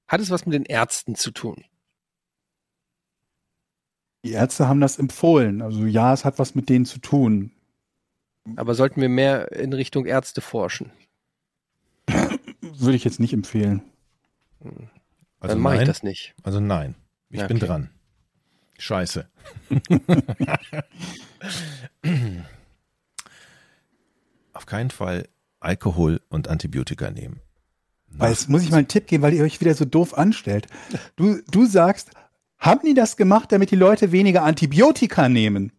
[0.07, 1.63] Hat es was mit den Ärzten zu tun?
[4.23, 5.61] Die Ärzte haben das empfohlen.
[5.61, 7.51] Also ja, es hat was mit denen zu tun.
[8.55, 10.91] Aber sollten wir mehr in Richtung Ärzte forschen?
[12.61, 13.81] Würde ich jetzt nicht empfehlen.
[15.39, 15.87] Also Dann mache ich nein.
[15.87, 16.33] das nicht.
[16.43, 16.95] Also nein.
[17.29, 17.65] Ich Ja, bin okay.
[17.67, 17.89] dran.
[18.77, 19.27] Scheiße.
[24.53, 25.27] Auf keinen Fall
[25.59, 27.41] Alkohol und Antibiotika nehmen.
[28.09, 30.67] Weil jetzt muss ich mal einen Tipp geben, weil ihr euch wieder so doof anstellt.
[31.15, 32.11] Du, du sagst,
[32.57, 35.71] haben die das gemacht, damit die Leute weniger Antibiotika nehmen?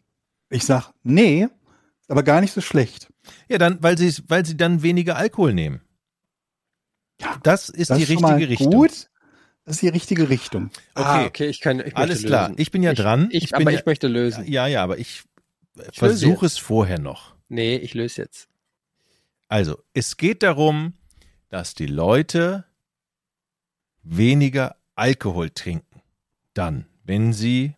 [0.51, 1.45] Ich sag, nee,
[2.01, 3.13] ist aber gar nicht so schlecht.
[3.49, 5.81] Ja, dann, weil sie, weil sie dann weniger Alkohol nehmen.
[7.21, 8.71] Ja, Das ist Das die ist schon mal richtige Richtung.
[8.73, 9.11] gut.
[9.69, 10.71] Das ist die richtige Richtung.
[10.95, 11.27] Ah, Okay.
[11.27, 11.79] okay, ich kann.
[11.81, 12.49] Ich möchte Alles klar.
[12.49, 12.61] lösen.
[12.61, 13.29] Ich bin ja dran.
[13.31, 14.51] Ich, Ich bin aber ja- ich möchte lösen.
[14.51, 15.25] Ja, ja, aber ich
[15.79, 17.35] äh, Ich versuche es vorher noch.
[17.51, 18.49] Nee, ich löse jetzt.
[19.49, 20.95] Also, es geht darum,
[21.51, 22.65] dass die Leute
[24.03, 26.01] weniger Alkohol trinken.
[26.55, 27.75] Dann, wenn sie.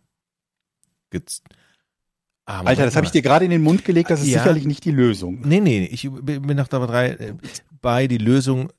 [2.45, 4.39] Ah, Moment Alter, das habe ich dir gerade in den Mund gelegt, das ist Ja.
[4.39, 5.41] sicherlich nicht die Lösung.
[5.41, 7.33] Nee, nee, ich bin noch dabei drei, äh,
[7.81, 8.71] bei die Lösung.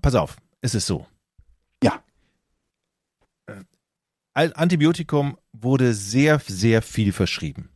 [0.00, 1.06] Pass auf, es ist so.
[1.82, 2.02] Ja.
[4.34, 7.70] Al- Antibiotikum wurde sehr, sehr viel verschrieben.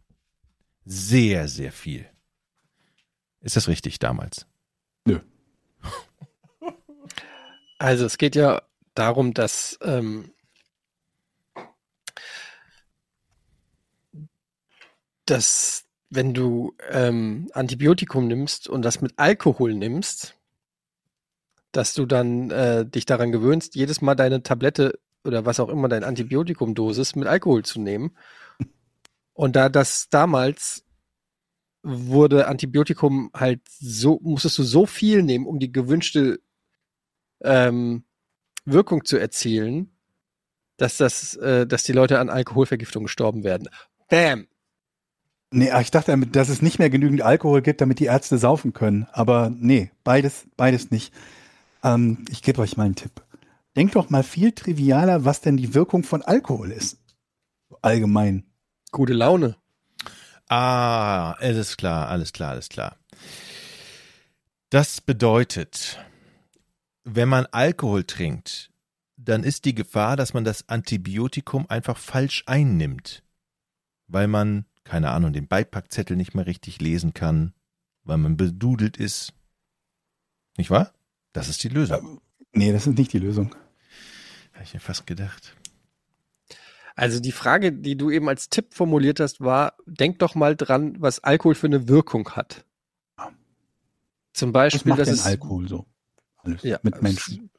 [0.84, 2.08] Sehr, sehr viel.
[3.40, 4.46] Ist das richtig damals?
[7.78, 8.62] Also es geht ja
[8.94, 10.32] darum, dass ähm,
[15.26, 20.35] dass wenn du ähm, Antibiotikum nimmst und das mit Alkohol nimmst,
[21.72, 25.88] dass du dann äh, dich daran gewöhnst, jedes Mal deine Tablette oder was auch immer,
[25.88, 28.16] deine Antibiotikumdosis mit Alkohol zu nehmen.
[29.34, 30.84] Und da das damals
[31.82, 36.40] wurde Antibiotikum halt so, musstest du so viel nehmen, um die gewünschte
[37.42, 38.04] ähm,
[38.64, 39.92] Wirkung zu erzielen,
[40.76, 43.68] dass das, äh, dass die Leute an Alkoholvergiftung gestorben werden.
[44.08, 44.46] Bam!
[45.52, 48.72] Nee, ach, ich dachte, dass es nicht mehr genügend Alkohol gibt, damit die Ärzte saufen
[48.72, 49.06] können.
[49.12, 51.14] Aber nee, beides, beides nicht.
[51.86, 53.22] Ähm, ich gebe euch mal einen Tipp.
[53.76, 56.98] Denkt doch mal viel trivialer, was denn die Wirkung von Alkohol ist.
[57.80, 58.44] Allgemein.
[58.90, 59.56] Gute Laune.
[60.48, 62.96] Ah, alles klar, alles klar, alles klar.
[64.70, 65.98] Das bedeutet,
[67.04, 68.72] wenn man Alkohol trinkt,
[69.16, 73.22] dann ist die Gefahr, dass man das Antibiotikum einfach falsch einnimmt,
[74.08, 77.54] weil man, keine Ahnung, den Beipackzettel nicht mehr richtig lesen kann,
[78.02, 79.32] weil man bedudelt ist.
[80.56, 80.95] Nicht wahr?
[81.36, 82.22] Das ist die Lösung.
[82.52, 83.54] Nee, das ist nicht die Lösung.
[84.54, 85.54] Habe ich mir fast gedacht.
[86.94, 90.96] Also die Frage, die du eben als Tipp formuliert hast, war, denk doch mal dran,
[90.98, 92.64] was Alkohol für eine Wirkung hat.
[94.32, 95.86] Zum Was Beispiel, macht dass denn es Alkohol so?
[96.38, 97.50] Alles ja, mit Menschen.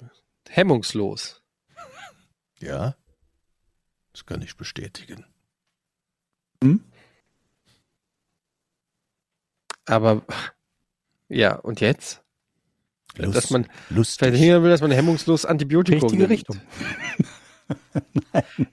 [0.50, 1.44] hemmungslos.
[2.60, 2.96] Ja,
[4.12, 5.24] das kann ich bestätigen.
[9.86, 10.26] Aber
[11.30, 12.24] ja, und jetzt?
[13.18, 14.30] Dass man lustig.
[14.30, 16.32] verhindern will, dass man hemmungslos Antibiotikum Richtige nimmt.
[16.32, 16.58] Richtung.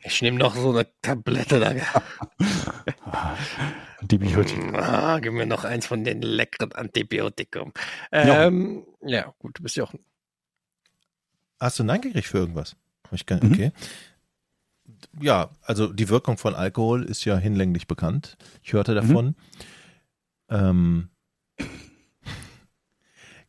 [0.05, 1.75] Ich nehme noch so eine Tablette da.
[4.01, 4.75] Antibiotikum.
[4.77, 7.73] Ah, gib mir noch eins von den leckeren Antibiotikum.
[8.13, 9.95] Ähm, ja, gut, du bist ja auch.
[11.59, 12.77] Hast du Nein gekriegt für irgendwas?
[13.11, 13.53] Ich gar, Mhm.
[13.53, 13.73] okay.
[15.21, 18.37] Ja, also die Wirkung von Alkohol ist ja hinlänglich bekannt.
[18.63, 19.35] Ich hörte davon.
[20.51, 21.09] Ähm,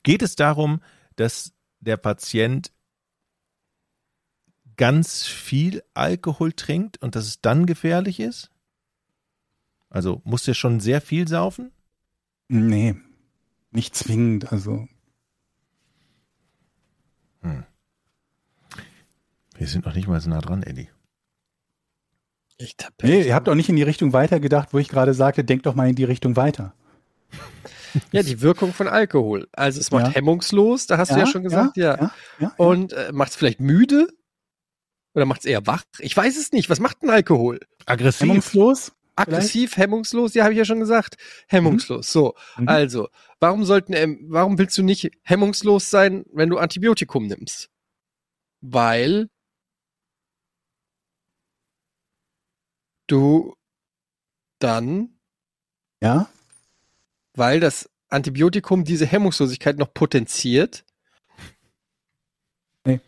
[0.05, 0.81] geht es darum,
[1.17, 1.51] dass
[1.81, 2.71] der Patient
[4.77, 8.49] ganz viel Alkohol trinkt und dass es dann gefährlich ist?
[9.89, 11.71] Also muss der schon sehr viel saufen?
[12.47, 12.95] Nee,
[13.71, 14.53] nicht zwingend.
[14.53, 14.87] Also
[19.57, 20.89] Wir sind noch nicht mal so nah dran, Eddie.
[22.57, 23.07] Ich tappe.
[23.07, 25.75] Nee, ihr habt auch nicht in die Richtung weitergedacht, wo ich gerade sagte, denkt doch
[25.75, 26.73] mal in die Richtung weiter.
[28.11, 29.47] Ja, die Wirkung von Alkohol.
[29.53, 30.13] Also es macht Ja.
[30.13, 31.97] hemmungslos, da hast du ja schon gesagt, ja.
[31.99, 32.53] ja, ja.
[32.57, 34.07] Und äh, macht es vielleicht müde?
[35.13, 35.83] Oder macht es eher wach?
[35.99, 36.69] Ich weiß es nicht.
[36.69, 37.59] Was macht denn Alkohol?
[37.85, 38.27] Aggressiv.
[38.27, 38.91] Hemmungslos?
[39.15, 40.33] Aggressiv, hemmungslos?
[40.33, 41.15] Ja, habe ich ja schon gesagt.
[41.47, 42.11] Hemmungslos.
[42.11, 42.67] So, Mhm.
[42.67, 43.07] also,
[43.39, 47.69] warum sollten, ähm, warum willst du nicht hemmungslos sein, wenn du Antibiotikum nimmst?
[48.61, 49.29] Weil
[53.07, 53.55] du
[54.59, 55.17] dann
[56.01, 56.29] Ja?
[57.35, 60.85] Weil das Antibiotikum diese Hemmungslosigkeit noch potenziert.
[62.85, 63.01] Nee.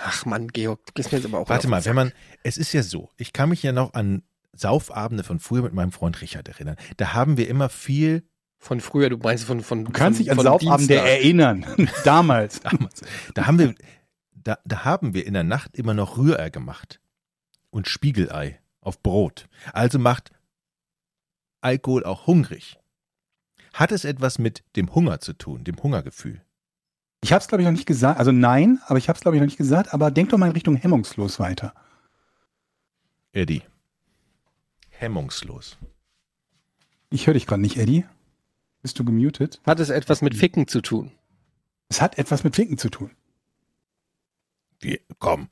[0.00, 2.12] Ach Mann, Georg, du gehst mir jetzt aber auch Warte mal, wenn man,
[2.42, 4.22] es ist ja so, ich kann mich ja noch an
[4.52, 6.76] Saufabende von früher mit meinem Freund Richard erinnern.
[6.96, 8.24] Da haben wir immer viel
[8.58, 11.66] von früher, du meinst von von Du kannst von, dich an von Saufabende erinnern.
[12.04, 12.60] Damals.
[12.60, 13.02] damals.
[13.34, 13.74] Da haben wir,
[14.32, 17.00] da, da haben wir in der Nacht immer noch Rührei gemacht
[17.70, 19.48] und Spiegelei auf Brot.
[19.72, 20.30] Also macht
[21.60, 22.78] Alkohol auch hungrig.
[23.74, 26.40] Hat es etwas mit dem Hunger zu tun, dem Hungergefühl?
[27.22, 28.20] Ich habe es, glaube ich, noch nicht gesagt.
[28.20, 29.92] Also nein, aber ich habe es, glaube ich, noch nicht gesagt.
[29.92, 31.74] Aber denk doch mal in Richtung hemmungslos weiter.
[33.32, 33.62] Eddie.
[34.90, 35.76] Hemmungslos.
[37.10, 38.04] Ich höre dich gerade nicht, Eddie.
[38.82, 39.60] Bist du gemutet?
[39.66, 41.10] Hat es etwas mit Ficken zu tun?
[41.88, 43.10] Es hat etwas mit Finken zu tun.
[44.80, 45.48] Wie, komm.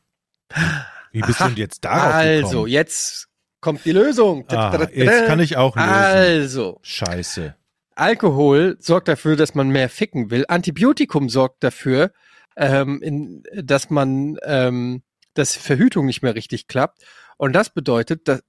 [1.11, 1.49] Wie bist Aha.
[1.49, 2.69] du denn jetzt darauf Also, gekommen?
[2.69, 3.29] jetzt
[3.61, 4.45] kommt die Lösung.
[4.49, 5.89] Ah, jetzt kann ich auch lösen.
[5.91, 7.57] Also, Scheiße.
[7.95, 10.45] Alkohol sorgt dafür, dass man mehr ficken will.
[10.49, 12.13] Antibiotikum sorgt dafür,
[12.57, 15.03] ähm, in, dass man, ähm,
[15.35, 17.03] dass Verhütung nicht mehr richtig klappt.
[17.37, 18.43] Und das bedeutet, dass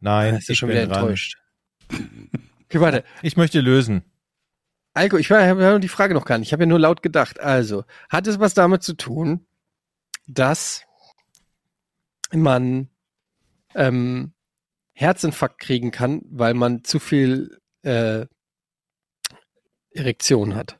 [0.00, 1.00] Nein, Ah, ist ich schon bin wieder dran.
[1.00, 1.38] enttäuscht.
[2.64, 3.04] Okay, warte.
[3.22, 4.02] Ich möchte lösen.
[4.94, 6.48] Alkohol, ich habe die Frage noch gar nicht.
[6.48, 7.40] Ich habe ja nur laut gedacht.
[7.40, 9.46] Also, hat es was damit zu tun,
[10.26, 10.82] dass
[12.32, 12.88] man
[13.74, 14.32] ähm,
[14.94, 18.26] Herzinfarkt kriegen kann, weil man zu viel äh,
[19.90, 20.78] Erektion hat?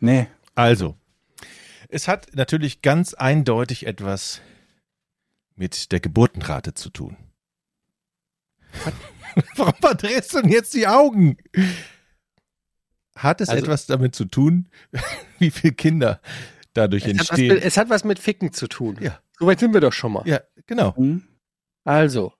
[0.00, 0.26] Nee.
[0.54, 0.96] Also,
[1.88, 4.40] es hat natürlich ganz eindeutig etwas
[5.56, 7.16] mit der Geburtenrate zu tun.
[9.56, 11.36] Warum verdrehst du denn jetzt die Augen?
[13.16, 14.68] Hat es Also- etwas damit zu tun,
[15.38, 16.20] wie viele Kinder
[16.74, 17.54] dadurch Es hat, entstehen?
[17.54, 18.98] mit, es hat was mit Ficken zu tun.
[19.00, 19.20] Ja.
[19.38, 20.26] Soweit sind wir doch schon mal.
[20.26, 20.94] ja, genau.
[20.96, 21.22] Hm?
[21.84, 22.32] Also.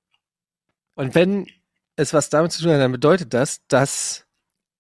[0.94, 1.46] Und wenn
[1.96, 4.24] es was damit zu tun hat, dann bedeutet das, dass.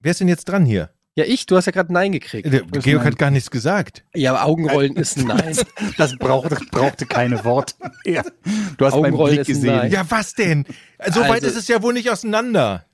[0.00, 0.90] Wer ist denn jetzt dran hier?
[1.14, 2.50] Ja, ich, du hast ja gerade Nein gekriegt.
[2.50, 4.02] Der Georg hat gar nichts gesagt.
[4.14, 5.56] Ja, aber Augenrollen ist ein Nein.
[5.98, 7.74] Das brauchte, brauchte keine Worte
[8.06, 8.24] mehr.
[8.78, 9.76] Du hast meinen Augenrollen Blick ist ein gesehen.
[9.76, 9.92] Nein.
[9.92, 10.64] Ja, was denn?
[11.10, 12.86] So weit Also- ist es ja wohl nicht auseinander.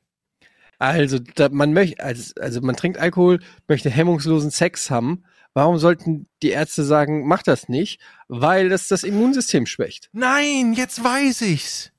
[0.81, 5.25] Also, da, man möchte, also, also man trinkt Alkohol, möchte hemmungslosen Sex haben.
[5.55, 8.01] Warum sollten die Ärzte sagen, mach das nicht?
[8.29, 10.09] Weil das das Immunsystem schwächt.
[10.13, 11.91] Nein, jetzt weiß ich's.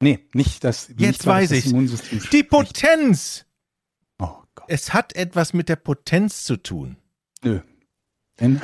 [0.00, 0.88] Nee, nicht das.
[0.88, 1.50] Jetzt nicht, weiß.
[1.66, 2.42] Immunsystem Die.
[2.42, 3.44] Potenz.
[4.18, 4.66] Oh Gott.
[4.68, 6.96] Es hat etwas mit der Potenz zu tun.
[7.42, 7.60] Nö.
[8.38, 8.60] Denn,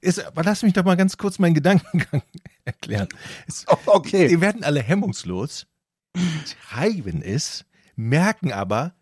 [0.00, 2.22] Ist, aber lass mich doch mal ganz kurz meinen Gedankengang
[2.64, 3.08] erklären.
[3.46, 4.28] Es, oh, okay.
[4.28, 5.66] die werden alle hemmungslos,
[6.68, 7.64] treiben es,
[7.96, 8.94] merken aber,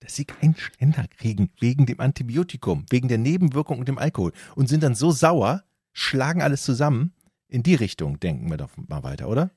[0.00, 4.68] dass sie keinen Ständer kriegen wegen dem Antibiotikum, wegen der Nebenwirkung und dem Alkohol und
[4.68, 7.14] sind dann so sauer, schlagen alles zusammen.
[7.48, 9.50] In die Richtung denken wir doch mal weiter, oder?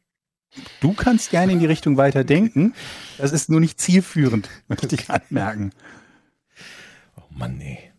[0.79, 2.73] Du kannst gerne in die Richtung weiter denken.
[3.17, 5.71] Das ist nur nicht zielführend, möchte ich anmerken.
[7.15, 7.91] Oh Mann, nee.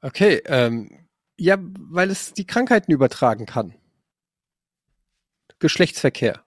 [0.00, 1.06] Okay, ähm,
[1.36, 3.74] ja, weil es die Krankheiten übertragen kann.
[5.58, 6.45] Geschlechtsverkehr.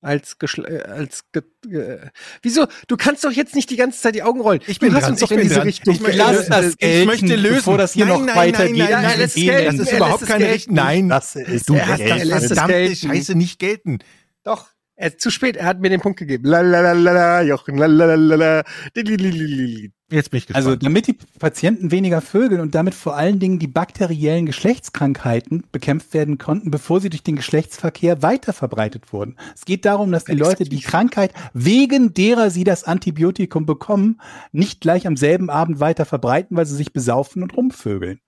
[0.00, 1.42] Als Geschle äh, als ge
[1.72, 1.98] äh,
[2.42, 2.66] Wieso?
[2.86, 4.60] Du kannst doch jetzt nicht die ganze Zeit die Augen rollen.
[4.68, 5.64] Ich du bin hast uns doch ich in diese dran.
[5.64, 5.94] Richtung.
[5.94, 6.50] Ich möchte Lass lösen.
[6.50, 7.56] das Ich gelten, möchte lösen.
[7.56, 8.76] bevor das hier Nein, noch nein, weitergeht.
[8.78, 9.56] nein, nein, nein, lass es Ideen.
[9.56, 9.78] gelten.
[9.78, 10.48] Das ist Er überhaupt keine.
[10.52, 10.74] Richtung.
[10.74, 11.08] Nein.
[11.08, 12.94] Lasse es Du lässt verdammte gelten.
[13.08, 13.98] Scheiße nicht gelten.
[14.44, 14.68] Doch.
[15.00, 16.44] Er ist zu spät, er hat mir den Punkt gegeben.
[16.44, 18.64] Lalalala, Jochen, lalalala.
[18.96, 20.56] Jetzt bin ich gespannt.
[20.56, 26.14] Also damit die Patienten weniger vögeln und damit vor allen Dingen die bakteriellen Geschlechtskrankheiten bekämpft
[26.14, 29.36] werden konnten, bevor sie durch den Geschlechtsverkehr weiter verbreitet wurden.
[29.54, 34.20] Es geht darum, dass die Leute die Krankheit, wegen derer sie das Antibiotikum bekommen,
[34.50, 38.18] nicht gleich am selben Abend weiter verbreiten, weil sie sich besaufen und rumvögeln.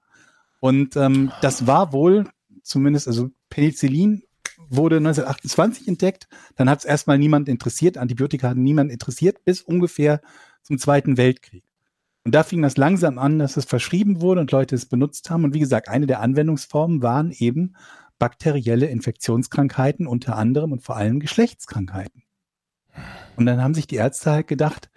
[0.60, 2.28] Und ähm, das war wohl,
[2.62, 4.22] zumindest, also Penicillin
[4.70, 10.20] wurde 1928 entdeckt, dann hat es erstmal niemand interessiert, Antibiotika hatten niemand interessiert, bis ungefähr
[10.62, 11.64] zum Zweiten Weltkrieg.
[12.24, 15.44] Und da fing das langsam an, dass es verschrieben wurde und Leute es benutzt haben.
[15.44, 17.74] Und wie gesagt, eine der Anwendungsformen waren eben
[18.18, 22.22] bakterielle Infektionskrankheiten, unter anderem und vor allem Geschlechtskrankheiten.
[23.36, 24.90] Und dann haben sich die Ärzte halt gedacht,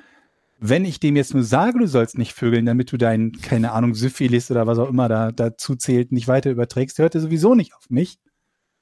[0.59, 3.95] wenn ich dem jetzt nur sage, du sollst nicht vögeln, damit du dein, keine Ahnung,
[3.95, 7.73] Syphilis oder was auch immer da dazu zählt, nicht weiter überträgst, hört er sowieso nicht
[7.73, 8.19] auf mich.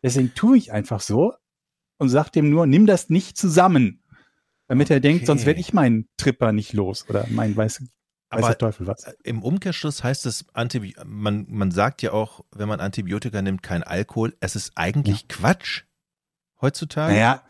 [0.04, 1.34] Deswegen tue ich einfach so
[1.98, 4.04] und sag dem nur, nimm das nicht zusammen.
[4.68, 5.26] Damit er denkt, Okay.
[5.28, 7.84] sonst werde ich meinen Tripper nicht los oder mein weiß,
[8.30, 9.04] weiß der Teufel was.
[9.24, 13.84] Im Umkehrschluss heißt es, Antibi man, man sagt ja auch, wenn man Antibiotika nimmt, kein
[13.84, 14.36] Alkohol.
[14.40, 15.84] Es ist eigentlich Quatsch
[16.62, 17.14] heutzutage.
[17.14, 17.44] Naja,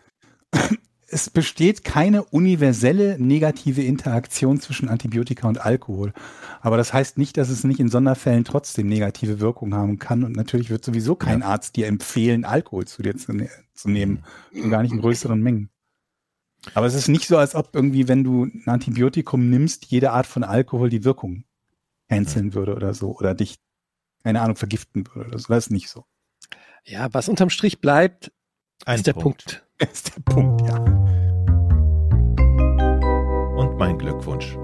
[1.12, 6.14] es besteht keine universelle negative Interaktion zwischen Antibiotika und Alkohol.
[6.62, 10.24] Aber das heißt nicht, dass es nicht in Sonderfällen trotzdem negative Wirkung haben kann.
[10.24, 14.24] Und natürlich wird sowieso kein Arzt dir empfehlen, Alkohol zu dir zu, ne zu nehmen.
[14.54, 15.70] Und gar nicht in größeren Mengen.
[16.74, 20.28] Aber es ist nicht so, als ob irgendwie, wenn du ein Antibiotikum nimmst, jede Art
[20.28, 21.44] von Alkohol die Wirkung
[22.08, 23.18] canceln würde oder so.
[23.18, 23.58] Oder dich,
[24.24, 25.48] keine Ahnung, vergiften würde oder so.
[25.50, 26.06] Das ist nicht so.
[26.86, 28.32] Ja, was unterm Strich bleibt,
[28.86, 29.66] Ein ist der Punkt.
[29.92, 30.78] ist der Punkt, ja.
[33.58, 34.58] Und mein Glückwunsch.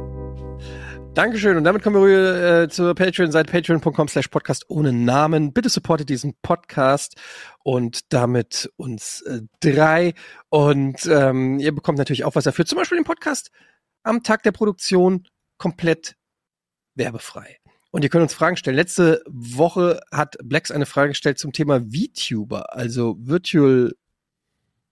[1.13, 1.57] Dankeschön.
[1.57, 5.51] Und damit kommen wir äh, zur Patreon-Seite patreon.com slash podcast ohne Namen.
[5.51, 7.15] Bitte supportet diesen Podcast
[7.63, 10.13] und damit uns äh, drei.
[10.49, 12.67] Und ähm, ihr bekommt natürlich auch was dafür.
[12.67, 13.49] Zum Beispiel den Podcast
[14.03, 15.27] am Tag der Produktion
[15.57, 16.15] komplett
[16.93, 17.57] werbefrei.
[17.89, 18.75] Und ihr könnt uns Fragen stellen.
[18.75, 23.91] Letzte Woche hat Blacks eine Frage gestellt zum Thema VTuber, also virtual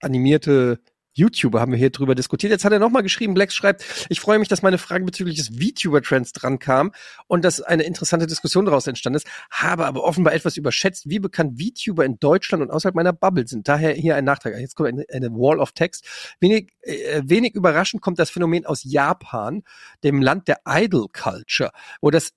[0.06, 0.80] animierte
[1.16, 2.50] YouTuber, haben wir hier drüber diskutiert.
[2.50, 5.48] Jetzt hat er nochmal geschrieben, Blacks schreibt, ich freue mich, dass meine Frage bezüglich des
[5.48, 6.92] VTuber-Trends dran kam
[7.26, 11.58] und dass eine interessante Diskussion daraus entstanden ist, habe aber offenbar etwas überschätzt, wie bekannt
[11.60, 13.66] VTuber in Deutschland und außerhalb meiner Bubble sind.
[13.66, 14.58] Daher hier ein Nachtrag.
[14.58, 16.06] Jetzt kommt eine, eine Wall of Text.
[16.38, 19.62] Wenig, äh, wenig überraschend kommt das Phänomen aus Japan,
[20.04, 21.70] dem Land der Idol Culture,
[22.02, 22.32] wo das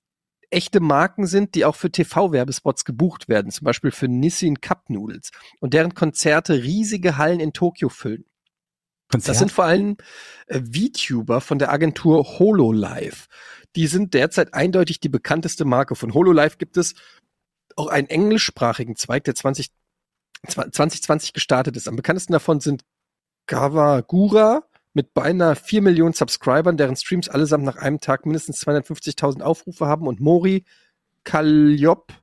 [0.50, 5.30] echte Marken sind, die auch für TV-Werbespots gebucht werden, zum Beispiel für Nissin Cup Noodles
[5.60, 8.24] und deren Konzerte riesige Hallen in Tokio füllen.
[9.10, 9.96] Das sind vor allem
[10.46, 13.26] äh, VTuber von der Agentur HoloLive.
[13.74, 15.96] Die sind derzeit eindeutig die bekannteste Marke.
[15.96, 16.94] Von HoloLive gibt es
[17.76, 19.70] auch einen englischsprachigen Zweig, der 20,
[20.46, 21.88] 2020 gestartet ist.
[21.88, 22.84] Am bekanntesten davon sind
[23.46, 24.62] Gawagura
[24.92, 30.06] mit beinahe 4 Millionen Subscribern, deren Streams allesamt nach einem Tag mindestens 250.000 Aufrufe haben
[30.06, 30.64] und Mori
[31.24, 32.14] Kalliope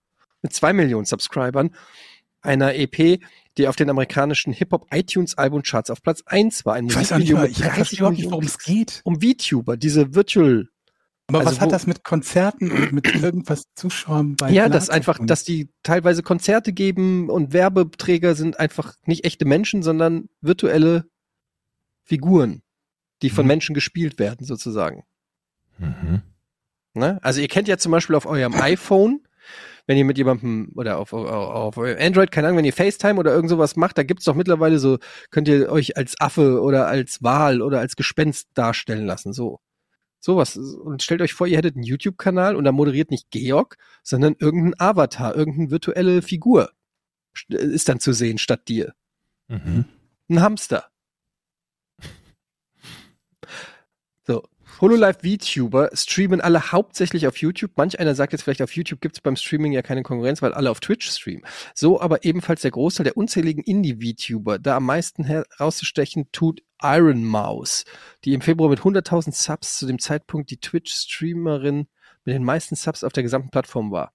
[0.41, 1.71] mit 2 Millionen Subscribern,
[2.41, 3.19] einer EP,
[3.57, 6.75] die auf den amerikanischen Hip-Hop iTunes Albumcharts auf Platz 1 war.
[6.75, 9.01] Ein Ich weiß auch nicht, ich 30 verstehe überhaupt nicht, worum es geht.
[9.03, 10.69] Um VTuber, diese Virtual
[11.27, 15.19] Aber Also was hat das mit Konzerten und mit irgendwas Zuschauern bei Ja, das einfach,
[15.21, 21.09] dass die teilweise Konzerte geben und Werbeträger sind einfach nicht echte Menschen, sondern virtuelle
[22.07, 22.63] Figuren,
[23.21, 23.47] die von Mhm.
[23.49, 25.03] Menschen gespielt werden, sozusagen.
[25.77, 26.21] Mhm.
[26.95, 27.19] Ne?
[27.21, 29.21] Also ihr kennt ja zum Beispiel auf eurem iPhone,
[29.85, 33.19] wenn ihr mit jemandem oder auf, auf, auf eurem Android, keine Ahnung, wenn ihr FaceTime
[33.19, 34.97] oder irgend sowas macht, da gibt's doch mittlerweile so,
[35.29, 39.59] könnt ihr euch als Affe oder als Wal oder als Gespenst darstellen lassen, so.
[40.19, 40.57] Sowas.
[40.57, 44.73] Und stellt euch vor, ihr hättet einen YouTube-Kanal und da moderiert nicht Georg, sondern irgendein
[44.79, 46.71] Avatar, irgendeine virtuelle Figur
[47.37, 48.93] st- ist dann zu sehen statt dir.
[49.47, 49.85] Mhm.
[50.29, 50.85] Ein Hamster.
[54.25, 54.43] So.
[54.79, 57.71] HoloLive VTuber streamen alle hauptsächlich auf YouTube.
[57.75, 60.69] Manch einer sagt jetzt vielleicht, auf YouTube gibt's beim Streaming ja keine Konkurrenz, weil alle
[60.69, 61.43] auf Twitch streamen.
[61.73, 64.59] So aber ebenfalls der Großteil der unzähligen Indie-VTuber.
[64.59, 67.85] Da am meisten herauszustechen tut Iron Mouse,
[68.23, 71.87] die im Februar mit 100.000 Subs zu dem Zeitpunkt die Twitch-Streamerin
[72.23, 74.13] mit den meisten Subs auf der gesamten Plattform war.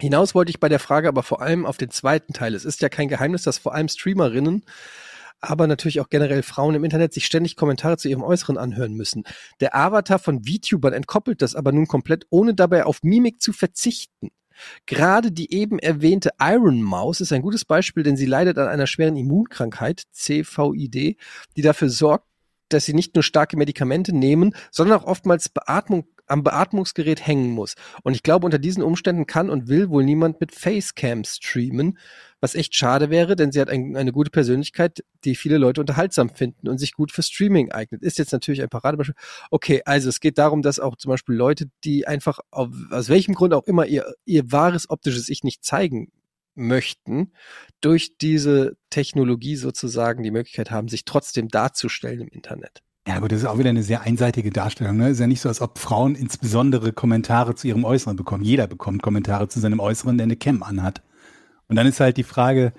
[0.00, 2.54] Hinaus wollte ich bei der Frage aber vor allem auf den zweiten Teil.
[2.54, 4.64] Es ist ja kein Geheimnis, dass vor allem Streamerinnen
[5.40, 9.24] aber natürlich auch generell Frauen im Internet sich ständig Kommentare zu ihrem Äußeren anhören müssen.
[9.60, 14.30] Der Avatar von VTubern entkoppelt das aber nun komplett, ohne dabei auf Mimik zu verzichten.
[14.86, 18.86] Gerade die eben erwähnte Iron Mouse ist ein gutes Beispiel, denn sie leidet an einer
[18.86, 21.16] schweren Immunkrankheit, CVID,
[21.56, 22.26] die dafür sorgt,
[22.68, 27.74] dass sie nicht nur starke Medikamente nehmen, sondern auch oftmals Beatmung am Beatmungsgerät hängen muss.
[28.02, 31.98] Und ich glaube, unter diesen Umständen kann und will wohl niemand mit Facecam streamen,
[32.40, 36.30] was echt schade wäre, denn sie hat ein, eine gute Persönlichkeit, die viele Leute unterhaltsam
[36.30, 38.02] finden und sich gut für Streaming eignet.
[38.02, 39.14] Ist jetzt natürlich ein Paradebeispiel.
[39.50, 43.34] Okay, also es geht darum, dass auch zum Beispiel Leute, die einfach auf, aus welchem
[43.34, 46.12] Grund auch immer ihr, ihr wahres optisches Ich nicht zeigen
[46.54, 47.32] möchten,
[47.80, 52.82] durch diese Technologie sozusagen die Möglichkeit haben, sich trotzdem darzustellen im Internet.
[53.06, 54.98] Ja, gut, das ist auch wieder eine sehr einseitige Darstellung.
[54.98, 55.08] Ne?
[55.08, 58.44] Ist ja nicht so, als ob Frauen insbesondere Kommentare zu ihrem Äußeren bekommen.
[58.44, 61.00] Jeder bekommt Kommentare zu seinem Äußeren, der eine Cam anhat.
[61.68, 62.72] Und dann ist halt die Frage,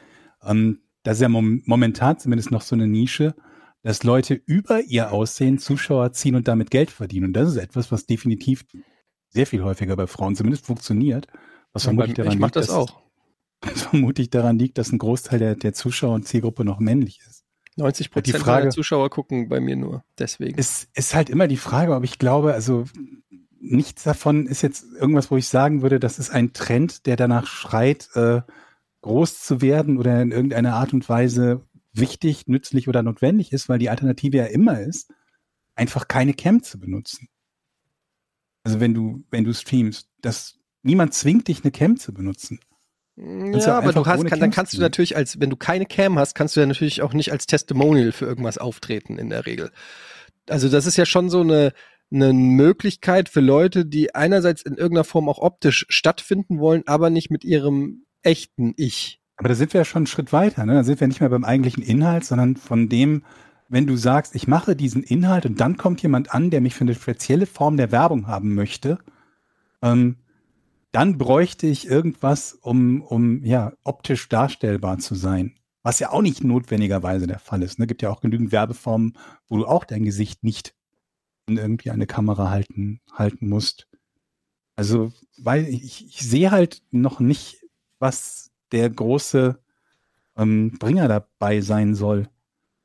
[0.44, 3.36] ähm, das ist ja mom momentan zumindest noch so eine Nische,
[3.84, 7.28] dass Leute über ihr Aussehen Zuschauer ziehen und damit Geld verdienen.
[7.28, 8.66] Und das ist etwas, was definitiv
[9.30, 11.28] sehr viel häufiger bei Frauen zumindest funktioniert.
[11.72, 13.02] Was Ja, vermutlich daran ich mach liegt, das dass- auch.
[13.62, 17.44] Was vermutlich daran liegt, dass ein Großteil der, der Zuschauer und Zielgruppe noch männlich ist.
[17.76, 20.06] 90 Die Prozent der Zuschauer gucken bei mir nur.
[20.18, 20.58] Deswegen.
[20.58, 22.86] Es ist halt immer die Frage, ob ich glaube, also
[23.60, 27.48] nichts davon ist jetzt irgendwas, wo ich sagen würde, das ist ein Trend, der danach
[27.48, 28.42] schreit, äh,
[29.02, 33.80] groß zu werden oder in irgendeiner Art und Weise wichtig, nützlich oder notwendig ist, weil
[33.80, 35.12] die Alternative ja immer ist,
[35.76, 37.30] einfach keine Cam zu benutzen.
[38.64, 42.60] Also wenn du, wenn du streamst, das, niemand zwingt dich, eine Cam zu benutzen.
[43.16, 45.86] Kannst du Ja, aber du hast, kann, dann kannst du natürlich als, wenn du keine
[45.86, 49.46] Cam hast, kannst du ja natürlich auch nicht als Testimonial für irgendwas auftreten in der
[49.46, 49.72] Regel.
[50.48, 51.74] Also das ist ja schon so eine,
[52.12, 57.30] eine Möglichkeit für Leute, die einerseits in irgendeiner Form auch optisch stattfinden wollen, aber nicht
[57.30, 59.22] mit ihrem echten Ich.
[59.38, 60.66] Aber da sind wir ja schon einen Schritt weiter.
[60.66, 60.74] Ne?
[60.74, 63.24] Da sind wir nicht mehr beim eigentlichen Inhalt, sondern von dem,
[63.70, 66.82] wenn du sagst, ich mache diesen Inhalt und dann kommt jemand an, der mich für
[66.82, 69.00] eine spezielle Form der Werbung haben möchte,
[69.82, 70.18] ähm,
[70.92, 75.56] dann bräuchte ich irgendwas, um, um ja optisch darstellbar zu sein.
[75.84, 77.80] Was ja auch nicht notwendigerweise der Fall ist.
[77.80, 77.88] Ne?
[77.88, 79.18] Gibt ja auch genügend Werbeformen,
[79.48, 80.74] wo du auch dein Gesicht nicht
[81.48, 83.88] in irgendwie eine Kamera halten, halten musst.
[84.76, 87.59] Also, weil ich, ich sehe halt noch nicht,
[88.00, 89.60] was der große
[90.38, 92.28] ähm, Bringer dabei sein soll.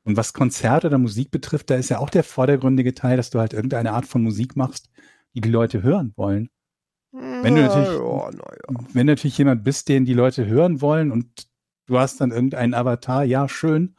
[0.03, 3.39] Und was Konzerte oder Musik betrifft, da ist ja auch der vordergründige Teil, dass du
[3.39, 4.89] halt irgendeine Art von Musik machst,
[5.33, 6.49] die die Leute hören wollen.
[7.11, 8.85] Wenn du natürlich- Ja, ja.
[8.93, 11.47] Wenn natürlich jemand bist, den die Leute hören wollen und
[11.85, 13.95] du hast dann irgendeinen Avatar, ja, schön.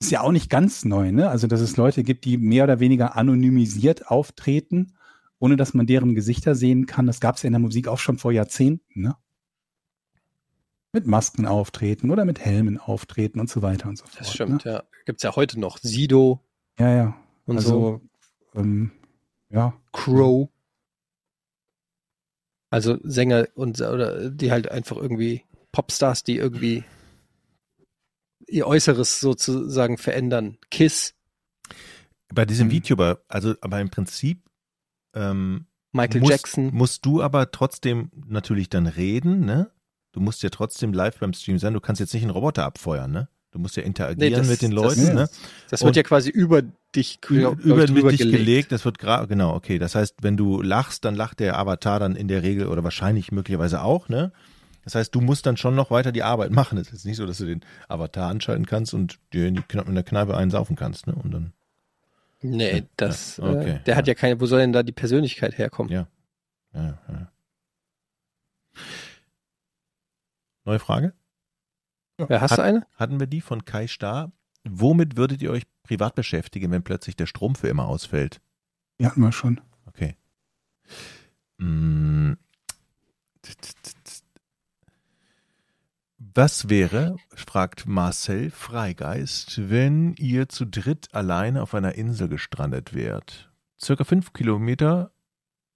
[0.00, 1.30] Ist ja auch nicht ganz neu, ne?
[1.30, 4.92] Also, dass es Leute gibt, die mehr oder weniger anonymisiert auftreten,
[5.38, 7.06] ohne dass man deren Gesichter sehen kann.
[7.06, 9.16] Das gab es ja in der Musik auch schon vor Jahrzehnten, ne?
[10.92, 14.20] Mit Masken auftreten oder mit Helmen auftreten und so weiter und so fort.
[14.20, 14.72] Das stimmt, Ne?
[14.72, 14.82] ja.
[15.04, 15.78] Gibt's ja heute noch.
[15.78, 16.40] Sido
[16.78, 17.16] Ja, ja.
[17.44, 18.00] und so.
[18.00, 18.00] also,
[18.54, 18.92] ähm,
[19.50, 19.74] ja.
[19.92, 20.48] Crow.
[22.70, 26.84] Also Sänger und oder die halt einfach irgendwie Popstars, die irgendwie
[28.48, 30.58] ihr Äußeres sozusagen verändern.
[30.70, 31.14] Kiss,
[32.32, 32.82] Bei diesem Hm.
[32.82, 34.42] VTuber, also aber im Prinzip
[35.14, 36.74] ähm, Michael musst, Jackson.
[36.74, 39.70] musst du aber trotzdem natürlich dann reden, ne?
[40.16, 41.74] Du musst ja trotzdem live beim Stream sein.
[41.74, 43.28] Du kannst jetzt nicht einen Roboter abfeuern, ne?
[43.50, 45.12] Du musst ja interagieren Nee, das- mit den das- Leuten, Ja.
[45.12, 45.28] ne?
[45.68, 46.62] Das wird und- ja quasi über
[46.94, 48.72] dich glaub- über, ich, dich gelegt.
[48.72, 49.78] Das wird gerade, genau, okay.
[49.78, 53.30] Das heißt, wenn du lachst, dann lacht der Avatar dann in der Regel oder wahrscheinlich
[53.30, 54.32] möglicherweise auch, ne?
[54.84, 56.78] Das heißt, du musst dann schon noch weiter die Arbeit machen.
[56.78, 59.94] Es ist nicht so, dass du den Avatar anschalten kannst und dir in, die in
[59.94, 61.14] der Kneipe einen saufen kannst, ne?
[61.14, 61.52] Und dann,
[62.40, 63.96] Nee, Ja, das, ja, okay, äh, der ja.
[63.96, 65.92] hat ja keine, wo soll denn da die Persönlichkeit herkommen?
[65.92, 66.06] Ja.
[66.74, 67.28] ja, ja.
[70.66, 71.14] Neue Frage?
[72.18, 72.86] Ja, hast Hat- du eine?
[72.96, 74.32] Hatten wir die von Kai Starr?
[74.64, 78.40] Womit würdet ihr euch privat beschäftigen, wenn plötzlich der Strom für immer ausfällt?
[79.00, 79.60] Die hatten wir schon.
[79.86, 80.16] Okay.
[81.58, 82.32] Mm.
[86.18, 93.52] Was wäre, fragt Marcel Freigeist, wenn ihr zu dritt alleine auf einer Insel gestrandet wärt?
[93.80, 95.12] Circa fünf Kilometer,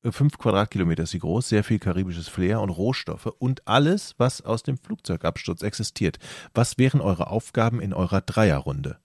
[0.08, 4.62] fünf Quadratkilometer ist sie groß, sehr viel karibisches Flair und Rohstoffe und alles, was aus
[4.62, 6.18] dem Flugzeugabsturz existiert.
[6.54, 8.98] Was wären eure Aufgaben in eurer Dreierrunde?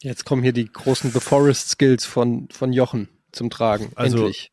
[0.00, 3.92] Jetzt kommen hier die großen The Forest Skills von, von Jochen zum Tragen.
[3.94, 4.52] Also- Endlich.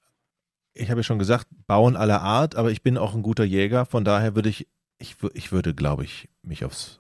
[0.74, 3.86] ich habe ja schon gesagt, bauen aller Art, aber ich bin auch ein guter Jäger,
[3.86, 4.68] von daher würde ich,
[5.00, 7.00] ich, ich würde, glaube ich, mich aufs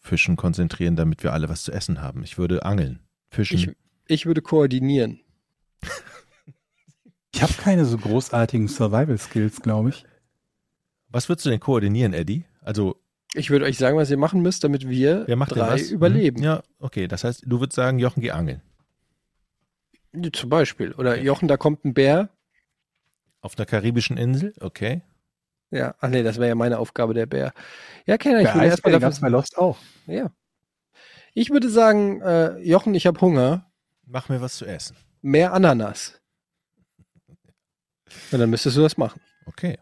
[0.00, 2.22] Fischen konzentrieren, damit wir alle was zu essen haben.
[2.24, 3.58] Ich würde angeln, fischen.
[3.58, 3.70] Ich,
[4.06, 5.20] ich würde koordinieren.
[7.36, 10.06] Ich habe keine so großartigen Survival-Skills, glaube ich.
[11.10, 12.46] was würdest du denn koordinieren, Eddie?
[12.62, 12.96] Also,
[13.34, 16.38] Ich würde euch sagen, was ihr machen müsst, damit wir wer macht denn drei überleben.
[16.38, 16.44] Hm?
[16.44, 18.62] Ja, okay, das heißt, du würdest sagen, Jochen, geh angeln.
[20.32, 20.92] Zum Beispiel.
[20.94, 21.24] Oder Okay.
[21.24, 22.30] Jochen, da kommt ein Bär.
[23.42, 25.02] Auf einer karibischen Insel, okay.
[25.70, 27.52] Ja, ach nee, das wäre ja meine Aufgabe, der Bär.
[28.06, 29.28] Ja, Kenner, ich erstmal gab's bei dafür.
[29.28, 29.76] Lost auch.
[30.06, 30.30] Ja.
[31.34, 33.70] Ich würde sagen, äh, Jochen, ich habe Hunger.
[34.06, 34.96] Mach mir was zu essen.
[35.20, 36.18] Mehr Ananas.
[38.32, 39.20] Und dann müsstest du das machen.
[39.46, 39.78] Okay.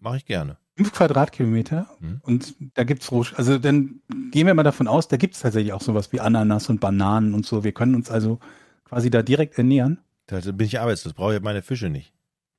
[0.00, 0.56] Mache ich gerne.
[0.76, 2.20] Fünf Quadratkilometer Hm.
[2.22, 5.80] und da gibt's Roh, also dann gehen wir mal davon aus, da gibt's tatsächlich auch
[5.80, 7.64] sowas wie Ananas und Bananen und so.
[7.64, 8.38] Wir können uns also
[8.84, 9.98] quasi da direkt ernähren.
[10.26, 12.12] Da bin ich arbeitslos, brauche ich meine Fische nicht.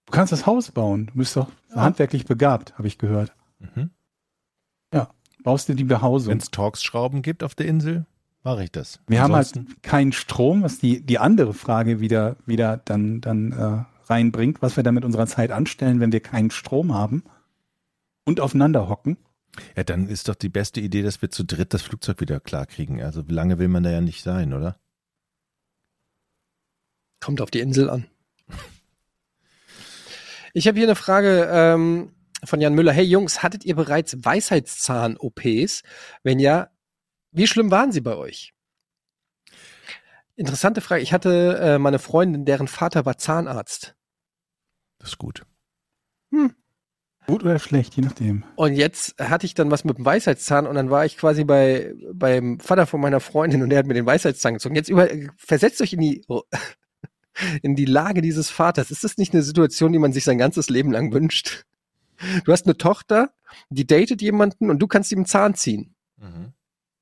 [0.07, 1.07] Du kannst das Haus bauen.
[1.07, 3.33] Du bist doch handwerklich begabt, habe ich gehört.
[3.59, 3.91] Mhm.
[5.43, 6.31] Baust dir die Behausung.
[6.31, 8.05] Wenn es Torx-Schrauben gibt auf der Insel,
[8.43, 8.99] mache ich das.
[9.07, 13.51] Wir haben Ansonsten- halt keinen Strom, was die, die andere Frage wieder, wieder dann, dann
[13.53, 17.23] äh, reinbringt, was wir dann mit unserer Zeit anstellen, wenn wir keinen Strom haben
[18.25, 19.17] und aufeinander hocken.
[19.75, 22.65] Ja, dann ist doch die beste Idee, dass wir zu dritt das Flugzeug wieder klar
[22.65, 23.01] kriegen.
[23.01, 24.79] Also wie lange will man da ja nicht sein, oder?
[27.19, 28.05] Kommt auf die Insel an.
[30.53, 32.13] Ich habe hier eine Frage ähm,
[32.43, 32.91] von Jan Müller.
[32.91, 35.83] Hey Jungs, hattet ihr bereits Weisheitszahn-OPs?
[36.23, 36.69] Wenn ja,
[37.31, 38.53] wie schlimm waren sie bei euch?
[40.35, 41.01] Interessante Frage.
[41.01, 43.96] Ich hatte äh, meine Freundin, deren Vater war Zahnarzt.
[44.99, 45.45] Das ist gut.
[47.27, 48.45] Gut oder schlecht, je nachdem.
[48.55, 51.93] Und jetzt hatte ich dann was mit dem Weisheitszahn und dann war ich quasi bei
[52.13, 54.75] beim Vater von meiner Freundin und der hat mir den Weisheitszahn gezogen.
[54.75, 56.25] Jetzt über, versetzt euch in die
[57.61, 58.91] in die Lage dieses Vaters.
[58.91, 61.65] Ist das nicht eine Situation, die man sich sein ganzes Leben lang wünscht?
[62.45, 63.33] Du hast eine Tochter,
[63.69, 65.95] die datet jemanden und du kannst ihm einen Zahn ziehen.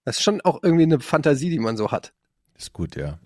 [0.05, 2.13] Das ist schon auch irgendwie eine Fantasie, die man so hat.
[2.57, 3.19] Ist gut, ja.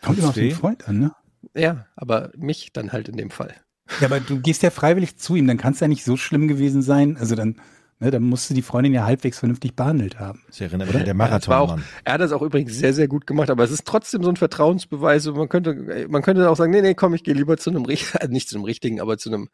[0.00, 1.14] Kommt immer auf den Freund an, ne?
[1.54, 3.54] Ja, aber mich dann halt in dem Fall.
[4.00, 6.48] Ja, aber du gehst ja freiwillig zu ihm, dann kann es ja nicht so schlimm
[6.48, 7.16] gewesen sein.
[7.16, 7.56] Also dann,
[8.00, 10.42] ne, dann musst du die Freundin ja halbwegs vernünftig behandelt haben.
[10.46, 11.84] Das erinnert mich an der Marathonmann.
[12.04, 14.36] Er hat das auch übrigens sehr, sehr gut gemacht, aber es ist trotzdem so ein
[14.36, 15.26] Vertrauensbeweis.
[15.26, 17.84] Und man könnte, man könnte auch sagen, nee, nee, komm, ich gehe lieber zu einem
[17.84, 19.48] richtigen, also nicht zu einem richtigen, aber zu einem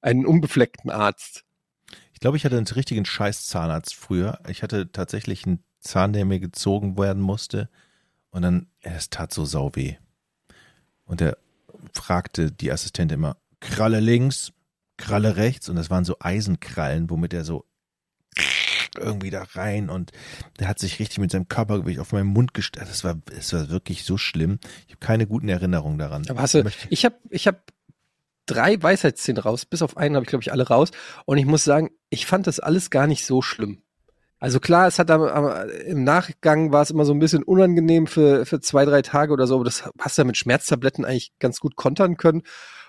[0.00, 1.44] einen unbefleckten Arzt.
[2.12, 4.38] Ich glaube, ich hatte einen richtigen Scheiß-Zahnarzt früher.
[4.48, 7.68] Ich hatte tatsächlich einen Zahn, der mir gezogen werden musste.
[8.30, 9.96] Und dann, es tat so sau weh.
[11.04, 11.36] Und er
[11.92, 13.36] fragte die Assistentin immer,
[13.70, 14.52] Kralle links,
[14.96, 15.68] Kralle rechts.
[15.68, 17.64] Und das waren so Eisenkrallen, womit er so
[18.98, 20.12] irgendwie da rein und
[20.58, 22.88] der hat sich richtig mit seinem Körpergewicht auf meinen Mund gestellt.
[22.88, 24.58] Das war, es war wirklich so schlimm.
[24.86, 26.24] Ich habe keine guten Erinnerungen daran.
[26.28, 27.60] Aber hast du, ich habe ich hab
[28.46, 30.90] drei Weisheitszähne raus, bis auf einen habe ich, glaube ich, alle raus.
[31.24, 33.82] Und ich muss sagen, ich fand das alles gar nicht so schlimm.
[34.38, 38.06] Also klar, es hat am, am, im Nachgang war es immer so ein bisschen unangenehm
[38.06, 41.32] für, für zwei, drei Tage oder so, aber das hast du ja mit Schmerztabletten eigentlich
[41.38, 42.42] ganz gut kontern können.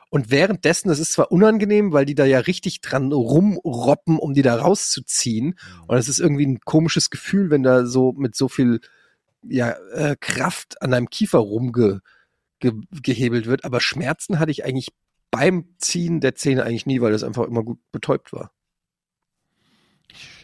[0.09, 4.41] Und währenddessen, das ist zwar unangenehm, weil die da ja richtig dran rumroppen, um die
[4.41, 5.59] da rauszuziehen.
[5.87, 8.79] Und es ist irgendwie ein komisches Gefühl, wenn da so mit so viel
[9.43, 12.01] ja, äh, Kraft an deinem Kiefer rumge
[12.59, 12.73] ge
[13.45, 13.65] wird.
[13.65, 14.89] Aber Schmerzen hatte ich eigentlich
[15.29, 18.51] beim Ziehen der Zähne eigentlich nie, weil das einfach immer gut betäubt war.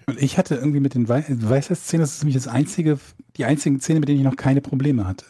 [0.05, 2.99] Und ich hatte irgendwie mit den Wei Weisheitszähnen, das ist nämlich das einzige,
[3.37, 5.25] die einzigen Zähne, mit denen ich noch keine Probleme hatte.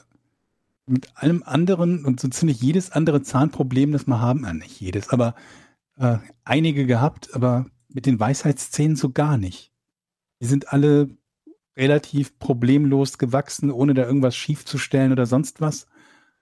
[0.86, 5.10] Mit allem anderen und so ziemlich jedes andere Zahnproblem, das wir haben, äh, nicht jedes,
[5.10, 5.36] aber
[5.98, 9.72] äh, einige gehabt, aber mit den Weisheitszähnen so gar nicht.
[10.42, 11.10] Die sind alle
[11.78, 15.88] relativ problemlos gewachsen, ohne da irgendwas schief zu stellen oder sonst was.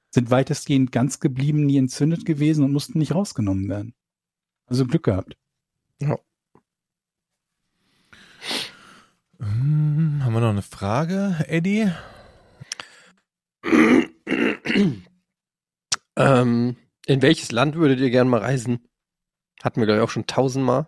[0.10, 3.94] Sind weitestgehend ganz geblieben, nie entzündet gewesen und mussten nicht rausgenommen werden.
[4.66, 5.38] Also Glück gehabt.
[9.40, 11.92] Hm, haben wir noch eine Frage, Eddie?
[16.16, 16.76] Ähm,
[17.06, 18.88] in welches Land würdet ihr gerne mal reisen?
[19.64, 20.88] Hatten wir, glaube ich, auch schon tausendmal.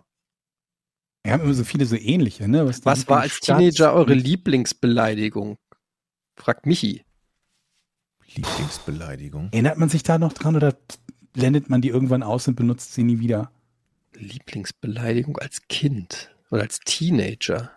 [1.22, 2.64] Wir haben immer so viele so ähnliche, ne?
[2.64, 5.56] die Was war als Lieblingsstadt Teenager eure Lieblingsbeleidigung?
[6.36, 7.04] Fragt Michi.
[8.34, 9.48] Lieblingsbeleidigung.
[9.52, 10.76] Erinnert man sich da noch dran oder
[11.32, 13.50] blendet man die irgendwann aus und benutzt sie nie wieder?
[14.14, 17.70] Lieblingsbeleidigung als Kind oder als Teenager?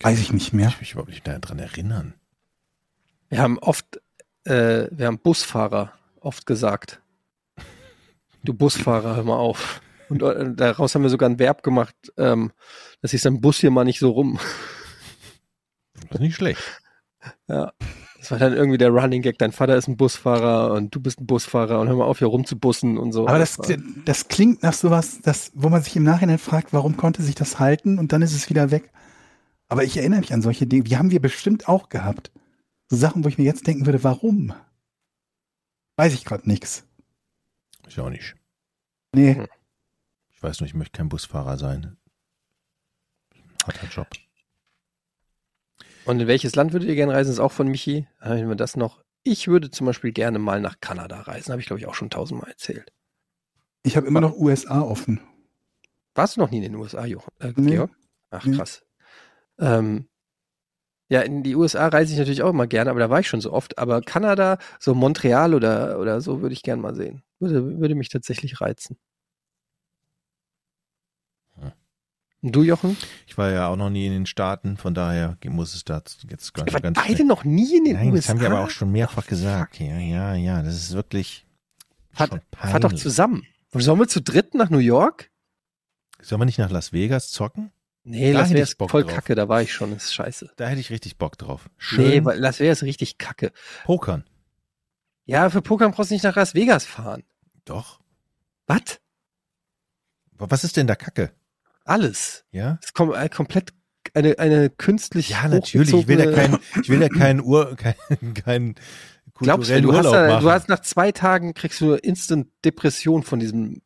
[0.00, 0.68] Weiß ich nicht mehr.
[0.68, 2.14] Ich kann mich überhaupt nicht daran erinnern.
[3.30, 4.00] Wir haben oft,
[4.44, 7.00] äh, wir haben Busfahrer oft gesagt.
[8.42, 9.80] Du Busfahrer, hör mal auf.
[10.08, 12.50] Und äh, daraus haben wir sogar ein Verb gemacht, ähm,
[13.00, 14.38] dass ich sein Bus hier mal nicht so rum.
[15.94, 16.82] Das ist nicht schlecht.
[17.46, 17.72] Ja.
[18.18, 19.38] Das war dann irgendwie der Running Gag.
[19.38, 22.28] Dein Vater ist ein Busfahrer und du bist ein Busfahrer und hör mal auf, hier
[22.28, 23.28] rumzubussen und so.
[23.28, 23.58] Aber das,
[24.04, 27.60] das klingt nach sowas, das, wo man sich im Nachhinein fragt, warum konnte sich das
[27.60, 28.90] halten und dann ist es wieder weg.
[29.68, 32.30] Aber ich erinnere mich an solche Dinge, die haben wir bestimmt auch gehabt.
[32.90, 34.52] So Sachen, wo ich mir jetzt denken würde, warum?
[35.96, 36.84] Weiß ich gerade nichts.
[37.86, 38.34] Ich auch nicht.
[39.14, 39.46] Nee, Hm.
[40.32, 41.98] Ich weiß nur, ich möchte kein Busfahrer sein.
[43.66, 44.08] Harter Job.
[46.06, 47.28] Und in welches Land würdet ihr gerne reisen?
[47.28, 48.08] Das ist auch von Michi.
[48.20, 49.04] Haben wir das noch?
[49.22, 51.52] Ich würde zum Beispiel gerne mal nach Kanada reisen.
[51.52, 52.90] Habe ich, glaube ich, auch schon tausendmal erzählt.
[53.82, 55.20] ich habe immer noch USA offen.
[56.14, 57.30] Warst du noch nie in den USA, Jochen?
[57.38, 57.72] Äh, Nee.
[57.72, 57.90] Georg?
[58.30, 58.56] Ach, Nee.
[58.56, 58.82] krass.
[59.58, 60.08] Ähm,
[61.10, 63.40] ja, in die USA reise ich natürlich auch immer gerne, aber da war ich schon
[63.40, 63.78] so oft.
[63.78, 67.22] Aber Kanada, so Montreal oder, oder so, würde ich gerne mal sehen.
[67.40, 68.96] Würde, würde mich tatsächlich reizen.
[71.58, 71.72] Hm.
[72.42, 72.96] Und du, Jochen?
[73.26, 76.54] Ich war ja auch noch nie in den Staaten, von daher muss es da jetzt
[76.54, 78.28] ganz, wart ganz beide noch nie in den Nein, das USA.
[78.30, 79.80] haben wir aber auch schon mehrfach gesagt.
[79.80, 81.44] Ja, ja, ja, das ist wirklich
[82.12, 83.44] Fahrt, schon fahrt doch zusammen.
[83.72, 85.28] Und sollen wir zu dritt nach New York?
[86.22, 87.72] Sollen wir nicht nach Las Vegas zocken?
[88.02, 89.12] Nee, Da Las Vegas voll drauf.
[89.14, 90.50] kacke, da war ich schon, das ist scheiße.
[90.56, 91.68] Da hätte ich richtig Bock drauf.
[91.76, 93.52] Schön Nee, weil Las Vegas ist richtig kacke.
[93.84, 94.24] pokern.
[95.26, 97.22] Ja, für Poker brauchst du nicht nach Las Vegas fahren.
[97.64, 98.00] Doch.
[98.66, 99.00] Was?
[100.32, 101.32] Was ist denn da Kacke?
[101.84, 102.44] Alles.
[102.50, 102.78] Ja?
[102.82, 103.72] Es kommt äh, komplett
[104.14, 105.92] eine, eine künstlich Ja, natürlich.
[105.92, 107.76] Ich will ja keinen, ich will ja keinen Ur,
[108.08, 108.74] keinen, keinen
[109.34, 110.44] Glaubst du, du hast, Urlaub da, machen.
[110.44, 113.82] du hast nach zwei Tagen kriegst du instant Depression von diesem,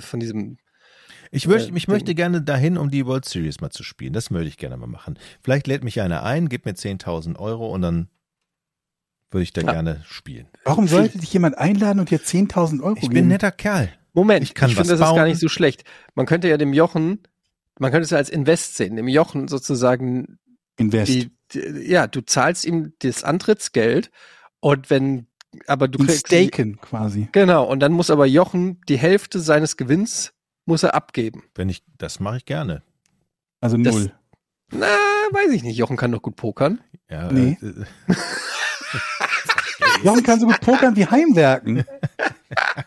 [0.00, 0.58] von diesem.
[1.34, 4.12] Ich möchte, äh, ich möchte gerne dahin, um die World Series mal zu spielen.
[4.12, 5.18] Das möchte ich gerne mal machen.
[5.42, 8.08] Vielleicht lädt mich einer ein, gibt mir 10.000 Euro und dann
[9.30, 9.72] würde ich da Ja.
[9.72, 10.46] gerne spielen.
[10.64, 13.14] Warum sollte dich jemand einladen und dir 10.000 Euro Ich geben?
[13.14, 13.92] bin ein netter Kerl.
[14.12, 15.16] Moment, Ich kann ich finde, das ist bauen.
[15.16, 15.82] gar nicht so schlecht.
[16.14, 17.22] Man könnte ja dem Jochen,
[17.80, 20.38] man könnte es ja als Invest sehen, dem Jochen sozusagen
[20.76, 21.12] Invest.
[21.12, 24.10] die, die, ja, du zahlst ihm das Antrittsgeld
[24.60, 25.26] und wenn,
[25.66, 27.28] aber du Ein kriegst Staken quasi.
[27.32, 30.32] Genau, und dann muss aber Jochen die Hälfte seines Gewinns
[30.66, 31.42] muss er abgeben.
[31.54, 32.82] Wenn ich, das mache ich gerne.
[33.60, 34.12] Also Das- null.
[34.72, 34.86] Na,
[35.32, 35.76] weiß ich nicht.
[35.76, 36.80] Jochen kann doch gut pokern.
[37.10, 37.58] Ja, Nee.
[37.62, 37.84] äh,
[40.02, 41.84] Warum kann so gut pokern wie Heimwerken?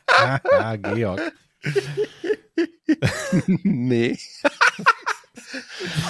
[0.08, 1.22] ah, Georg.
[3.48, 4.18] nee.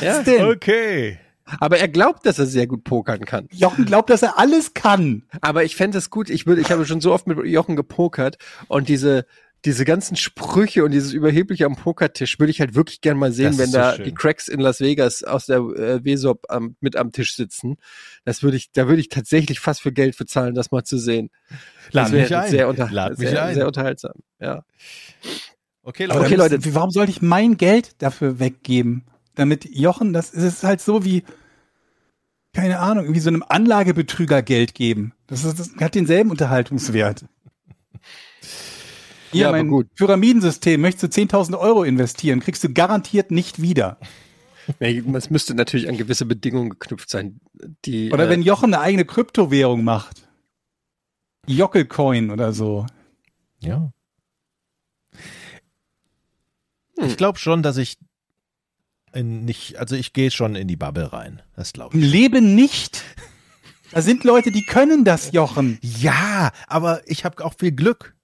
[0.01, 0.45] ja, Was denn?
[0.45, 1.19] Okay.
[1.59, 3.47] aber er glaubt, dass er sehr gut pokern kann.
[3.51, 5.23] Jochen glaubt, dass er alles kann.
[5.41, 6.29] Aber ich fände es gut.
[6.29, 8.37] Ich würde, ich habe schon so oft mit Jochen gepokert
[8.67, 9.25] und diese
[9.65, 13.51] diese ganzen Sprüche und dieses überhebliche am Pokertisch würde ich halt wirklich gern mal sehen,
[13.51, 14.05] Das wenn so da schön.
[14.05, 17.77] die Cracks in Las Vegas aus der äh, WSOP am, mit am Tisch sitzen.
[18.23, 21.29] Das würde ich, da würde ich tatsächlich fast für Geld bezahlen, das mal zu sehen.
[21.91, 22.49] Lad das mich ein.
[22.49, 23.55] Sehr, unter, Lad mich sehr, ein.
[23.55, 24.13] sehr unterhaltsam.
[24.39, 24.63] Ja.
[25.83, 26.19] Okay, Leute.
[26.19, 26.75] Okay, Leute.
[26.75, 29.05] Warum sollte ich mein Geld dafür weggeben?
[29.35, 31.23] Damit Jochen, das ist halt so wie,
[32.53, 35.13] keine Ahnung, irgendwie so einem Anlagebetrüger Geld geben.
[35.27, 37.25] Das, ist, das hat denselben Unterhaltungswert.
[39.31, 39.93] Hier, Ja, aber mein gut.
[39.95, 43.97] Pyramidensystem, möchtest du 10.000 Euro investieren, kriegst du garantiert nicht wieder.
[44.81, 47.39] Nee, Es müsste natürlich an gewisse Bedingungen geknüpft sein.
[47.85, 50.27] Die, Oder äh, wenn Jochen eine eigene Kryptowährung macht.
[51.47, 52.85] Jockelcoin oder so.
[53.61, 53.93] Ja.
[56.97, 57.05] Hm.
[57.07, 57.97] Ich glaube schon, dass ich
[59.13, 61.41] in nicht, also ich gehe schon in die Bubble rein.
[61.55, 62.11] Das glaube Im ich.
[62.11, 63.05] Leben nicht.
[63.91, 65.79] Da sind Leute, die können das, Jochen.
[65.81, 68.16] Ja, aber ich habe auch viel Glück.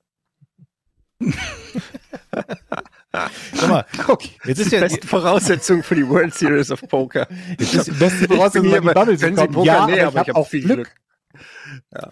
[3.53, 4.29] Sag mal, Okay.
[4.45, 7.27] jetzt ist die ja, besten Voraussetzungen für die World Series of Poker.
[7.59, 9.51] Das ist die beste Voraussetzung, hier bei- Bubble zu kommen.
[9.53, 9.65] Poker?
[9.65, 10.75] Ja, Nee, aber ich ich habe viel Glück.
[10.77, 10.91] Glück.
[11.93, 12.09] Ja.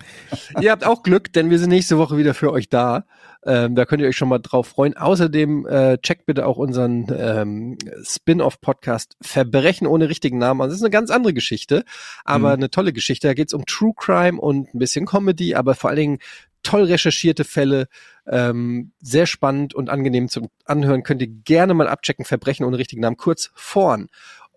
[0.61, 3.05] Ihr habt auch Glück, denn wir sind nächste Woche wieder für euch da.
[3.43, 4.95] Ähm, da könnt ihr euch schon mal drauf freuen.
[4.95, 10.61] Außerdem äh, checkt bitte auch unseren ähm, Spin-off-Podcast Verbrechen ohne richtigen Namen.
[10.61, 11.83] Also das ist eine ganz andere Geschichte,
[12.23, 12.53] aber Mhm.
[12.55, 13.27] eine tolle Geschichte.
[13.27, 16.19] Da geht es um True Crime und ein bisschen Comedy, aber vor allen Dingen
[16.63, 17.87] toll recherchierte Fälle.
[18.27, 21.03] Ähm, sehr spannend und angenehm zum Anhören.
[21.03, 22.25] Könnt ihr gerne mal abchecken.
[22.25, 24.07] Verbrechen ohne richtigen Namen, kurz vorn.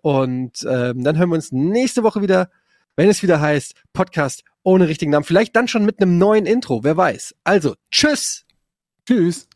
[0.01, 2.49] Und ähm, dann hören wir uns nächste Woche wieder,
[2.95, 5.25] wenn es wieder heißt Podcast ohne richtigen Namen.
[5.25, 7.35] Vielleicht dann schon mit einem neuen Intro, wer weiß.
[7.43, 8.45] Also, tschüss!
[9.07, 9.47] Tschüss.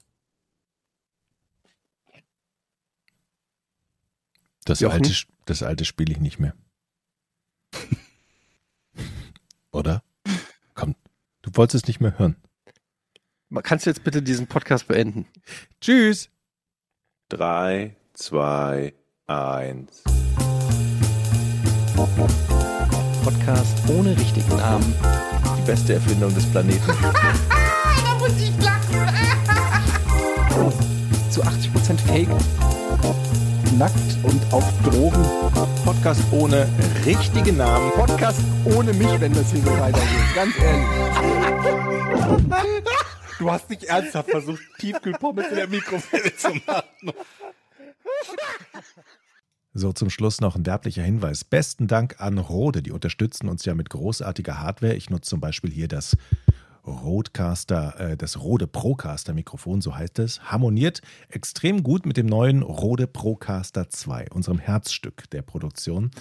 [4.69, 5.03] das Jochen?
[5.03, 5.13] alte,
[5.45, 6.55] das alte spiele ich nicht mehr.
[9.71, 10.03] Oder?
[11.49, 12.35] Du wolltest es nicht mehr hören.
[13.63, 15.25] Kannst du jetzt bitte diesen Podcast beenden?
[15.81, 16.29] Tschüss.
[17.27, 18.93] Drei, zwei,
[19.25, 20.03] eins.
[23.23, 24.93] Podcast ohne richtigen Namen.
[25.57, 26.81] Die beste Erfindung des Planeten.
[28.03, 29.07] Da muss ich lachen.
[31.31, 32.29] Zu 80% Fake.
[33.79, 35.23] Nackt und auf Drogen.
[35.85, 36.67] Podcast ohne
[37.05, 37.91] richtige Namen.
[37.91, 40.35] Podcast ohne mich, wenn das hier so weitergeht.
[40.35, 40.85] Ganz ehrlich.
[43.39, 47.13] Du hast nicht ernsthaft versucht, Tiefkühlpommes in der Mikrowelle zu machen.
[49.73, 51.45] So, zum Schluss noch ein werblicher Hinweis.
[51.45, 54.95] Besten Dank an Rode, die unterstützen uns ja mit großartiger Hardware.
[54.95, 56.17] Ich nutze zum Beispiel hier das
[56.89, 62.63] Rodecaster, äh, das Rode Procaster Mikrofon, so heißt es, harmoniert extrem gut mit dem neuen
[62.63, 66.11] Rode Procaster 2, unserem Herzstück der Produktion.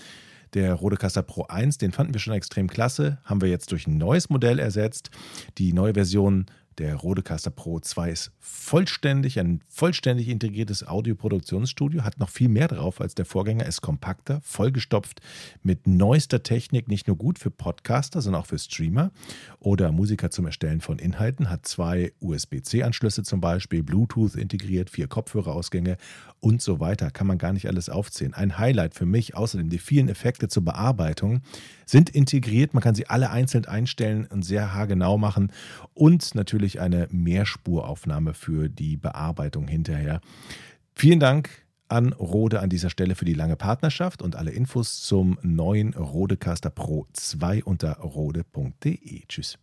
[0.54, 3.98] Der Rodecaster Pro 1, den fanden wir schon extrem klasse, haben wir jetzt durch ein
[3.98, 5.10] neues Modell ersetzt.
[5.58, 6.46] Die neue Version
[6.78, 13.00] Der Rodecaster Pro 2 ist vollständig, ein vollständig integriertes Audioproduktionsstudio, hat noch viel mehr drauf
[13.00, 15.20] als der Vorgänger, ist kompakter, vollgestopft
[15.64, 19.10] mit neuester Technik, nicht nur gut für Podcaster, sondern auch für Streamer
[19.58, 25.96] oder Musiker zum Erstellen von Inhalten, hat zwei USB-C-Anschlüsse zum Beispiel, Bluetooth integriert, vier Kopfhörerausgänge
[26.38, 27.10] und so weiter.
[27.10, 28.34] Kann man gar nicht alles aufzählen.
[28.34, 31.42] Ein Highlight für mich, außerdem die vielen Effekte zur Bearbeitung,
[31.86, 32.74] sind integriert.
[32.74, 35.52] Man kann sie alle einzeln einstellen und sehr haargenau machen
[35.94, 36.34] und
[36.68, 40.20] natürlich eine Mehrspuraufnahme für die Bearbeitung hinterher.
[40.94, 41.48] Vielen Dank
[41.88, 46.70] an Rode an dieser Stelle für die lange Partnerschaft und alle Infos zum neuen Rodecaster
[46.70, 49.22] Pro 2 unter rode.de.
[49.26, 49.58] Tschüss.